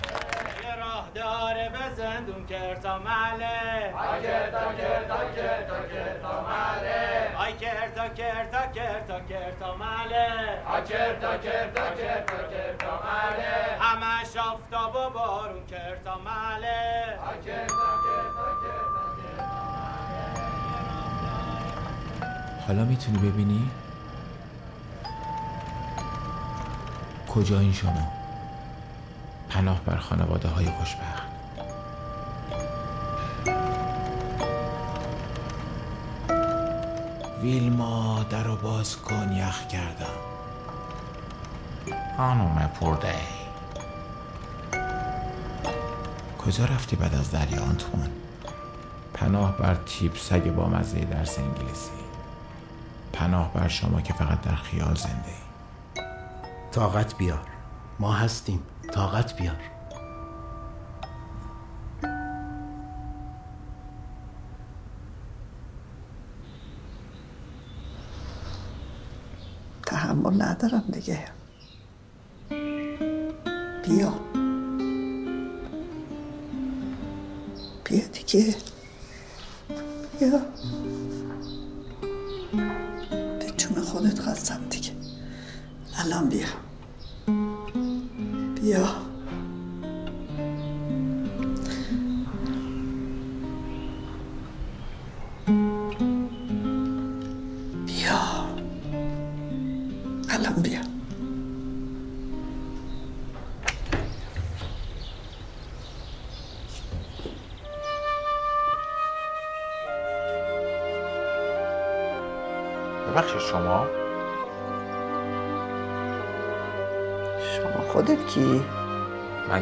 داره 1.15 1.69
به 1.69 1.95
زندون 1.95 2.45
کرتا 2.45 2.99
مله 2.99 3.93
آی 3.95 4.21
کرتا 4.23 4.73
کرتا 4.73 5.17
کرتا 5.35 5.79
کرتا 5.93 6.41
مله 6.41 6.98
کرتا 7.61 8.07
کرتا 8.07 8.65
کرتا 8.75 9.19
کرتا 9.19 9.75
مله 9.75 10.27
کرتا 10.89 11.37
کرتا 11.37 11.89
کرتا 11.95 12.37
کرتا 12.51 12.91
مله 13.05 13.77
همش 13.79 14.37
آفتاب 14.37 14.95
و 14.95 15.09
بارون 15.09 15.65
کرتا 15.65 16.17
مله 16.17 17.17
کرتا 17.45 17.91
کرتا 18.05 18.47
کرتا 18.61 18.99
حالا 22.67 22.83
می‌تونی 22.83 23.17
ببینی 23.17 23.69
کجا 27.29 27.59
این 27.59 27.73
شما 27.73 28.11
پناه 29.49 29.81
بر 29.85 29.95
خانواده 29.97 30.47
های 30.47 30.65
خوشبخت 30.65 31.18
ویلما 37.41 38.25
در 38.29 38.43
رو 38.43 38.55
باز 38.55 38.97
کن 38.97 39.31
یخ 39.31 39.67
کردم. 39.67 40.05
خانوم 42.17 42.69
پرده. 42.79 43.15
کجا 46.37 46.65
رفتی 46.65 46.95
بعد 46.95 47.15
از 47.15 47.31
دریا 47.31 47.61
آنتوان؟ 47.61 48.09
پناه 49.13 49.57
بر 49.57 49.75
تیپ 49.75 50.17
سگ 50.17 50.51
با 50.51 50.67
مزه 50.67 50.99
درس 50.99 51.39
انگلیسی. 51.39 51.91
پناه 53.13 53.53
بر 53.53 53.67
شما 53.67 54.01
که 54.01 54.13
فقط 54.13 54.41
در 54.41 54.55
خیال 54.55 54.95
زنده 54.95 55.27
ای 55.27 56.03
طاقت 56.71 57.17
بیار. 57.17 57.41
ما 57.99 58.13
هستیم. 58.13 58.63
طاقت 58.93 59.35
بیار. 59.35 59.55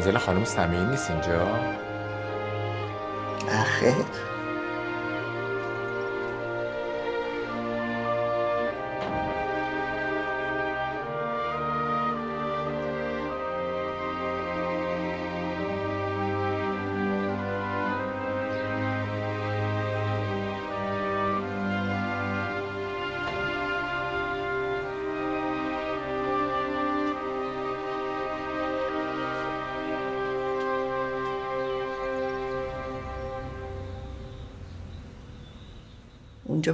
منزل 0.08 0.20
خانم 0.20 0.44
سمیعی 0.44 0.84
نیست 0.86 1.12
اینجا؟ 1.12 1.87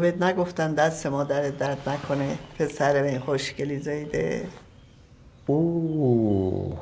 بهت 0.04 0.22
نگفتن 0.22 0.74
دست 0.74 1.06
مادرت 1.06 1.58
درد 1.58 1.90
نکنه 1.90 2.38
پسر 2.60 2.94
به 3.02 3.10
این 3.10 3.20
خوشگلی 3.20 3.80
زایده 3.80 4.48
اوه 5.46 6.80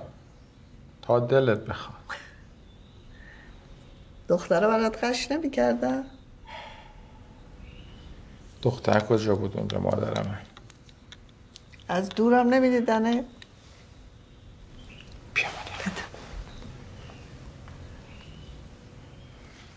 تا 1.02 1.20
دلت 1.20 1.60
بخواد. 1.66 1.98
دختره 4.28 4.68
برات 4.68 5.04
قش 5.04 5.32
نمی‌کردن؟ 5.32 6.04
دختر 8.62 9.00
کجا 9.00 9.36
بود 9.36 9.58
اونجا 9.58 9.80
مادرمه 9.80 10.38
از 11.88 12.10
دورم 12.10 12.48
نمیدیدنه؟ 12.48 13.24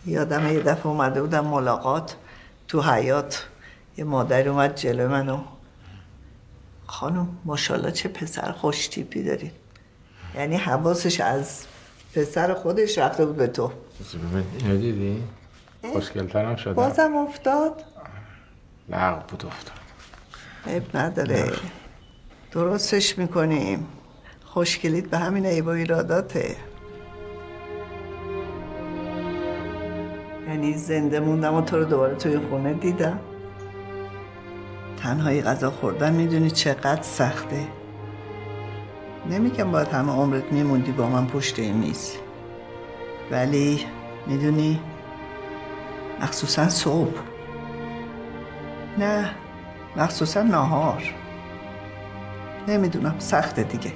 یادم 0.05 0.53
یه 0.53 0.59
دفعه 0.59 0.87
اومده 0.87 1.21
بودم 1.21 1.45
ملاقات. 1.45 2.15
تو 2.67 2.81
حیات 2.81 3.47
یه 3.97 4.03
مادر 4.03 4.49
اومد 4.49 4.75
جلو 4.75 5.09
منو. 5.09 5.43
خانم 6.87 7.27
ماشاءالله 7.45 7.91
چه 7.91 8.09
پسر 8.09 8.51
خوش 8.51 8.87
تیپی 8.87 9.23
داری 9.23 9.51
یعنی 10.35 10.55
حواسش 10.55 11.19
از 11.19 11.65
پسر 12.15 12.53
خودش 12.53 12.97
رفته 12.97 13.25
بود 13.25 13.35
به 13.35 13.47
تو. 13.47 13.71
اینو 14.59 14.77
دیدی؟ 14.77 15.23
خوشگلترم 15.93 16.55
شدم. 16.55 16.73
بازم 16.73 17.15
افتاد؟ 17.15 17.83
لغ 18.89 19.27
بود 19.27 19.45
افتاد. 19.45 19.75
عیب 20.67 20.97
نداره. 20.97 21.51
درستش 22.51 23.17
می‌کنیم. 23.17 23.87
خوشگلیت 24.45 25.05
به 25.05 25.17
همین 25.17 25.45
عیب 25.45 25.65
و 25.65 25.69
ایراداته. 25.69 26.55
یعنی 30.55 30.73
زنده 30.73 31.19
موندم 31.19 31.53
و 31.53 31.61
تو 31.61 31.77
رو 31.77 31.85
دوباره 31.85 32.15
توی 32.15 32.39
خونه 32.39 32.73
دیدم. 32.73 33.19
تنهایی 34.97 35.41
غذا 35.41 35.71
خوردن 35.71 36.13
می‌دونی 36.13 36.51
چقدر 36.51 37.01
سخته. 37.01 37.67
نمیگم 39.29 39.71
باید 39.71 39.87
همه 39.87 40.11
عمرت 40.11 40.51
میموندی 40.51 40.91
با 40.91 41.09
من 41.09 41.27
پشت 41.27 41.59
این 41.59 41.77
میز. 41.77 42.17
ولی 43.31 43.85
می‌دونی 44.27 44.79
مخصوصا 46.21 46.69
صبح. 46.69 47.19
نه 48.97 49.29
مخصوصا 49.97 50.41
نهار. 50.41 51.03
نمی‌دونم 52.67 53.15
سخته 53.19 53.63
دیگه. 53.63 53.91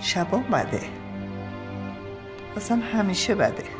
شبا 0.00 0.38
بده. 0.38 0.80
اصلا 2.56 2.76
همیشه 2.92 3.34
بده. 3.34 3.79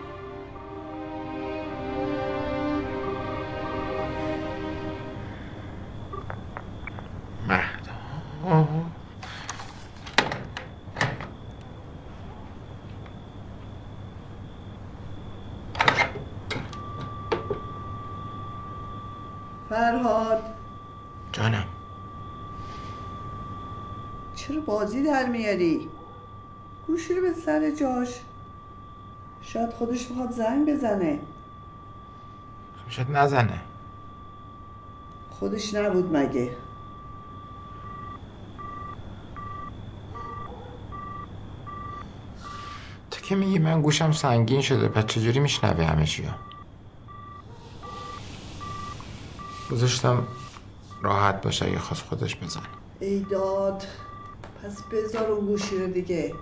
میاری؟ 25.41 25.89
گوشی 26.87 27.15
رو 27.15 27.21
به 27.23 27.33
سر 27.33 27.71
جاش. 27.71 28.21
شاید 29.41 29.71
خودش 29.71 30.11
می‌خواد 30.11 30.31
زنگ 30.31 30.69
بزنه. 30.69 31.21
خب 32.85 32.91
شاید 32.91 33.11
نزنه. 33.11 33.61
خودش 35.31 35.75
نبود 35.75 36.17
مگه. 36.17 36.57
تو 43.11 43.21
که 43.21 43.35
میگی 43.35 43.59
من 43.59 43.83
گوشم 43.83 44.13
سنگین 44.13 44.61
شده 44.61 44.89
پس 44.89 45.07
چجوری 45.07 45.41
میشنوه 45.41 45.85
همه 45.85 46.07
چیو 46.07 46.25
گذاشتم 49.71 50.29
راحت 51.03 51.43
باشه 51.43 51.67
اگه 51.67 51.79
خواست 51.79 52.03
خودش 52.03 52.37
بزنه. 52.37 52.63
ایداد 53.01 53.87
پس 54.65 54.83
بذار 54.83 55.33
اون 55.33 55.47
گوشی 55.47 55.79
رو 55.79 55.87
دیگه 55.87 56.35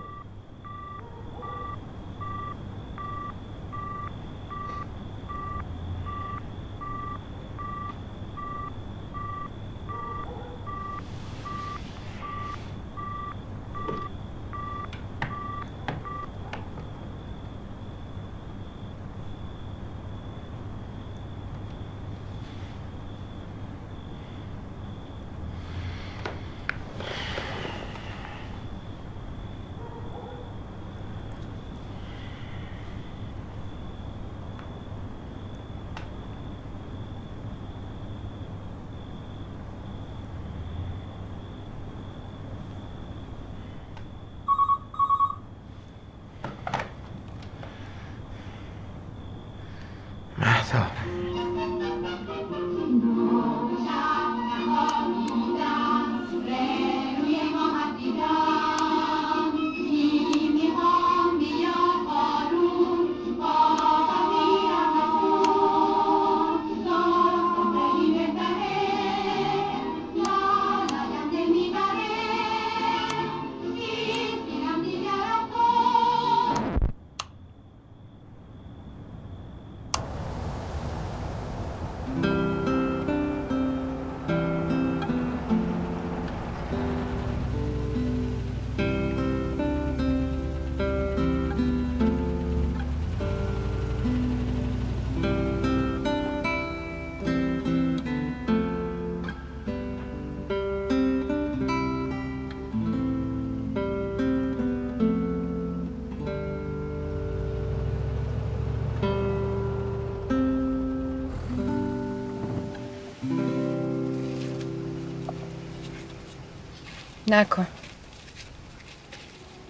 نکن. 117.28 117.66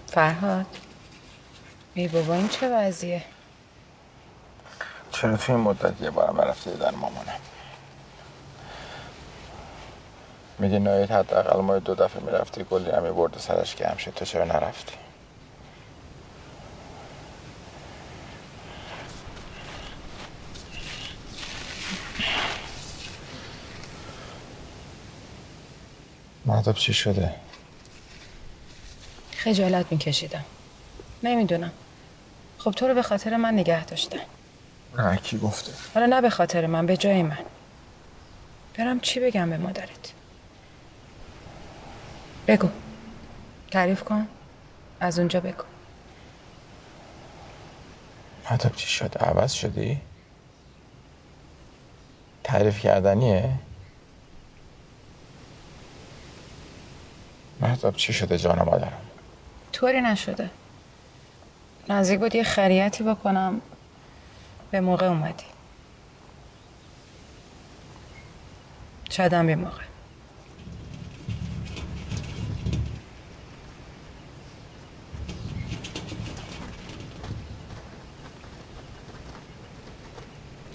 فرهاد 0.07 0.65
ای 1.93 2.07
بابا 2.07 2.33
این 2.33 2.47
چه 2.47 2.69
وضعیه؟ 2.69 3.23
چرا 5.11 5.37
توی 5.37 5.55
این 5.55 5.63
مدت 5.63 6.01
یه 6.01 6.09
بارم 6.09 6.41
نرفتی 6.41 6.71
دیدن 6.71 6.95
مامانم؟ 6.95 7.39
میگه 10.59 10.79
نایت 10.79 11.11
حداقل 11.11 11.61
ما 11.61 11.79
دو 11.79 11.95
دفعه 11.95 12.23
می‌رفتی 12.23 12.63
کلی 12.63 12.91
همی 12.91 13.11
برد 13.11 13.37
سرش 13.37 13.75
گرم 13.75 13.97
شد. 13.97 14.13
تو 14.13 14.25
چرا 14.25 14.45
نرفتی؟ 14.45 14.93
مهداب 26.45 26.75
چی 26.75 26.93
شده؟ 26.93 27.35
خجالت 29.49 29.91
میکشیدم 29.91 30.45
نمی‌دونم 31.23 31.71
خب 32.57 32.71
تو 32.71 32.87
رو 32.87 32.93
به 32.93 33.01
خاطر 33.01 33.37
من 33.37 33.53
نگه 33.53 33.85
داشتن 33.85 34.19
نه 34.97 35.17
کی 35.17 35.37
گفته؟ 35.37 35.71
حالا 35.93 36.05
نه 36.05 36.21
به 36.21 36.29
خاطر 36.29 36.65
من 36.65 36.85
به 36.85 36.97
جای 36.97 37.23
من 37.23 37.37
برم 38.77 38.99
چی 38.99 39.19
بگم 39.19 39.49
به 39.49 39.57
مادرت 39.57 40.13
بگو 42.47 42.69
تعریف 43.71 44.03
کن 44.03 44.27
از 44.99 45.19
اونجا 45.19 45.39
بگو 45.39 45.63
مهداب 48.51 48.75
چی 48.75 48.87
شد؟ 48.87 49.17
عوض 49.17 49.51
شدی؟ 49.51 50.01
تعریف 52.43 52.79
کردنیه؟ 52.79 53.53
مهداب 57.61 57.95
چی 57.95 58.13
شده 58.13 58.37
جان 58.37 58.61
مادرم؟ 58.61 59.08
طوری 59.79 60.01
نشده. 60.01 60.49
نزدیک 61.89 62.19
بود 62.19 62.35
یه 62.35 62.43
خریتی 62.43 63.03
بکنم. 63.03 63.61
به 64.71 64.81
موقع 64.81 65.05
اومدی. 65.05 65.45
شایدم 69.09 69.47
به 69.47 69.55
موقع 69.55 69.83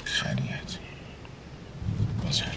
خریت 0.04 0.78
بزن 2.26 2.52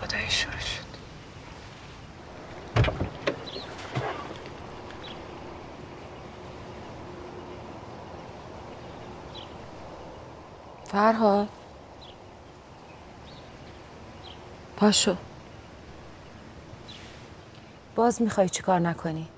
خدای 0.00 0.30
شروع 0.30 0.58
شد 0.58 0.88
فرهاد. 10.98 11.48
پاشو. 14.76 15.16
باز 17.94 18.22
می‌خوای 18.22 18.48
چی 18.48 18.62
کار 18.62 18.80
نکنی؟ 18.80 19.28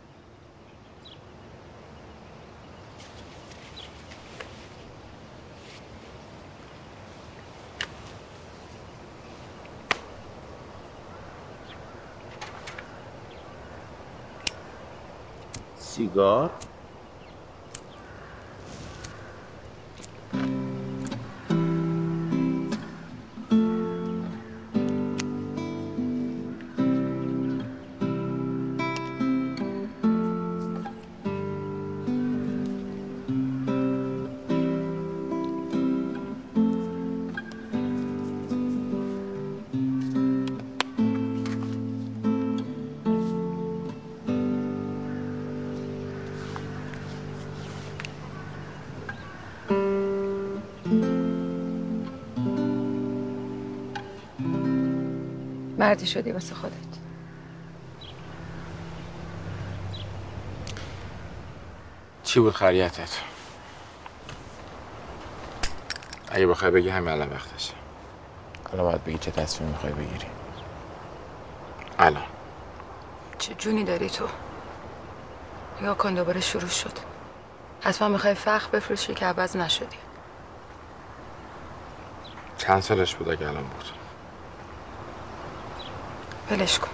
سیگار؟ 15.79 16.51
مردی 55.91 56.07
شدی 56.07 56.33
واسه 56.33 56.55
خودت. 56.55 56.75
چی 62.23 62.41
بود 62.41 62.55
خریتت؟ 62.55 63.19
اگه 66.29 66.47
بخوای 66.47 66.71
بگی 66.71 66.89
همین 66.89 67.09
الان 67.09 67.29
وقتشه. 67.29 67.75
الان 68.73 68.87
باید 68.87 69.05
بگی 69.05 69.19
چه 69.19 69.31
تصمیم 69.31 69.71
می‌خوای 69.71 69.93
بگیری. 69.93 70.27
الان. 71.99 72.25
چه 73.39 73.55
جونی 73.55 73.85
داری 73.85 74.11
تو؟ 74.11 74.29
یا 75.83 75.95
کن 75.95 76.15
دوباره 76.15 76.41
شروع 76.41 76.69
شد. 76.69 76.99
حتما 77.81 78.09
می‌خوای 78.09 78.35
فخ 78.35 78.69
بفروشی 78.69 79.15
که 79.15 79.27
عوض 79.27 79.57
نشدی. 79.57 79.97
چند 82.59 82.81
سالش 82.81 83.15
بود 83.15 83.29
اگه 83.29 83.49
الان 83.49 83.65
بود؟ 83.65 84.00
ولش 86.51 86.79
کن. 86.79 86.91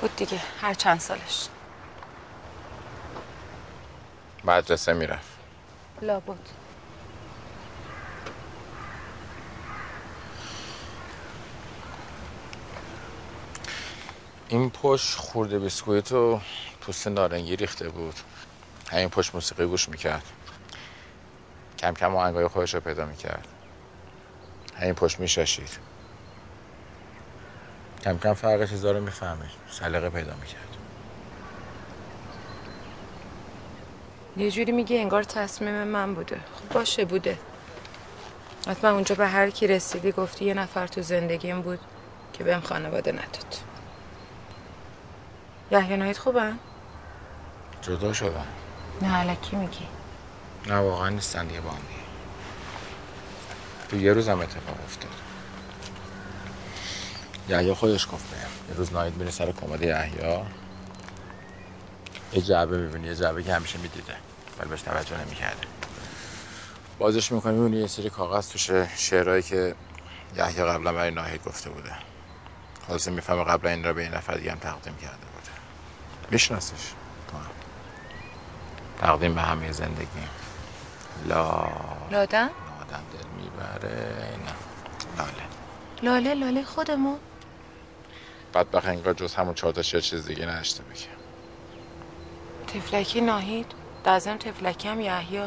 بود 0.00 0.16
دیگه 0.16 0.40
هر 0.60 0.74
چند 0.74 1.00
سالش. 1.00 1.48
مدرسه 4.44 4.92
می‌رفت. 4.92 5.38
لابد. 6.02 6.38
این 14.48 14.70
پشت 14.70 15.16
خورده 15.16 15.58
بیسکویت 15.58 16.12
و 16.12 16.40
پوست 16.80 17.08
نارنگی 17.08 17.56
ریخته 17.56 17.88
بود. 17.88 18.14
همین 18.90 19.08
پشت 19.08 19.34
موسیقی 19.34 19.66
گوش 19.66 19.88
می‌کرد. 19.88 20.24
کم 21.78 21.94
کم 21.94 22.16
آهنگای 22.16 22.48
خودش 22.48 22.74
رو 22.74 22.80
پیدا 22.80 23.06
می‌کرد. 23.06 23.48
همین 24.76 24.94
پشت 24.94 25.20
میشاشید. 25.20 25.93
کم 28.04 28.18
کم 28.18 28.34
فرق 28.34 28.68
چیزا 28.68 28.92
رو 28.92 29.00
می‌فهمید 29.00 29.50
سلیقه 29.70 30.10
پیدا 30.10 30.34
می‌کرد. 30.34 30.76
یه 34.36 34.50
جوری 34.50 34.72
میگه 34.72 34.96
انگار 34.96 35.22
تصمیم 35.22 35.84
من 35.84 36.14
بوده. 36.14 36.36
خب 36.36 36.74
باشه 36.74 37.04
بوده. 37.04 37.38
حتما 38.68 38.90
اونجا 38.90 39.14
به 39.14 39.26
هر 39.26 39.50
کی 39.50 39.66
رسیدی 39.66 40.12
گفتی 40.12 40.44
یه 40.44 40.54
نفر 40.54 40.86
تو 40.86 41.02
زندگیم 41.02 41.62
بود 41.62 41.78
که 42.32 42.44
بهم 42.44 42.60
خانواده 42.60 43.12
نداد. 43.12 43.56
یحیی 45.70 45.96
ناهید 45.96 46.16
خوبن؟ 46.16 46.58
جدا 47.82 48.12
شدن 48.12 48.46
نه 49.02 49.16
علکی 49.16 49.56
میگی؟ 49.56 49.86
نه 50.66 50.76
واقعا 50.76 51.08
نیستن 51.08 51.46
دیگه 51.46 51.60
با 51.60 51.70
هم 51.70 51.76
دیگه. 51.76 52.00
تو 53.88 53.96
یه 53.96 54.12
روز 54.12 54.28
هم 54.28 54.40
اتفاق 54.40 54.76
افتاد. 54.84 55.33
یحیی 57.48 57.74
خودش 57.74 58.06
گفت 58.12 58.30
بهم 58.30 58.50
یه 58.68 58.76
روز 58.76 58.92
ناهید 58.92 59.16
میره 59.16 59.30
سر 59.30 59.52
کمد 59.52 59.82
یحیی. 59.82 60.40
یه 62.32 62.42
جعبه 62.42 62.78
می‌بینی 62.78 63.06
یه 63.06 63.14
جعبه 63.14 63.42
که 63.42 63.54
همیشه 63.54 63.78
می‌دیده. 63.78 64.14
ولی 64.58 64.68
بهش 64.68 64.82
توجه 64.82 65.20
نمی‌کرده. 65.26 65.66
بازش 66.98 67.32
می‌کنی 67.32 67.56
می‌بینی 67.58 67.80
یه 67.82 67.86
سری 67.86 68.10
کاغذ 68.10 68.48
توشه 68.48 68.88
شعرهایی 68.96 69.42
که 69.42 69.74
یحیی 70.36 70.64
قبلا 70.64 70.92
برای 70.92 71.10
ناهید 71.10 71.44
گفته 71.44 71.70
بوده. 71.70 71.92
خلاصه 72.88 73.10
می‌فهمه 73.10 73.44
قبلا 73.44 73.70
این 73.70 73.84
را 73.84 73.92
به 73.92 74.02
این 74.02 74.14
نفر 74.14 74.34
دیگه 74.34 74.52
هم 74.52 74.58
تقدیم 74.58 74.96
کرده 74.96 75.16
بوده. 75.16 75.50
میشناسش 76.30 76.92
تقدیم 79.00 79.34
به 79.34 79.40
همه 79.40 79.72
زندگی. 79.72 80.06
لا 81.26 81.68
لادن؟ 82.10 82.50
آدم 82.80 83.02
دل 83.12 83.42
می‌بره. 83.42 84.14
نه. 84.46 84.54
لاله. 85.18 85.42
لاله 86.02 86.34
لاله 86.34 86.64
خودمون؟ 86.64 87.18
بدبخت 88.54 88.86
انگار 88.86 89.14
جز 89.14 89.34
همون 89.34 89.54
چهار 89.54 89.72
تا 89.72 89.82
شعر 89.82 90.00
چیز 90.00 90.26
دیگه 90.26 90.46
نشته 90.46 90.82
بگه 90.82 91.06
تفلکی 92.66 93.20
ناهید 93.20 93.66
دازم 94.04 94.36
تفلکی 94.36 94.88
هم 94.88 95.00
یحیی. 95.00 95.44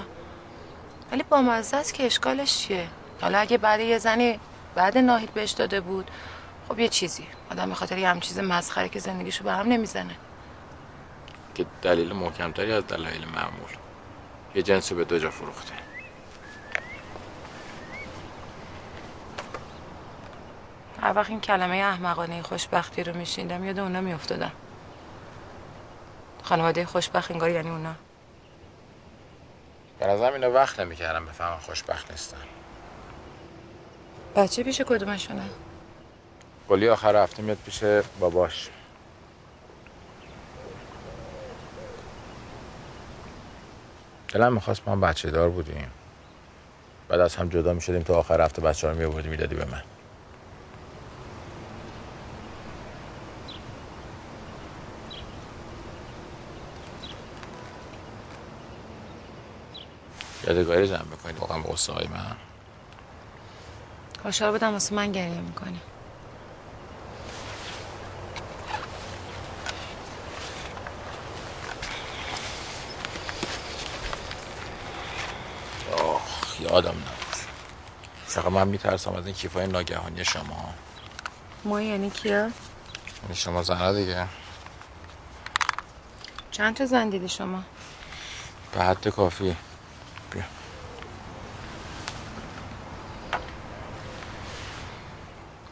ولی 1.11 1.23
با 1.29 1.41
مزه 1.41 1.77
است 1.77 1.93
که 1.93 2.05
اشکالش 2.05 2.57
چیه؟ 2.57 2.87
حالا 3.21 3.37
اگه 3.37 3.57
بعد 3.57 3.79
یه 3.79 3.97
زنی 3.97 4.39
بعد 4.75 4.97
ناهید 4.97 5.33
بهش 5.33 5.51
داده 5.51 5.81
بود 5.81 6.11
خب 6.69 6.79
یه 6.79 6.89
چیزی. 6.89 7.27
آدم 7.51 7.69
به 7.69 7.75
خاطر 7.75 7.97
یه 7.97 8.09
هم 8.09 8.19
چیز 8.19 8.39
مسخره 8.39 8.89
که 8.89 8.99
زندگیشو 8.99 9.43
به 9.43 9.51
هم 9.51 9.67
نمی‌زنه. 9.67 10.15
که 11.55 11.65
دلیل 11.81 12.13
محکمتری 12.13 12.71
از 12.73 12.87
دلایل 12.87 13.25
معمول. 13.25 13.69
یه 14.55 14.61
جنس 14.61 14.91
رو 14.91 14.97
به 14.97 15.05
دو 15.05 15.19
جا 15.19 15.29
فروخته. 15.29 15.73
هر 21.07 21.15
وقت 21.15 21.29
این 21.29 21.41
کلمه 21.41 21.75
احمقانه 21.75 22.41
خوشبختی 22.41 23.03
رو 23.03 23.17
میشیندم 23.17 23.63
یاد 23.63 23.79
اونا 23.79 24.01
میافتادم. 24.01 24.51
خانواده 26.43 26.85
خوشبخت 26.85 27.31
انگار 27.31 27.49
یعنی 27.49 27.69
اونا. 27.69 27.95
به 29.99 30.07
نظرم 30.07 30.33
اینا 30.33 30.51
وقت 30.51 30.79
نمی‌کردم 30.79 31.25
بفهمم 31.25 31.57
خوشبخت 31.57 32.11
نیستن. 32.11 32.37
بچه 34.35 34.63
پیش 34.63 34.81
کدومشونه؟ 34.81 35.49
گلی 36.69 36.89
آخر 36.89 37.15
هفته 37.15 37.43
میاد 37.43 37.57
پیش 37.57 37.83
باباش. 38.19 38.69
دلم 44.27 44.53
می‌خواست 44.53 44.87
ما 44.87 44.95
بچه 44.95 45.31
دار 45.31 45.49
بودیم. 45.49 45.91
بعد 47.09 47.19
از 47.19 47.35
هم 47.35 47.49
جدا 47.49 47.73
می‌شدیم 47.73 48.01
تا 48.01 48.19
آخر 48.19 48.41
هفته 48.41 48.61
بچه 48.61 48.87
ها 48.87 48.93
رو 48.93 48.99
میابردی 48.99 49.29
می‌دادی 49.29 49.55
به 49.55 49.65
من. 49.65 49.81
یادگاری 60.47 60.87
جمع 60.87 61.03
بکنید 61.03 61.39
واقعا 61.39 61.59
به 61.59 61.69
قصه 61.69 61.93
های 61.93 62.07
من. 62.07 62.35
خوشحال 64.23 64.51
بودم 64.51 64.71
واسه 64.73 64.95
من 64.95 65.11
گریه 65.11 65.41
می‌کنی. 65.41 65.81
آخ 75.97 76.61
یادم 76.61 76.89
نبود. 76.89 77.35
چقدر 78.29 78.49
من 78.49 78.67
میترسم 78.67 79.13
از 79.13 79.25
این 79.25 79.35
کیفای 79.35 79.67
ناگهانی 79.67 80.25
شما. 80.25 80.73
ما 81.63 81.81
یعنی 81.81 82.09
کیا؟ 82.09 82.33
یعنی 82.33 83.35
شما 83.35 83.63
زنها 83.63 83.93
دیگه. 83.93 84.27
چند 86.51 86.75
تا 86.75 86.85
زن 86.85 87.09
دیدی 87.09 87.29
شما؟ 87.29 87.63
به 88.73 88.83
حد 88.83 89.07
کافی. 89.07 89.55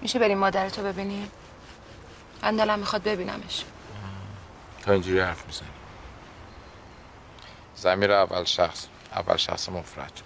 میشه 0.06 0.20
بریم 0.20 0.38
مادرتو 0.38 0.84
ببینیم؟ 0.84 1.32
من 2.44 2.56
دلم 2.56 2.80
می‌خواد 2.80 3.04
ببینمش. 3.04 3.66
تا 4.82 4.92
اینجوری 4.92 5.20
حرف 5.20 5.46
می‌زنی. 5.48 5.68
زمیر 7.76 8.12
اول 8.12 8.44
شخص 8.44 8.88
اول 9.12 9.38
شخص 9.38 9.70
مفرد. 9.70 10.22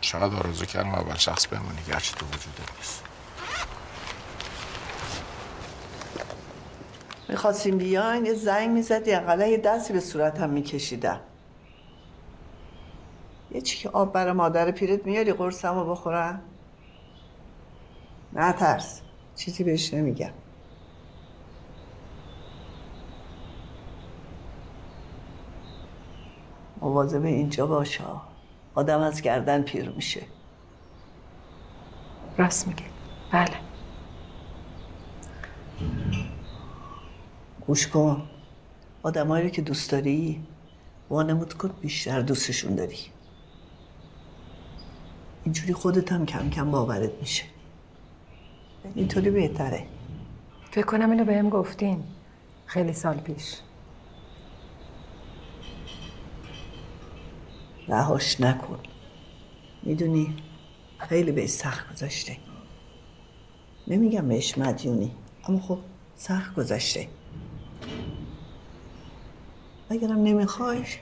شاید 0.00 0.34
آرزو 0.34 0.64
کردم 0.64 0.94
اول 0.94 1.14
شخص 1.14 1.46
بمونی 1.46 1.82
گرچه 1.88 2.14
تو 2.14 2.26
وجودت 2.26 2.76
نیست. 2.76 3.04
می‌خواستیم 7.28 7.78
بیاین 7.78 8.26
یه 8.26 8.34
زنگ 8.34 8.70
می‌زدی 8.70 9.12
اقلا 9.12 9.46
یه 9.46 9.58
دستی 9.58 9.92
به 9.92 10.00
صورتم 10.00 10.50
میکشیدم. 10.50 11.20
یه 13.50 13.60
چی 13.60 13.78
که 13.78 13.88
آب 13.88 14.12
برای 14.12 14.32
مادر 14.32 14.70
پیرت 14.70 15.06
میاری 15.06 15.32
قرصم 15.32 15.74
رو 15.74 15.90
بخورم؟ 15.90 16.42
نه 18.34 18.52
ترس. 18.52 19.02
چیزی 19.34 19.64
بهش 19.64 19.94
نمیگم. 19.94 20.32
مواظب 26.80 27.24
اینجا 27.24 27.66
باشه 27.66 28.04
آدم 28.74 29.00
از 29.00 29.22
گردن 29.22 29.62
پیر 29.62 29.90
میشه. 29.90 30.26
راست 32.38 32.68
میگه. 32.68 32.84
بله. 33.32 33.56
گوش 37.66 37.88
کن. 37.88 38.30
آدمایی 39.02 39.50
که 39.50 39.62
دوست 39.62 39.90
داری 39.90 40.46
وانمود 41.10 41.54
کن 41.54 41.68
بیشتر 41.80 42.20
دوستشون 42.20 42.74
داری. 42.74 42.98
اینجوری 45.44 45.72
خودت 45.72 46.12
هم 46.12 46.26
کم 46.26 46.50
کم 46.50 46.70
باورت 46.70 47.12
میشه. 47.20 47.53
اینطوری 48.94 49.30
بهتره. 49.30 49.86
فکر 50.70 50.86
کنم 50.86 51.10
اینو 51.10 51.24
بهم 51.24 51.48
گفتین. 51.48 52.04
خیلی 52.66 52.92
سال 52.92 53.16
پیش. 53.16 53.56
رهاش 57.88 58.40
نکن. 58.40 58.78
می‌دونی 59.82 60.36
خیلی 60.98 61.32
بهش 61.32 61.50
سخت 61.50 61.92
گذاشته. 61.92 62.36
نمیگم 63.88 64.28
بهش 64.28 64.58
مدیونی 64.58 65.12
اما 65.48 65.60
خب 65.60 65.78
سخت 66.16 66.54
گذشته 66.54 67.08
اگرم 69.90 70.18
نمیخوایش 70.22 70.98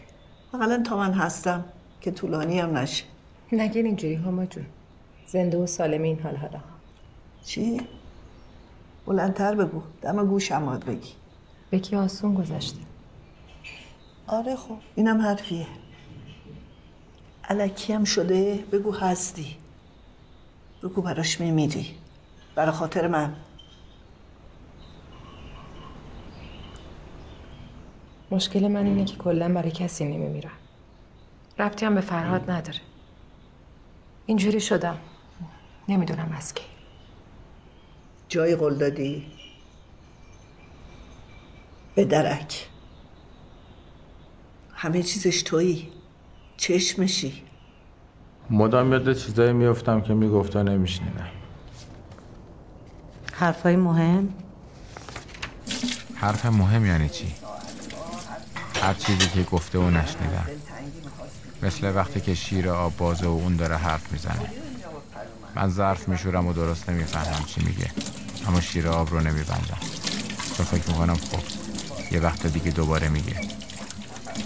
اقلا 0.55 0.83
تا 0.83 0.97
من 0.97 1.13
هستم 1.13 1.65
که 2.01 2.11
طولانی 2.11 2.59
هم 2.59 2.77
نشه. 2.79 3.05
نگین 3.53 3.87
اینجوری 3.87 4.15
هما 4.15 4.47
جون. 4.47 4.67
زنده 5.27 5.59
و 5.59 5.67
سالم 5.67 6.03
این 6.03 6.21
حال 6.21 6.37
حالا 6.37 6.61
چی؟ 7.45 7.81
بلندتر 9.07 9.55
بگو. 9.55 9.83
دم 10.03 10.27
گوشم 10.27 10.67
باید 10.67 10.85
بگی. 10.85 11.13
به 11.71 11.79
کی 11.79 11.97
آسون 11.97 12.35
گذشته 12.35 12.81
آره 14.27 14.57
خب 14.57 14.79
اینم 14.95 15.21
حرفیه. 15.21 15.67
علکی 17.45 17.93
هم 17.93 18.05
شده 18.05 18.65
بگو 18.73 18.93
هستی. 18.93 19.57
بگو 20.83 21.03
براش 21.03 21.41
میمیری. 21.41 21.99
برا 22.55 22.73
خاطر 22.73 23.07
من. 23.09 23.37
مشکل 28.31 28.69
من 28.69 28.87
اینه 28.87 29.05
که 29.05 29.17
کلا 29.17 29.55
برای 29.55 29.71
کسی 29.71 30.05
نمیمیرم. 30.05 30.51
ربطی 31.59 31.87
هم 31.87 31.95
به 31.95 32.01
فرهاد 32.01 32.51
نداره. 32.51 32.81
اینجوری 34.27 34.61
شدم. 34.61 34.99
نمی‌دونم 35.89 36.33
از 36.37 36.55
کی. 36.55 36.72
جای 38.33 38.57
قول 38.57 38.75
دادی؟ 38.75 39.27
به 41.95 42.05
درک. 42.05 42.69
همه 44.75 45.03
چیزش 45.03 45.43
تویی. 45.43 45.89
چشمشی. 46.57 47.43
مدام 48.51 48.93
یاد 48.93 49.13
چیزایی 49.17 49.53
میفتم 49.53 50.01
که 50.01 50.15
میگفتا 50.15 50.63
نمیشنیدم. 50.63 51.29
حرفای 53.33 53.77
مهم؟ 53.77 54.35
حرف 56.15 56.47
مهم 56.47 56.87
یعنی 56.87 57.09
چی؟ 57.09 57.35
هر 58.83 58.95
چیزی 58.95 59.29
که 59.29 59.43
گفته 59.43 59.79
و 59.79 59.91
نشنیدم. 59.91 60.47
مثل 61.63 61.97
وقتی 61.97 62.21
که 62.21 62.35
شیر 62.35 62.71
آب 62.71 62.97
بازه 62.97 63.27
و 63.27 63.31
اون 63.31 63.57
داره 63.57 63.77
حرف 63.77 64.13
می‌زنه. 64.13 64.62
من 65.55 65.69
ظرف 65.69 66.09
میشورم 66.09 66.47
و 66.47 66.53
درست 66.53 66.91
نمی‌فهمم 66.91 67.45
چی 67.47 67.65
میگه. 67.65 67.91
اما 68.49 68.61
شیر 68.61 68.89
آب 68.89 69.11
رو 69.11 69.21
نمیبندم. 69.21 69.79
چون 70.57 70.67
فکر 70.67 70.91
می‌کنم 70.91 71.15
خب 71.15 71.43
یه 72.15 72.21
وقت 72.21 72.47
دیگه 72.47 72.71
دوباره 72.71 73.09
میگه. 73.09 73.37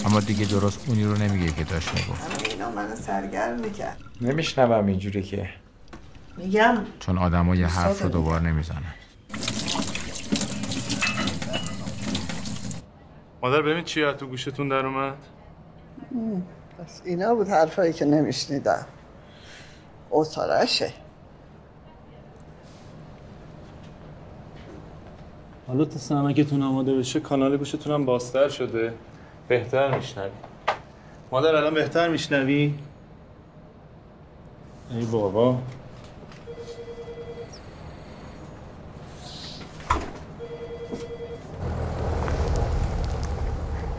اما 0.04 0.20
دیگه 0.20 0.46
درست 0.46 0.88
اونی 0.88 1.04
رو 1.04 1.16
نمیگه 1.16 1.52
که 1.52 1.64
داشت 1.64 1.94
می‌گفت. 1.94 2.50
اینا 2.52 2.70
منو 2.70 2.96
سرگرم 2.96 3.60
می‌کرد. 3.60 4.00
نمیشنوم 4.20 4.86
اینجوری 4.86 5.22
که. 5.22 5.48
میگم 6.36 6.76
چون 7.00 7.18
آدم 7.18 7.54
یه 7.54 7.66
حرف 7.66 7.86
رو 7.86 7.90
استاد 7.90 8.12
دوبار 8.12 8.40
نمی‌زنن. 8.40 8.94
مادر 13.42 13.62
ببین 13.62 13.84
چی 13.84 14.12
تو 14.18 14.26
گوشتون 14.26 14.68
در 14.68 14.86
اومد؟ 14.86 15.16
بس 16.78 17.00
اینا 17.04 17.34
بود 17.34 17.48
حرفایی 17.48 17.92
که 17.92 18.04
نمیشنیدم. 18.04 18.86
اصارشه 20.12 20.92
حالا 25.68 25.84
تا 25.84 25.98
سمکتون 25.98 26.62
آماده 26.62 26.94
بشه 26.94 27.20
کانال 27.20 27.56
گوشتون 27.56 27.92
هم 27.92 28.04
بازتر 28.04 28.48
شده. 28.48 28.92
بهتر 29.48 29.96
میشنوی. 29.96 30.30
مادر 31.32 31.54
الان 31.54 31.74
بهتر 31.74 32.08
میشنوی؟ 32.08 32.74
ای 34.90 35.04
بابا. 35.04 35.58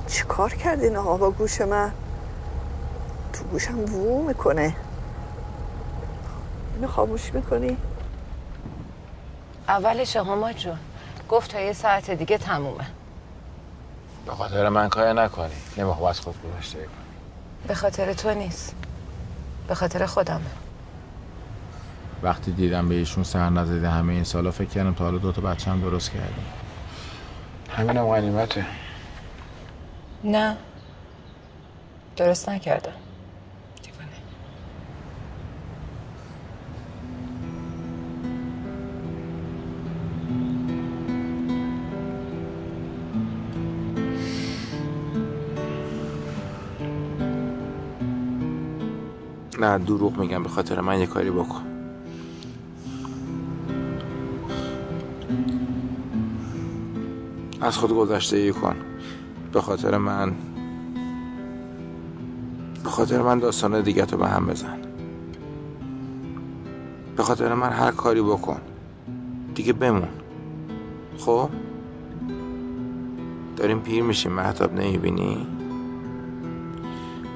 چی 0.08 0.24
کار 0.24 0.54
کردین 0.54 0.96
آقا 0.96 1.18
با 1.18 1.32
گوش 1.32 1.62
من؟ 1.62 1.92
تو 3.34 3.44
گوشم 3.44 3.80
وو 3.80 4.28
می‌کنه. 4.28 4.76
اینو 6.78 6.88
خاموش 6.88 7.34
می‌کنی؟ 7.34 7.78
اولش 9.68 10.16
هما 10.16 10.54
جون. 10.54 10.78
گفت 11.30 11.52
تا 11.52 11.60
یه 11.60 11.74
ساعت 11.74 12.12
دیگه 12.12 12.38
تمومه. 12.38 12.88
به 14.26 14.32
خاطر 14.32 14.70
من 14.70 14.90
کار 14.90 15.14
نکنی. 15.14 15.54
نمی‌خوام 15.78 16.10
از 16.10 16.20
خود 16.20 16.36
گذشته 16.44 16.78
کنی. 16.78 16.88
به 17.68 17.74
خاطر 17.74 18.14
تو 18.14 18.34
نیست. 18.34 18.76
به 19.68 19.76
خاطر 19.76 20.06
خودمه. 20.06 20.52
وقتی 22.24 22.52
دیدم 22.52 22.90
به 22.90 22.96
ایشون 22.96 23.24
سر 23.24 23.50
نزده 23.50 23.90
همه 23.90 24.14
این 24.14 24.24
سالا 24.24 24.52
فکر 24.52 24.70
کردم 24.70 24.94
تا 24.94 25.04
حالا 25.04 25.18
دوتا 25.18 25.42
بچه 25.42 25.72
هم 25.72 25.82
درست 25.82 26.12
کردیم. 26.12 26.46
همینم 27.70 28.08
غنیمته. 28.08 28.66
نه. 30.24 30.58
درست 32.16 32.50
نکردم. 32.50 32.94
نه 49.60 49.78
دروغ 49.78 50.18
میگم 50.18 50.44
به 50.44 50.50
خاطر 50.50 50.82
من 50.82 51.00
یه 51.00 51.06
کاری 51.06 51.32
بکن. 51.32 51.62
از 57.62 57.78
خود 57.78 57.92
گذشته 57.92 58.38
ای 58.38 58.52
کن. 58.52 58.76
به 59.54 59.62
خاطر 59.62 59.98
من 59.98 60.34
به 62.84 62.90
خاطر 62.90 63.22
من 63.22 63.40
داستان 63.40 63.82
دیگه 63.82 64.06
تو 64.06 64.18
به 64.18 64.28
هم 64.28 64.46
بزن. 64.46 64.78
به 67.18 67.24
خاطر 67.24 67.54
من 67.54 67.70
هر 67.70 67.92
کاری 67.92 68.22
بکن. 68.22 68.62
دیگه 69.56 69.74
بمون. 69.74 70.10
خب؟ 71.18 71.50
داریم 73.56 73.80
پیر 73.80 74.04
میشیم 74.04 74.32
محتاب 74.32 74.74
نمی‌بینی؟ 74.74 75.48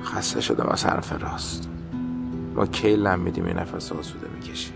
خسته 0.03 0.41
شدم 0.41 0.67
از 0.67 0.85
حرف 0.85 1.23
راست. 1.23 1.70
ما 2.55 2.65
کی 2.65 2.95
لم 2.95 3.19
میدیم 3.19 3.47
یه 3.47 3.53
نفس 3.53 3.91
آسوده 3.91 4.27
می‌کشیم؟ 4.35 4.73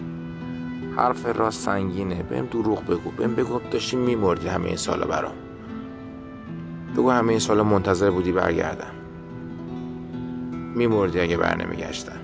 حرف 0.98 1.26
راست 1.26 1.62
سنگینه. 1.62 2.24
بهم 2.24 2.46
دروغ 2.46 2.86
بگو. 2.86 3.12
بهم 3.12 3.36
بگو 3.36 3.60
داشتی 3.72 3.98
میمردی 3.98 4.48
همه 4.48 4.66
این 4.66 4.76
سالا 4.76 5.06
برام. 5.06 5.36
بگو 6.94 7.10
همه 7.12 7.30
این 7.30 7.40
سالا 7.40 7.64
منتظر 7.64 8.12
بودی 8.12 8.32
برگردم. 8.32 8.92
میمردی 10.76 11.20
اگه 11.20 11.38
بر 11.38 11.56
نمیگشتم. 11.56 12.20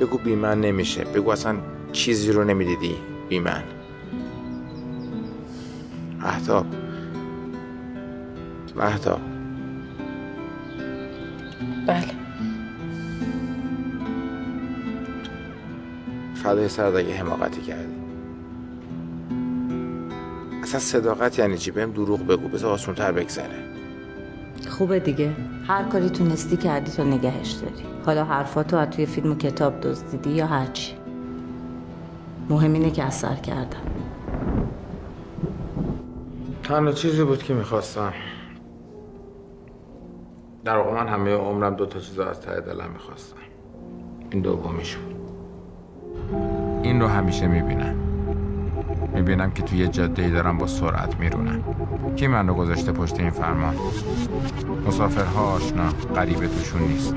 بگو 0.00 0.18
بی 0.18 0.34
من 0.34 0.60
نمیشه. 0.60 1.04
بگو 1.04 1.30
اصلا 1.30 1.56
چیزی 1.92 2.32
رو 2.32 2.44
نمی‌دیدی. 2.44 2.96
بی 3.28 3.38
من. 3.38 3.62
محتاب 6.22 6.66
محتاب 8.76 9.20
فدای 16.48 16.68
سرد 16.68 16.96
اگه 16.96 17.14
حماقتی 17.14 17.60
کردی. 17.60 17.94
اصلا 20.62 20.80
صداقت 20.80 21.38
یعنی 21.38 21.58
چی؟ 21.58 21.70
بهم 21.70 21.90
دروغ 21.90 22.26
بگو 22.26 22.48
بذار 22.48 22.72
آسون 22.72 22.94
تر 22.94 23.12
بگذره. 23.12 23.64
خوبه 24.68 25.00
دیگه. 25.00 25.32
هر 25.66 25.84
کاری 25.84 26.10
تونستی 26.10 26.56
کردی 26.56 26.90
تو 26.90 27.04
نگهش 27.04 27.50
داری. 27.50 27.84
حالا 28.06 28.24
حرفاتو 28.24 28.76
از 28.76 28.90
توی 28.90 29.06
فیلم 29.06 29.32
و 29.32 29.34
کتاب 29.34 29.80
دزدیدی 29.80 30.30
یا 30.30 30.46
هرچی 30.46 30.94
مهم 32.50 32.72
اینه 32.72 32.90
که 32.90 33.04
اثر 33.04 33.34
کردم. 33.34 33.82
تنها 36.62 36.92
چیزی 36.92 37.24
بود 37.24 37.42
که 37.42 37.54
می‌خواستم. 37.54 38.12
در 40.64 40.76
واقع 40.76 40.90
من 40.90 41.08
همه 41.08 41.34
عمرم 41.34 41.74
دو 41.74 41.86
تا 41.86 42.00
چیز 42.00 42.18
از 42.18 42.40
ته 42.40 42.60
دلم 42.60 42.90
می‌خواستم. 42.92 43.36
این 44.30 44.42
دومیش 44.42 44.96
بود. 44.96 45.17
این 46.88 47.00
رو 47.00 47.08
همیشه 47.08 47.46
می‌بینم 47.46 47.94
می‌بینم 49.14 49.50
که 49.50 49.62
توی 49.62 49.88
جاده 49.88 50.22
ای 50.22 50.30
دارم 50.30 50.58
با 50.58 50.66
سرعت 50.66 51.20
میرونم 51.20 51.62
کی 52.16 52.26
من 52.26 52.48
رو 52.48 52.54
گذاشته 52.54 52.92
پشت 52.92 53.20
این 53.20 53.30
فرمان؟ 53.30 53.76
مسافرها 54.86 55.42
آشنا 55.42 55.88
غریبه 56.16 56.48
توشون 56.48 56.82
نیست. 56.82 57.14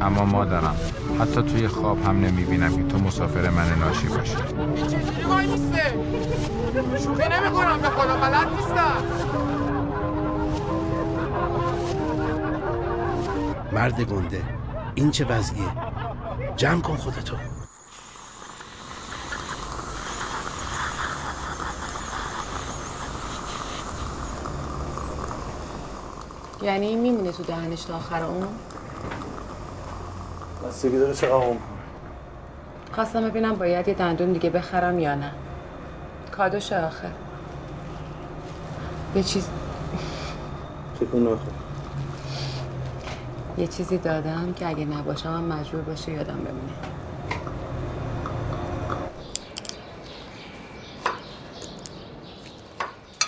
اما 0.00 0.24
مادرم 0.24 0.76
حتی 1.20 1.42
توی 1.42 1.68
خواب 1.68 2.04
هم 2.06 2.20
نمی‌بینم 2.20 2.76
که 2.76 2.82
تو 2.82 2.98
مسافر 2.98 3.50
من 3.50 3.78
ناشی 3.78 4.08
باشی. 4.08 4.36
چجوری 4.86 5.24
وای 5.24 5.46
میسته 5.46 5.82
شوخی 7.04 7.28
نمی 7.28 7.50
کنم 7.54 7.78
به 7.82 7.88
خدا 7.88 8.16
بلد 8.16 8.48
نیستم. 8.56 9.02
مرد 13.72 14.00
گنده. 14.00 14.44
این 14.94 15.10
چه 15.10 15.24
وضعیه؟ 15.24 15.68
جمع 16.56 16.80
کن 16.80 16.96
خودتو. 16.96 17.36
یعنی 26.64 26.96
میمونه 26.96 27.32
تو 27.32 27.42
دهنش 27.42 27.84
تا 27.84 27.96
آخر 27.96 28.22
اون 28.24 28.48
بستگی 30.64 30.98
داره 30.98 31.14
چقدر 31.14 31.32
عمر 31.32 31.58
خواستم 32.92 33.28
ببینم 33.28 33.54
باید 33.54 33.88
یه 33.88 33.94
دندون 33.94 34.32
دیگه 34.32 34.50
بخرم 34.50 34.98
یا 34.98 35.14
نه. 35.14 35.32
کادوش 36.32 36.72
آخر. 36.72 37.10
یه 39.14 39.22
چیز 39.22 39.48
تکون 41.00 41.22
نخور 41.22 41.52
یه 43.58 43.66
چیزی 43.66 43.98
دادم 43.98 44.52
که 44.52 44.68
اگه 44.68 44.84
نباشم 44.84 45.28
هم 45.28 45.44
مجبور 45.44 45.80
باشه 45.80 46.12
یادم 46.12 46.36
بمونه. 46.36 46.72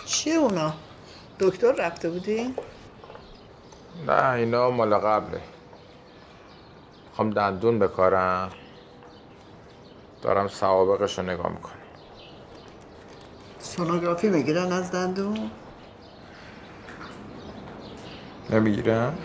چیه 0.06 0.34
اونا؟ 0.34 0.72
دکتر 1.40 1.72
رفته 1.72 2.10
بودی؟ 2.10 2.54
نه 4.04 4.30
اینا 4.32 4.70
مال 4.70 4.94
قبله. 4.98 5.42
می‌خوام 7.06 7.30
دندون 7.30 7.78
بکارم. 7.78 8.50
دارم 10.22 10.48
سوابقش 10.48 11.18
رو 11.18 11.24
نگاه 11.24 11.52
می‌کنم. 11.52 11.78
سونوگرافی 13.58 14.28
می‌گیرن 14.28 14.72
از 14.72 14.92
دندون؟ 14.92 15.50
نمی‌گیرم 18.50 19.18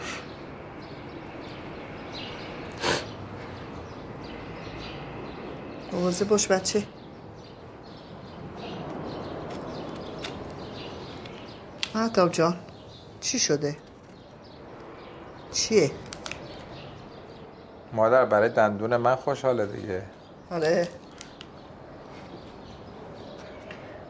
مواظب 5.92 6.28
باش 6.28 6.52
بچه. 6.52 6.88
مهتاب 11.96 12.32
جان 12.32 12.66
چی 13.22 13.40
شده؟ 13.40 13.91
چیه؟ 15.52 15.91
مادر 17.93 18.26
برای 18.26 18.49
دندون 18.49 18.97
من 18.97 19.16
خوشحاله 19.16 19.66
دیگه. 19.66 20.04
آره. 20.52 20.88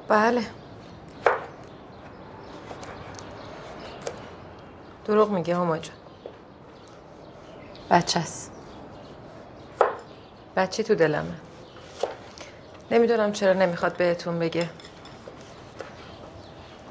بله. 0.08 0.42
دروغ 5.06 5.30
میگه 5.32 5.56
هما 5.56 5.78
جان. 5.78 5.96
بچه 7.90 8.20
است. 8.20 8.52
بچه 10.56 10.84
تو 10.84 10.96
دلمه. 10.96 11.34
نمی‌دونم 12.92 13.32
چرا 13.32 13.54
نمی‌خواد 13.54 13.98
بهتون 13.98 14.40
بگه. 14.40 14.70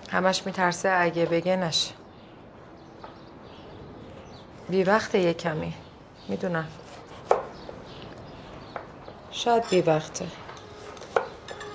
همش 0.08 0.46
میترسه 0.46 0.88
اگه 0.88 1.26
بگه 1.26 1.56
نشه. 1.56 1.99
بی 4.70 4.82
وقت 4.84 5.14
یه 5.14 5.34
کمی. 5.34 5.74
می‌دونم. 6.28 6.68
شاید 9.30 9.68
بی 9.70 9.80
وقته. 9.80 10.26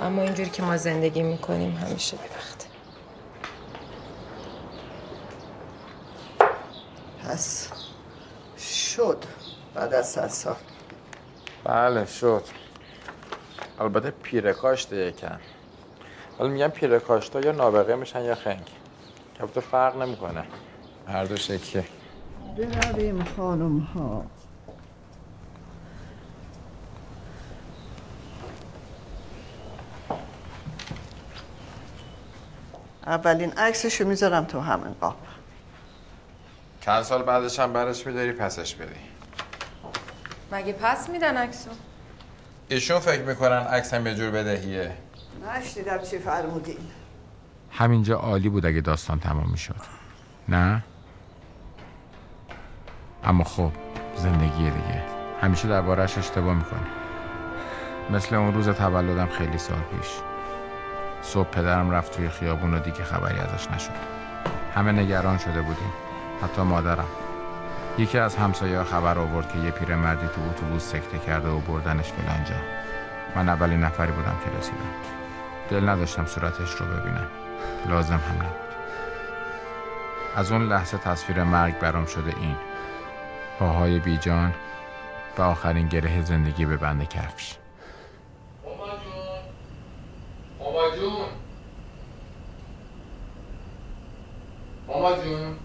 اما 0.02 0.22
اینجوری 0.22 0.50
که 0.50 0.64
ما 0.64 0.78
زندگی 0.78 1.24
می‌کنیم 1.24 1.76
همیشه 1.76 2.18
بی 2.18 2.24
وقته. 2.28 2.66
پس 7.24 7.70
شد 8.58 9.24
بعد 9.74 9.93
از 9.93 10.08
صد 10.08 10.28
سال. 10.28 10.56
بله 11.64 12.06
شد. 12.06 12.43
البته 13.80 14.12
پیره 14.12 14.54
کاشته 14.54 14.96
یکم. 14.96 15.39
ولی 16.39 16.50
میگم 16.50 16.68
پیره 16.68 17.00
کاشتا 17.00 17.41
یا 17.41 17.52
نابغه 17.52 17.96
میشن 17.96 18.24
یا 18.24 18.36
خنگ 18.36 18.68
البته 19.39 19.62
فرق 19.62 19.96
نمی‌کنه. 19.96 20.46
هر 21.08 21.26
دو 21.26 21.38
شکلیه. 21.38 21.86
برویم 22.58 23.24
خانم 23.24 23.80
ها. 23.80 24.26
اولین 33.06 33.51
عکسشو 33.51 34.08
می‌ذارم 34.08 34.45
تو 34.45 34.60
همین 34.60 34.93
قاب. 34.93 35.16
چند 36.82 37.03
سال 37.03 37.24
بعدش 37.24 37.60
هم 37.60 37.74
برش 37.74 38.08
میداری 38.08 38.32
پسش 38.32 38.76
بدی 38.76 38.99
مگه 40.51 40.74
پس 40.74 41.10
میدن 41.10 41.38
عکسو؟ 41.38 41.70
ایشون 42.70 42.99
فکر 42.99 43.22
می‌کنن 43.22 43.51
عکسم 43.51 44.08
یه 44.08 44.16
جور 44.16 44.32
بدهیه. 44.32 44.91
نشنیدم 45.49 45.97
چی 45.97 46.18
فرمودین. 46.18 46.78
همینجا 47.72 48.18
عالی 48.18 48.49
بود 48.49 48.66
اگه 48.66 48.82
داستان 48.82 49.20
تمام 49.20 49.49
می‌شد. 49.51 49.76
نه؟ 50.49 50.84
اما 53.26 53.43
خب 53.43 53.71
زندگی 54.15 54.69
دیگه. 54.69 55.03
همیشه 55.41 55.67
دربارهش 55.67 56.17
اشتباه 56.17 56.53
می‌کنی. 56.53 56.88
مثل 58.09 58.36
اون 58.36 58.53
روز 58.53 58.69
تولدم 58.69 59.28
خیلی 59.28 59.57
سال 59.57 59.78
پیش. 59.78 60.09
صبح 61.21 61.49
پدرم 61.49 61.91
رفت 61.91 62.15
توی 62.15 62.30
خیابون 62.30 62.73
و 62.73 62.80
دیگه 62.80 63.03
خبری 63.03 63.39
ازش 63.39 63.71
نشد. 63.71 63.91
همه 64.75 64.91
نگران 64.91 65.37
شده 65.37 65.62
بودیم. 65.62 65.93
حتی 66.43 66.62
مادرم. 66.62 67.08
یکی 67.97 68.20
از 68.20 68.36
همسایه‌ها 68.36 68.83
خبر 68.83 69.20
آورد 69.20 69.54
که 69.54 69.59
یه 69.59 69.71
پیرمردی 69.71 70.28
تو 70.28 70.41
اتوبوس 70.50 70.91
سکته 70.91 71.17
کرده 71.17 71.50
و 71.50 71.59
بردنش 71.59 72.12
فلانجا 72.12 72.55
من 73.36 73.50
اولین 73.50 73.79
نفری 73.83 74.12
بودم 74.12 74.36
که 74.45 74.59
رسیدم. 74.59 74.78
دل 75.70 75.89
نداشتم 75.89 76.25
صورتش 76.25 76.71
رو 76.71 76.86
ببینم. 76.86 77.28
لازم 77.89 78.13
هم 78.13 78.36
نبود. 78.36 78.66
از 80.36 80.51
اون 80.51 80.67
لحظه 80.67 80.97
تصویر 80.97 81.43
مرگ 81.43 81.79
برام 81.79 82.05
شده 82.05 82.33
این. 82.39 82.55
پاهای 83.59 83.99
بیجان 83.99 84.53
و 85.37 85.41
آخرین 85.41 85.87
گره 85.87 86.21
زندگی 86.21 86.65
به 86.65 86.77
بند 86.77 87.09
کفش. 87.09 87.55
ماما 88.65 88.87
جون. 90.95 91.27
ماما 94.87 95.15
جون. 95.15 95.55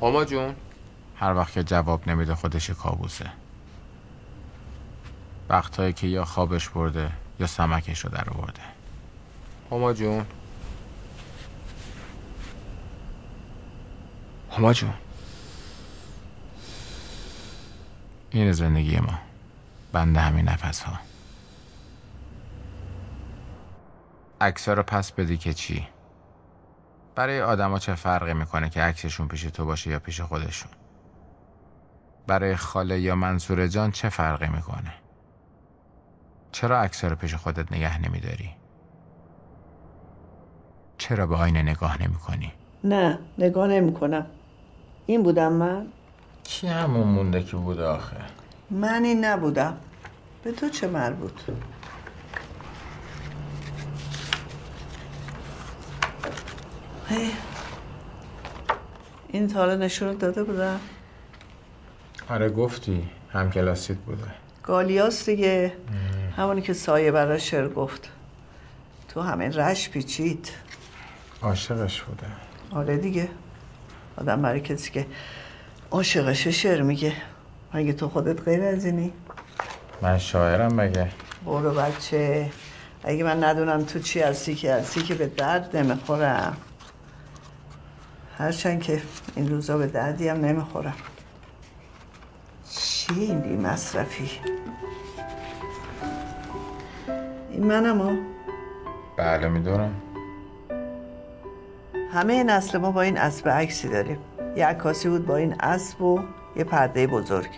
هما 0.00 0.24
جون. 0.24 0.54
هر 1.16 1.34
وقت 1.34 1.52
که 1.52 1.64
جواب 1.64 2.08
نمیده 2.08 2.34
خودش 2.34 2.70
کابوسه. 2.70 3.30
وقتهایی 5.48 5.92
که 5.92 6.06
یا 6.06 6.24
خوابش 6.24 6.68
برده 6.68 7.10
یا 7.40 7.46
سمکش 7.46 8.04
رو 8.04 8.10
در 8.10 8.30
آورده. 8.30 8.62
هما 9.70 9.92
جون. 9.92 10.26
هما 14.52 14.72
جون. 14.72 14.94
این 18.36 18.52
زندگی 18.52 18.96
ما. 18.96 19.18
بنده 19.92 20.20
همین 20.20 20.48
نفس 20.48 20.82
ها 20.82 20.98
رو 24.74 24.82
پس 24.82 25.12
بدی 25.12 25.36
که 25.36 25.52
چی؟ 25.54 25.88
برای 27.14 27.42
آدما 27.42 27.78
چه 27.78 27.94
فرقی 27.94 28.34
می‌کنه 28.34 28.70
که 28.70 28.82
عکسشون 28.82 29.28
پیش 29.28 29.42
تو 29.42 29.66
باشه 29.66 29.90
یا 29.90 29.98
پیش 29.98 30.20
خودشون؟ 30.20 30.72
برای 32.26 32.56
خاله 32.56 33.00
یا 33.00 33.14
منصور 33.14 33.66
جان 33.66 33.90
چه 33.90 34.08
فرقی 34.08 34.48
می‌کنه؟ 34.48 34.94
چرا 36.52 36.80
عکس 36.80 37.04
رو 37.04 37.16
پیش 37.16 37.34
خودت 37.34 37.72
نگه 37.72 37.98
نمیداری؟ 37.98 38.50
چرا 40.98 41.26
به 41.26 41.36
آینه 41.36 41.62
نگاه 41.62 42.02
نمی‌کنی؟ 42.02 42.52
نه 42.84 43.18
نگاه 43.38 43.68
نمی 43.68 43.94
کنم 43.94 44.26
این 45.06 45.22
بودم 45.22 45.52
من؟ 45.52 45.86
کی 46.46 46.66
همون 46.66 47.06
مونده 47.08 47.42
که 47.42 47.56
بوده 47.56 47.84
آخه؟ 47.84 48.16
من 48.70 49.04
این 49.04 49.24
نبودم. 49.24 49.76
به 50.42 50.52
تو 50.52 50.68
چه 50.68 50.88
مربوط. 50.88 51.32
این 59.28 59.48
تا 59.48 59.58
حالا 59.58 59.76
نشونت 59.76 60.18
داده 60.18 60.44
بودم؟ 60.44 60.80
آره 62.30 62.48
گفتی 62.48 63.08
هم 63.32 63.50
کلاسیت 63.50 63.96
بوده. 63.98 64.22
گالیاس 64.62 65.28
دیگه. 65.28 65.72
همونی 66.36 66.62
که 66.62 66.72
سایه 66.72 67.12
برای 67.12 67.40
شعر 67.40 67.68
گفت. 67.68 68.10
تو 69.08 69.20
همین 69.20 69.52
رش 69.52 69.88
پیچید. 69.90 70.50
عاشقش 71.42 72.02
بوده. 72.02 72.26
آره 72.70 72.96
دیگه. 72.96 73.28
آدم 74.16 74.42
برای 74.42 74.60
کسی 74.60 74.90
که 74.90 75.06
عاشقش 75.90 76.48
شعر 76.48 76.82
میگه. 76.82 77.12
مگه 77.74 77.92
تو 77.92 78.08
خودت 78.08 78.42
غیر 78.42 78.62
از 78.62 78.84
اینی. 78.84 79.12
من 80.02 80.18
شاعرم 80.18 80.74
مگه؟ 80.74 81.10
برو 81.44 81.74
بچه. 81.74 82.50
اگه 83.04 83.24
من 83.24 83.44
ندونم 83.44 83.84
تو 83.84 83.98
چی 83.98 84.20
هستی 84.20 84.54
که 84.54 84.74
هستی 84.74 85.02
که 85.02 85.14
به 85.14 85.26
درد 85.26 85.76
نمی‌خورم. 85.76 86.56
هرچند 88.38 88.82
که 88.82 89.02
این 89.36 89.50
روزا 89.50 89.78
به 89.78 89.86
دردی 89.86 90.28
هم 90.28 90.44
نمی‌خورم. 90.44 90.94
چی 92.70 93.14
این 93.14 93.40
بی 93.40 93.56
مصرفی؟ 93.56 94.30
این 97.50 97.64
منم 97.66 98.00
ها. 98.00 98.16
بله 99.16 99.48
می‌دونم. 99.48 99.94
همه 102.12 102.44
نسل 102.44 102.78
ما 102.78 102.90
با 102.90 103.02
این 103.02 103.18
اسب 103.18 103.48
عکسی 103.48 103.88
داریم. 103.88 104.18
یه 104.56 104.66
عکاسی 104.66 105.08
بود 105.08 105.26
با 105.26 105.36
این 105.36 105.56
اسب 105.60 106.02
و 106.02 106.20
یه 106.56 106.64
پرده 106.64 107.06
بزرگ. 107.06 107.50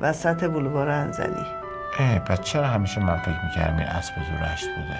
وسط 0.00 0.44
بولوار 0.44 0.88
انزلی. 0.88 1.44
اه 1.98 2.18
پس 2.18 2.40
چرا 2.40 2.66
همیشه 2.66 3.00
من 3.00 3.16
فکر 3.16 3.44
می‌کردم 3.44 3.78
این 3.78 3.86
اسب 3.86 4.14
تو 4.14 4.44
رشت 4.52 4.68
بوده؟ 4.68 4.98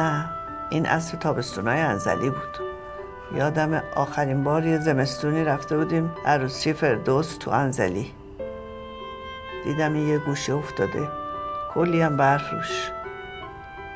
نه 0.00 0.30
این 0.70 0.86
اسب 0.86 1.18
تابستونای 1.18 1.80
انزلی 1.80 2.30
بود. 2.30 2.58
یادم 3.34 3.82
آخرین 3.96 4.44
بار 4.44 4.66
یه 4.66 4.78
زمستونی 4.78 5.44
رفته 5.44 5.76
بودیم 5.76 6.10
عروسی 6.26 6.72
فردوس 6.72 7.36
تو 7.36 7.50
انزلی. 7.50 8.14
دیدم 9.64 9.92
این 9.94 10.08
یه 10.08 10.18
گوشه 10.18 10.52
افتاده. 10.54 11.08
کلی 11.74 12.02
هم 12.02 12.16
برف 12.16 12.50
روش. 12.52 12.90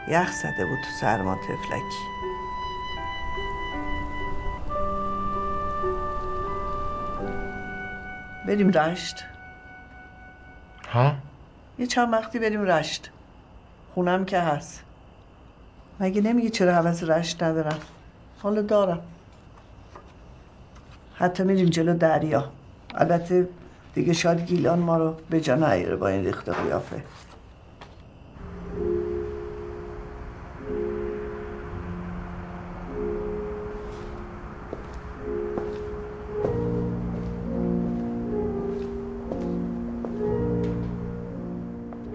یخ 0.08 0.32
زده 0.32 0.64
بود 0.64 0.78
تو 0.84 0.90
سرما 1.00 1.34
تفلکی. 1.34 2.13
بریم 8.44 8.70
رشت. 8.70 9.24
ها؟ 10.92 11.14
یه 11.78 11.86
چند 11.86 12.12
وقتی 12.12 12.38
بریم 12.38 12.62
رشت. 12.62 13.10
خونم 13.94 14.24
که 14.24 14.40
هست. 14.40 14.82
مگه 16.00 16.20
نمیگی 16.20 16.50
چرا 16.50 16.74
حوض 16.74 17.04
رشت 17.04 17.42
ندارم؟ 17.42 17.78
حالا 18.38 18.62
دارم. 18.62 19.00
حتی 21.14 21.42
میریم 21.42 21.66
جلو 21.66 21.94
دریا. 21.94 22.52
البته 22.94 23.48
دیگه 23.94 24.12
شاید 24.12 24.46
گیلان 24.46 24.78
ما 24.78 24.96
رو 24.96 25.16
به 25.30 25.40
جا 25.40 25.54
نیاره 25.54 25.96
با 25.96 26.08
این 26.08 26.24
ریخت 26.24 26.48
قیافه. 26.48 27.02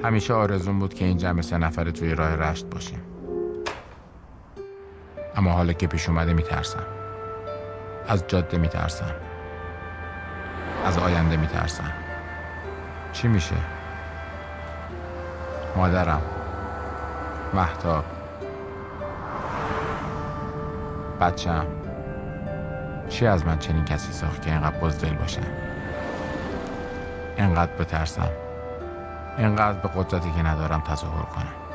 همیشه 0.04 0.34
آرزون 0.34 0.80
بود 0.80 0.94
که 0.94 1.06
این 1.06 1.18
جمع 1.18 1.42
سه 1.42 1.58
نفره 1.58 1.92
توی 1.92 2.16
راه 2.16 2.36
رشت 2.36 2.66
باشیم. 2.66 3.02
اما 5.36 5.52
حالا 5.52 5.74
که 5.74 5.88
پیش 5.88 6.10
اومده 6.10 6.34
میترسم. 6.34 6.86
از 8.08 8.24
جاده 8.28 8.58
میترسم. 8.58 9.16
از 10.86 10.98
آینده 10.98 11.38
میترسم. 11.38 11.94
چی 13.14 13.28
میشه؟ 13.28 13.56
مادرم. 15.76 16.22
محتاب. 17.54 18.06
بچم. 21.22 21.66
چی 23.10 23.26
از 23.26 23.46
من 23.46 23.60
چنین 23.60 23.86
کسی 23.86 24.14
ساخت 24.14 24.42
که 24.42 24.52
اینقدر 24.52 24.80
بزدل 24.80 25.14
باشم 25.14 25.48
اینقدر 27.38 27.72
بترسم. 27.72 28.49
اینقدر 29.40 29.80
به 29.80 29.90
قدرتی 29.96 30.32
که 30.32 30.44
ندارم 30.44 30.82
تصور 30.82 31.22
کنم. 31.22 31.69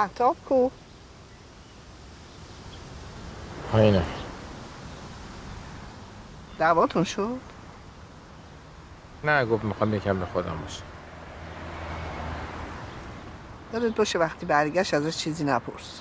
محتاب 0.00 0.36
کو 0.48 0.68
پایینه 3.72 4.02
دعواتون 6.58 7.04
شد 7.04 7.40
نه 9.24 9.44
گفت 9.44 9.64
می‌خوام 9.64 9.94
یکم 9.94 10.18
به 10.18 10.26
خودم 10.26 10.58
باشه. 10.62 10.82
دارد 13.72 13.94
باشه 13.94 14.18
وقتی 14.18 14.46
برگشت 14.46 14.94
ازش 14.94 15.16
چیزی 15.16 15.44
نپرس. 15.44 16.00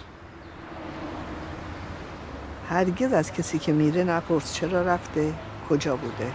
هرگز 2.70 3.14
از 3.14 3.32
کسی 3.32 3.60
که 3.60 3.72
میره 3.72 4.04
نپرس 4.04 4.54
چرا 4.54 4.82
رفته 4.82 5.34
کجا 5.70 5.96
بوده. 5.96 6.34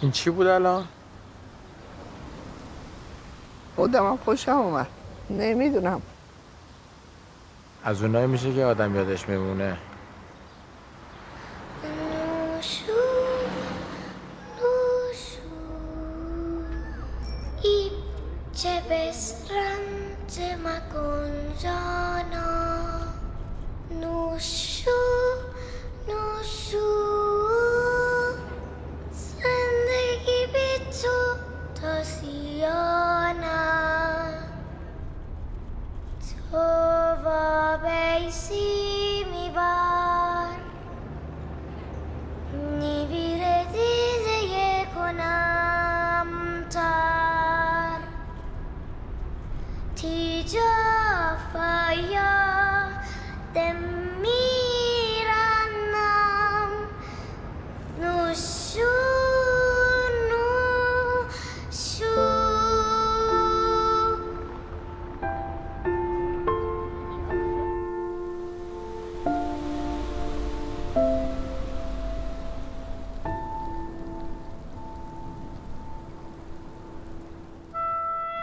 این 0.00 0.10
چی 0.10 0.30
بود 0.30 0.46
الان؟ 0.46 0.88
خودم 3.76 4.06
هم 4.06 4.16
خوشم 4.16 4.52
اومد. 4.52 4.97
نمی‌دونم. 5.30 6.02
از 7.84 8.02
اونایی 8.02 8.26
میشه 8.26 8.54
که 8.54 8.64
آدم 8.64 8.96
یادش 8.96 9.28
میمونه 9.28 9.76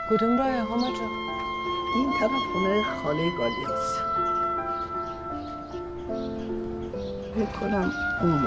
کدوم 0.10 0.38
راه 0.38 0.48
هما 0.48 0.88
جا؟ 0.92 1.10
این 1.96 2.12
طرف 2.20 2.32
خونه 2.54 2.84
خاله 2.84 3.30
گالی 3.38 3.66
هست 3.66 4.00
می‌کنم 7.36 7.92
اون 8.22 8.42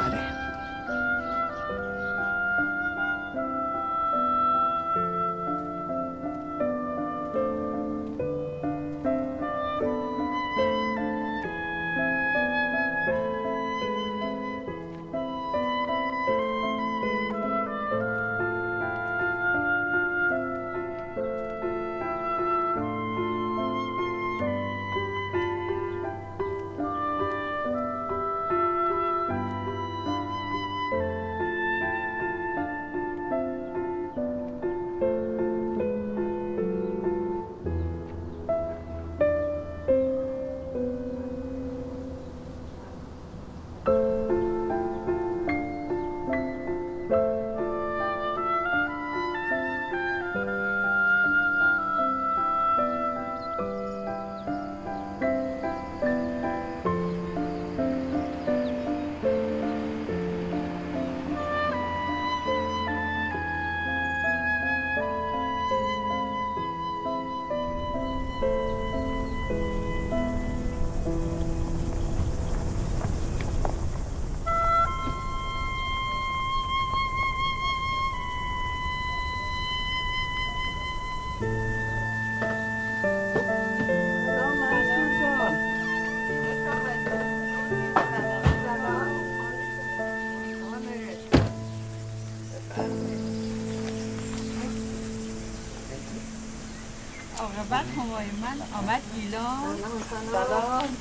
سلام. 99.30 100.96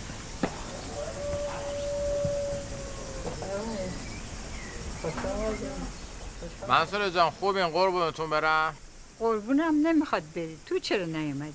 منصور 6.67 7.09
جان 7.09 7.29
خوب 7.29 7.55
این 7.55 7.67
قربونتون 7.67 8.29
برم. 8.29 8.75
قربونم 9.19 9.87
نمی‌خواد 9.87 10.23
بری. 10.35 10.57
تو 10.65 10.79
چرا 10.79 11.05
نیومدی؟ 11.05 11.53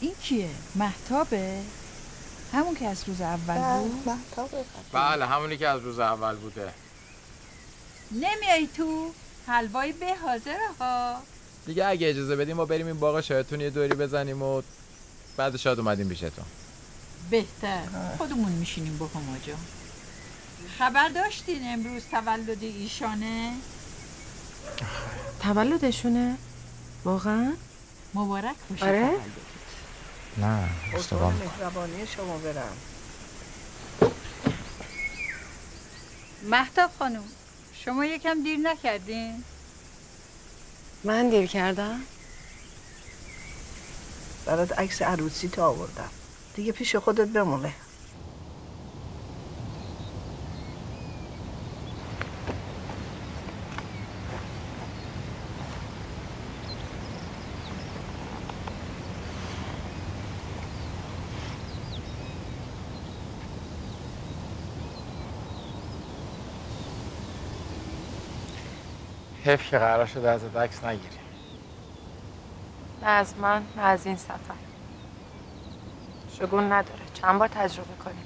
این 0.00 0.14
کیه؟ 0.22 0.50
محتابه؟ 0.74 1.60
همون 2.52 2.74
که 2.74 2.86
از 2.86 3.08
روز 3.08 3.20
اول 3.20 3.88
بود؟ 3.88 4.18
بله 4.92 5.26
همونی 5.26 5.56
که 5.56 5.68
از 5.68 5.80
روز 5.80 5.98
اول 5.98 6.34
بوده. 6.34 6.72
نمیای 8.10 8.68
تو؟ 8.76 9.10
حلوای 9.46 9.92
به 9.92 10.14
حاضر 10.14 10.58
ها 10.80 11.22
دیگه 11.66 11.86
اگه 11.86 12.08
اجازه 12.08 12.36
بدیم 12.36 12.56
ما 12.56 12.64
بریم 12.64 12.86
این 12.86 12.98
باغ 13.00 13.20
شاهدتون 13.20 13.60
یه 13.60 13.70
دوری 13.70 13.94
بزنیم 13.94 14.42
و 14.42 14.62
بعد 15.38 15.56
شاد 15.56 15.78
اومدیم 15.78 16.08
پیشتون 16.08 16.44
بهتر. 17.30 17.82
خودمون 18.18 18.52
میشینیم 18.52 18.98
با 18.98 19.06
هما 19.06 19.38
جان 19.46 19.56
خبر 20.78 21.08
داشتین 21.08 21.60
امروز 21.72 22.02
تولد 22.10 22.62
ایشانه؟ 22.62 23.52
تولدشونه؟ 25.42 26.36
واقعا؟ 27.04 27.52
مبارک 28.14 28.56
باشه 28.70 28.84
آره؟ 28.84 29.10
نه 30.38 30.68
قربان 31.10 31.34
مهربانی 31.34 32.06
شما 32.16 32.38
برم. 32.38 32.76
مهتاب 36.50 36.90
خانم 36.98 37.24
شما 37.84 38.04
یکم 38.04 38.42
دیر 38.42 38.58
نکردین؟ 38.58 39.44
من 41.04 41.28
دیر 41.30 41.46
کردم؟ 41.46 42.00
برات 44.48 44.78
عکس 44.78 45.02
عروسی 45.02 45.48
تو 45.48 45.62
آوردم. 45.62 46.10
دیگه 46.54 46.72
پیش 46.72 46.96
خودت 46.96 47.28
بمونه. 47.28 47.74
حیف 69.44 69.70
که 69.70 69.78
قرار 69.78 70.06
شده 70.06 70.30
ازت 70.30 70.56
عکس 70.56 70.84
نگیریم 70.84 71.17
نه 71.17 71.17
از 73.08 73.38
من 73.38 73.62
نه 73.76 73.82
از 73.82 74.06
این 74.06 74.16
سفر. 74.16 74.54
شگون 76.38 76.72
نداره. 76.72 77.00
چند 77.14 77.38
بار 77.38 77.48
تجربه 77.48 77.94
کنیم. 78.04 78.24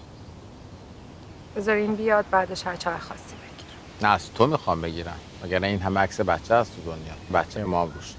بذار 1.57 1.77
این 1.77 1.97
بیاد 1.97 2.31
بعدش 2.31 2.67
هر 2.67 2.77
چقدر 2.77 2.99
خواستی 2.99 3.37
بگیر. 3.37 3.77
نه 4.03 4.09
از 4.09 4.33
تو 4.35 4.47
می‌خوام 4.47 4.81
بگیرم. 4.81 5.19
وگرنه 5.43 5.67
این 5.67 5.81
همه 5.81 6.01
عکس 6.01 6.21
بچه 6.21 6.55
هست 6.55 6.77
تو 6.77 6.83
دنیا. 6.83 7.43
بچه 7.43 7.65
ما 7.65 7.85
روش 7.85 8.15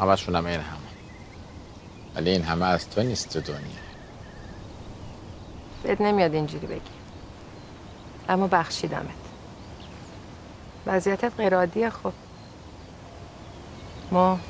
همشون 0.00 0.36
هم 0.36 0.46
این 0.46 0.60
همه. 0.60 0.76
ولی 2.14 2.30
این 2.30 2.42
همه 2.42 2.66
از 2.66 2.90
تو 2.90 3.02
نیست 3.02 3.32
تو 3.32 3.40
دنیا. 3.40 3.58
بهت 5.82 6.00
نمیاد 6.00 6.34
اینجوری 6.34 6.66
بگی. 6.66 6.80
اما 8.28 8.46
بخشیدمت. 8.46 9.10
وضعیتت 10.86 11.32
غیر 11.36 11.56
عادیه 11.56 11.90
خب. 11.90 12.12
ما 14.12 14.40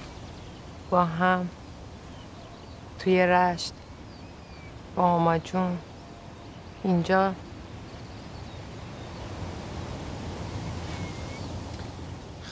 با 0.90 1.04
هم 1.04 1.48
توی 2.98 3.26
رشت 3.26 3.72
با 4.96 5.02
آما 5.02 5.38
جون. 5.38 5.78
اینجا. 6.84 7.34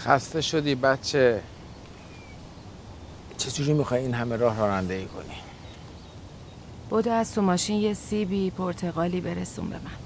خسته 0.05 0.41
شدی 0.41 0.75
بچه. 0.75 1.43
چجوری 3.39 3.73
می‌خوای 3.73 4.01
این 4.01 4.15
همه 4.15 4.37
راه 4.37 4.59
رانندگی 4.59 5.07
کنی؟ 5.07 5.35
بودو 6.91 7.13
از 7.13 7.35
تو 7.35 7.43
ماشین 7.43 7.77
یه 7.81 7.95
سیبی 7.95 8.51
پرتقالی 8.51 9.21
برسون 9.21 9.69
به 9.71 9.77
من. 9.77 10.04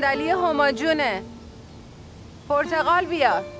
صندلی 0.00 0.30
هما 0.30 0.70
جونه 0.72 1.22
پرتقال 2.48 3.06
بیار 3.06 3.57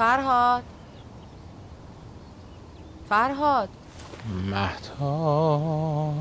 فرهاد. 0.00 0.62
فرهاد. 3.08 3.68
مهتا 4.50 6.12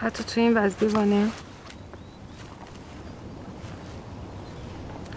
حتی 0.00 0.24
تو 0.24 0.40
این 0.40 0.56
وضع 0.56 0.78
دیوانه. 0.78 1.30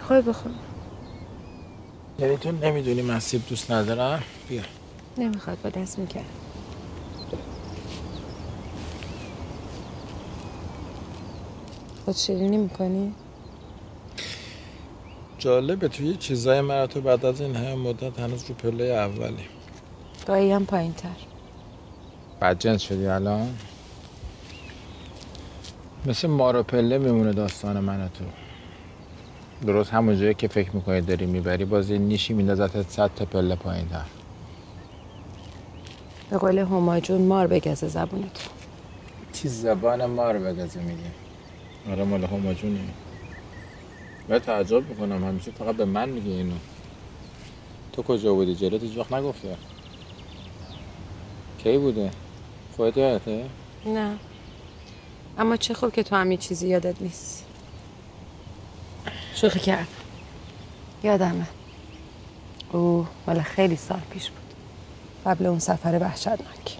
خود 0.02 0.24
بخور 0.24 0.52
یعنی 2.18 2.36
تو 2.36 2.52
نمی‌دونی 2.52 3.02
من 3.02 3.20
سیب 3.20 3.46
دوست 3.48 3.70
ندارم؟ 3.70 4.22
بیا. 4.48 4.62
نمی‌خواد 5.18 5.58
با 5.62 5.70
دست 5.70 5.98
می‌کرد. 5.98 6.24
خود 12.04 12.14
شیرینی 12.14 12.56
می‌کنی؟ 12.56 13.14
جالبه 15.44 15.88
توی 15.88 16.06
یه 16.06 16.16
چیزای 16.16 16.60
من 16.60 16.86
تو 16.86 17.00
بعد 17.00 17.24
از 17.24 17.40
این 17.40 17.56
همه 17.56 17.74
مدت 17.74 18.20
هنوز 18.20 18.48
رو 18.48 18.54
پله 18.54 18.84
اولی. 18.84 19.44
گاهی 20.26 20.52
هم 20.52 20.66
پایین 20.66 20.92
تر 20.92 21.16
بعد 22.40 22.58
جنس 22.58 22.82
شدی 22.82 23.06
الان؟ 23.06 23.58
مثل 26.06 26.28
مارو 26.28 26.62
پله 26.62 26.98
میمونه 26.98 27.32
داستان 27.32 27.80
من 27.80 28.00
و 28.04 28.08
تو 28.08 28.24
درست 29.66 29.90
همون 29.90 30.18
جایی 30.20 30.34
که 30.34 30.48
فکر 30.48 30.76
می‌کنی 30.76 31.00
داری 31.00 31.26
می‌بری 31.26 31.64
باز 31.64 31.90
یه 31.90 31.98
نیشی 31.98 32.34
میندازت 32.34 32.90
صد 32.90 33.10
تا 33.16 33.24
پله 33.24 33.56
پایین 33.56 33.88
تر 33.88 34.04
به 36.30 36.38
قول 36.38 36.58
هما 36.58 37.00
جون 37.00 37.22
مار 37.22 37.46
بگزه 37.46 37.88
زبونت 37.88 38.48
چی 39.32 39.48
زبان 39.48 40.06
مار 40.06 40.38
بگزه 40.38 40.80
میگه 40.80 41.10
آره 41.90 42.04
مال 42.04 42.24
هما 42.24 42.54
جونی. 42.54 42.88
من 44.28 44.38
تعجب 44.38 44.88
می‌کنم 44.88 45.24
همیشه 45.24 45.50
فقط 45.50 45.76
به 45.76 45.84
من 45.84 46.08
میگه 46.08 46.30
اینو. 46.30 46.54
تو 47.92 48.02
کجا 48.02 48.34
بودی؟ 48.34 48.54
جلوت 48.54 48.82
هیچ 48.82 48.98
وقت 48.98 49.12
نگفته. 49.12 49.56
کی 51.58 51.78
بوده؟ 51.78 52.10
خودت 52.76 52.96
یادته 52.96 53.44
نه. 53.86 54.18
اما 55.38 55.56
چه 55.56 55.74
خوب 55.74 55.92
که 55.92 56.02
تو 56.02 56.16
هم 56.16 56.32
یه 56.32 56.36
چیزی 56.36 56.68
یادت 56.68 57.02
نیست. 57.02 57.44
شوخی 59.34 59.60
کرد. 59.60 59.88
یادمه. 61.02 61.46
او 62.72 63.06
مال 63.26 63.42
خیلی 63.42 63.76
سال 63.76 64.00
پیش 64.10 64.30
بود. 64.30 64.54
قبل 65.26 65.46
اون 65.46 65.58
سفر 65.58 65.98
وحشتناک. 66.00 66.78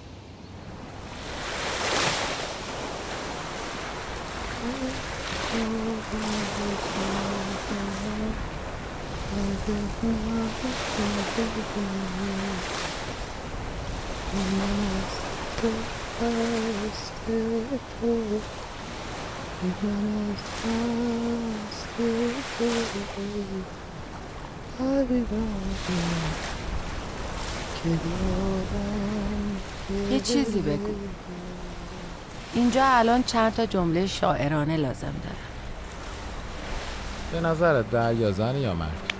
یه 30.10 30.20
چیزی 30.20 30.62
بگو. 30.62 30.94
اینجا 32.52 32.84
الان 32.86 33.22
چند 33.22 33.52
تا 33.52 33.66
جمله 33.66 34.06
شاعرانه 34.06 34.76
لازم 34.76 35.12
داره 35.22 35.36
به 37.32 37.40
نظرت 37.40 37.90
دریا 37.90 38.32
زن 38.32 38.56
یا 38.56 38.74
مرد؟ 38.74 39.13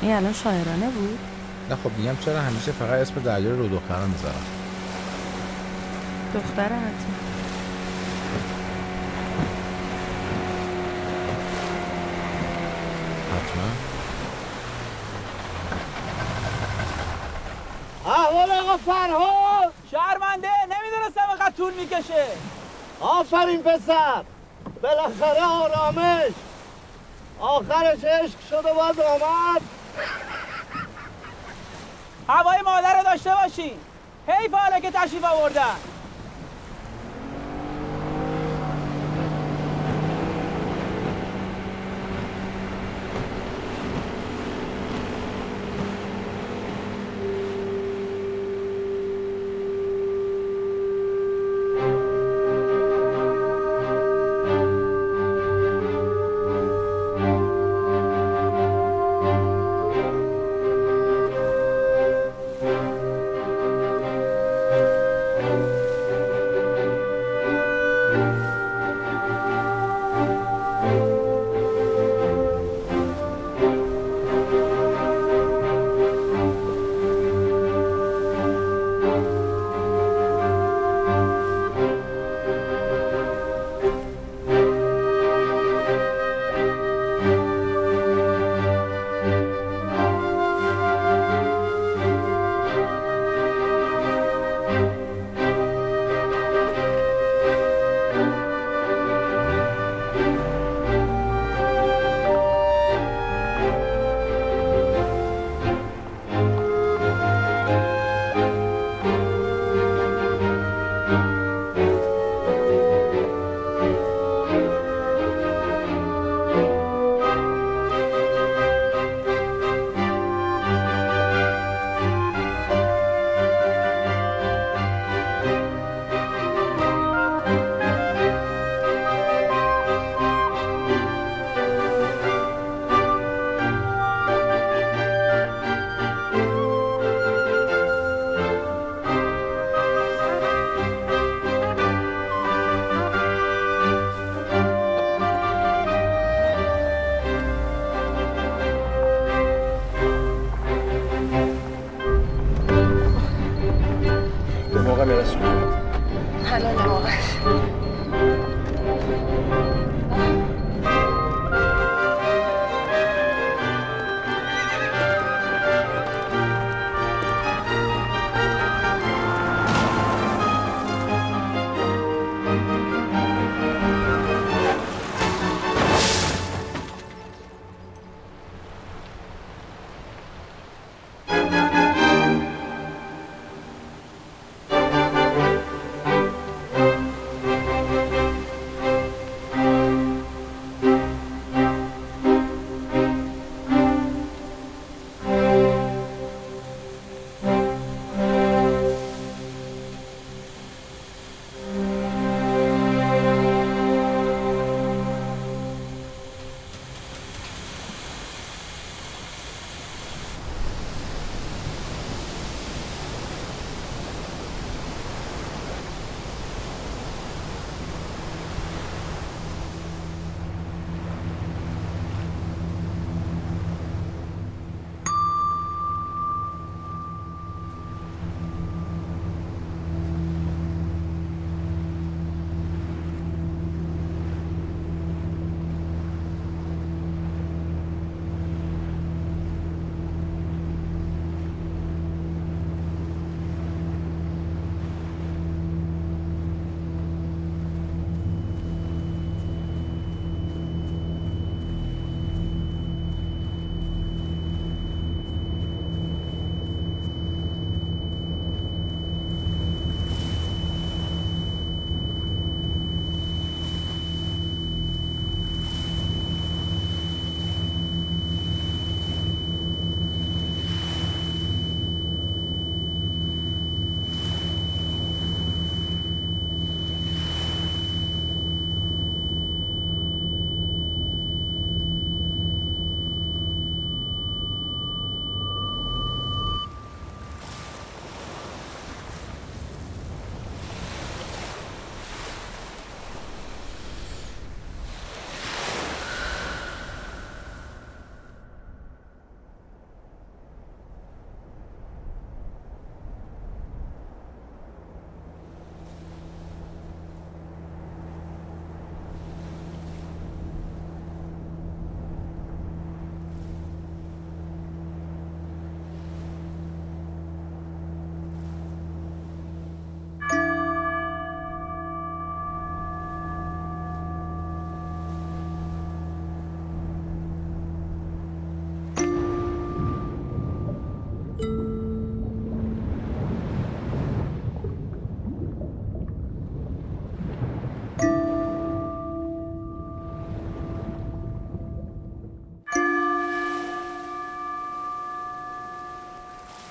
این 0.00 0.12
الان 0.12 0.32
شاعرانه 0.32 0.90
بود؟ 0.90 1.20
نه 1.68 1.76
خب 1.76 1.92
میگم 1.96 2.16
چرا 2.16 2.40
همیشه 2.40 2.72
فقط 2.72 2.90
اسم 3.00 3.20
دریا 3.20 3.54
رو 3.54 3.68
دخترها 3.68 4.06
می‌ذارم؟ 4.06 4.46
دختر 6.34 6.68
حتما 6.68 7.16
حتما. 13.28 13.78
احوال 18.04 18.50
آقا 18.50 18.76
فرهاد! 18.76 19.74
شرمنده 19.90 20.48
نمی‌دونستم 20.64 21.28
اینقدر 21.28 21.50
طول 21.56 21.74
می‌کشه. 21.74 22.42
آفرین 23.00 23.62
پسر! 23.62 24.24
بالاخره 24.82 25.44
آرامش! 25.44 26.32
آخرش 27.38 28.04
عشق 28.04 28.40
شد 28.40 28.64
و 28.64 28.74
باز 28.74 28.98
آمد. 28.98 29.67
هوای 32.28 32.62
مادر 32.62 32.98
رو 32.98 33.04
داشته 33.04 33.30
باشین 33.42 33.78
حیف 34.26 34.54
حالا 34.54 34.80
که 34.80 34.90
تشریف 34.90 35.24
آوردن 35.24 35.97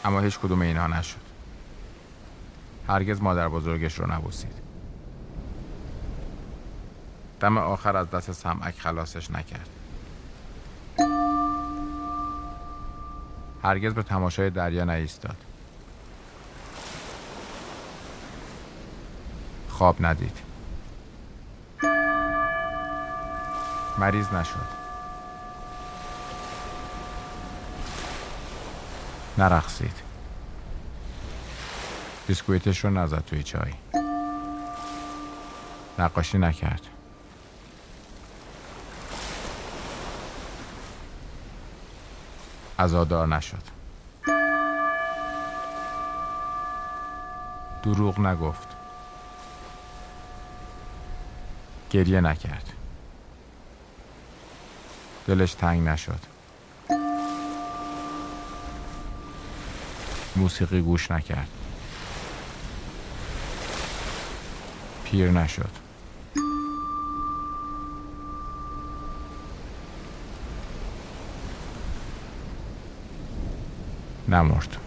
اما 0.08 0.20
هیچ 0.20 0.40
کدوم 0.40 0.62
اینها 0.62 0.88
نشد. 0.88 1.18
هرگز 2.88 3.22
مادر 3.22 3.50
بزرگش 3.50 4.00
رو 4.00 4.12
نبوسید. 4.12 4.54
دم 7.40 7.58
آخر 7.58 7.98
از 7.98 8.10
دست 8.10 8.32
سمعک 8.32 8.80
خلاصش 8.80 9.32
نکرد. 9.32 9.70
هرگز 13.64 13.94
به 13.94 14.04
تماشای 14.04 14.50
دریا 14.50 14.84
نایستاد 14.84 15.38
خواب 19.70 19.96
ندید. 20.06 20.38
مریض 23.98 24.34
نشد. 24.34 24.87
نرقصید. 29.38 29.96
بیسکویتش 32.28 32.84
رو 32.84 32.90
نزد 32.90 33.24
توی 33.26 33.44
چای. 33.44 33.74
نقاشی 36.00 36.38
نکرد. 36.38 36.82
ازادار 42.78 43.28
نشد. 43.28 43.64
دروغ 47.84 48.20
نگفت. 48.20 48.68
گریه 51.90 52.22
نکرد. 52.22 52.74
دلش 55.28 55.54
تنگ 55.54 55.88
نشد. 55.88 56.37
موسیقی 60.38 60.82
گوش 60.82 61.12
نکرد. 61.12 61.48
پیر 65.04 65.32
نشد. 65.32 65.70
نمرد. 74.28 74.87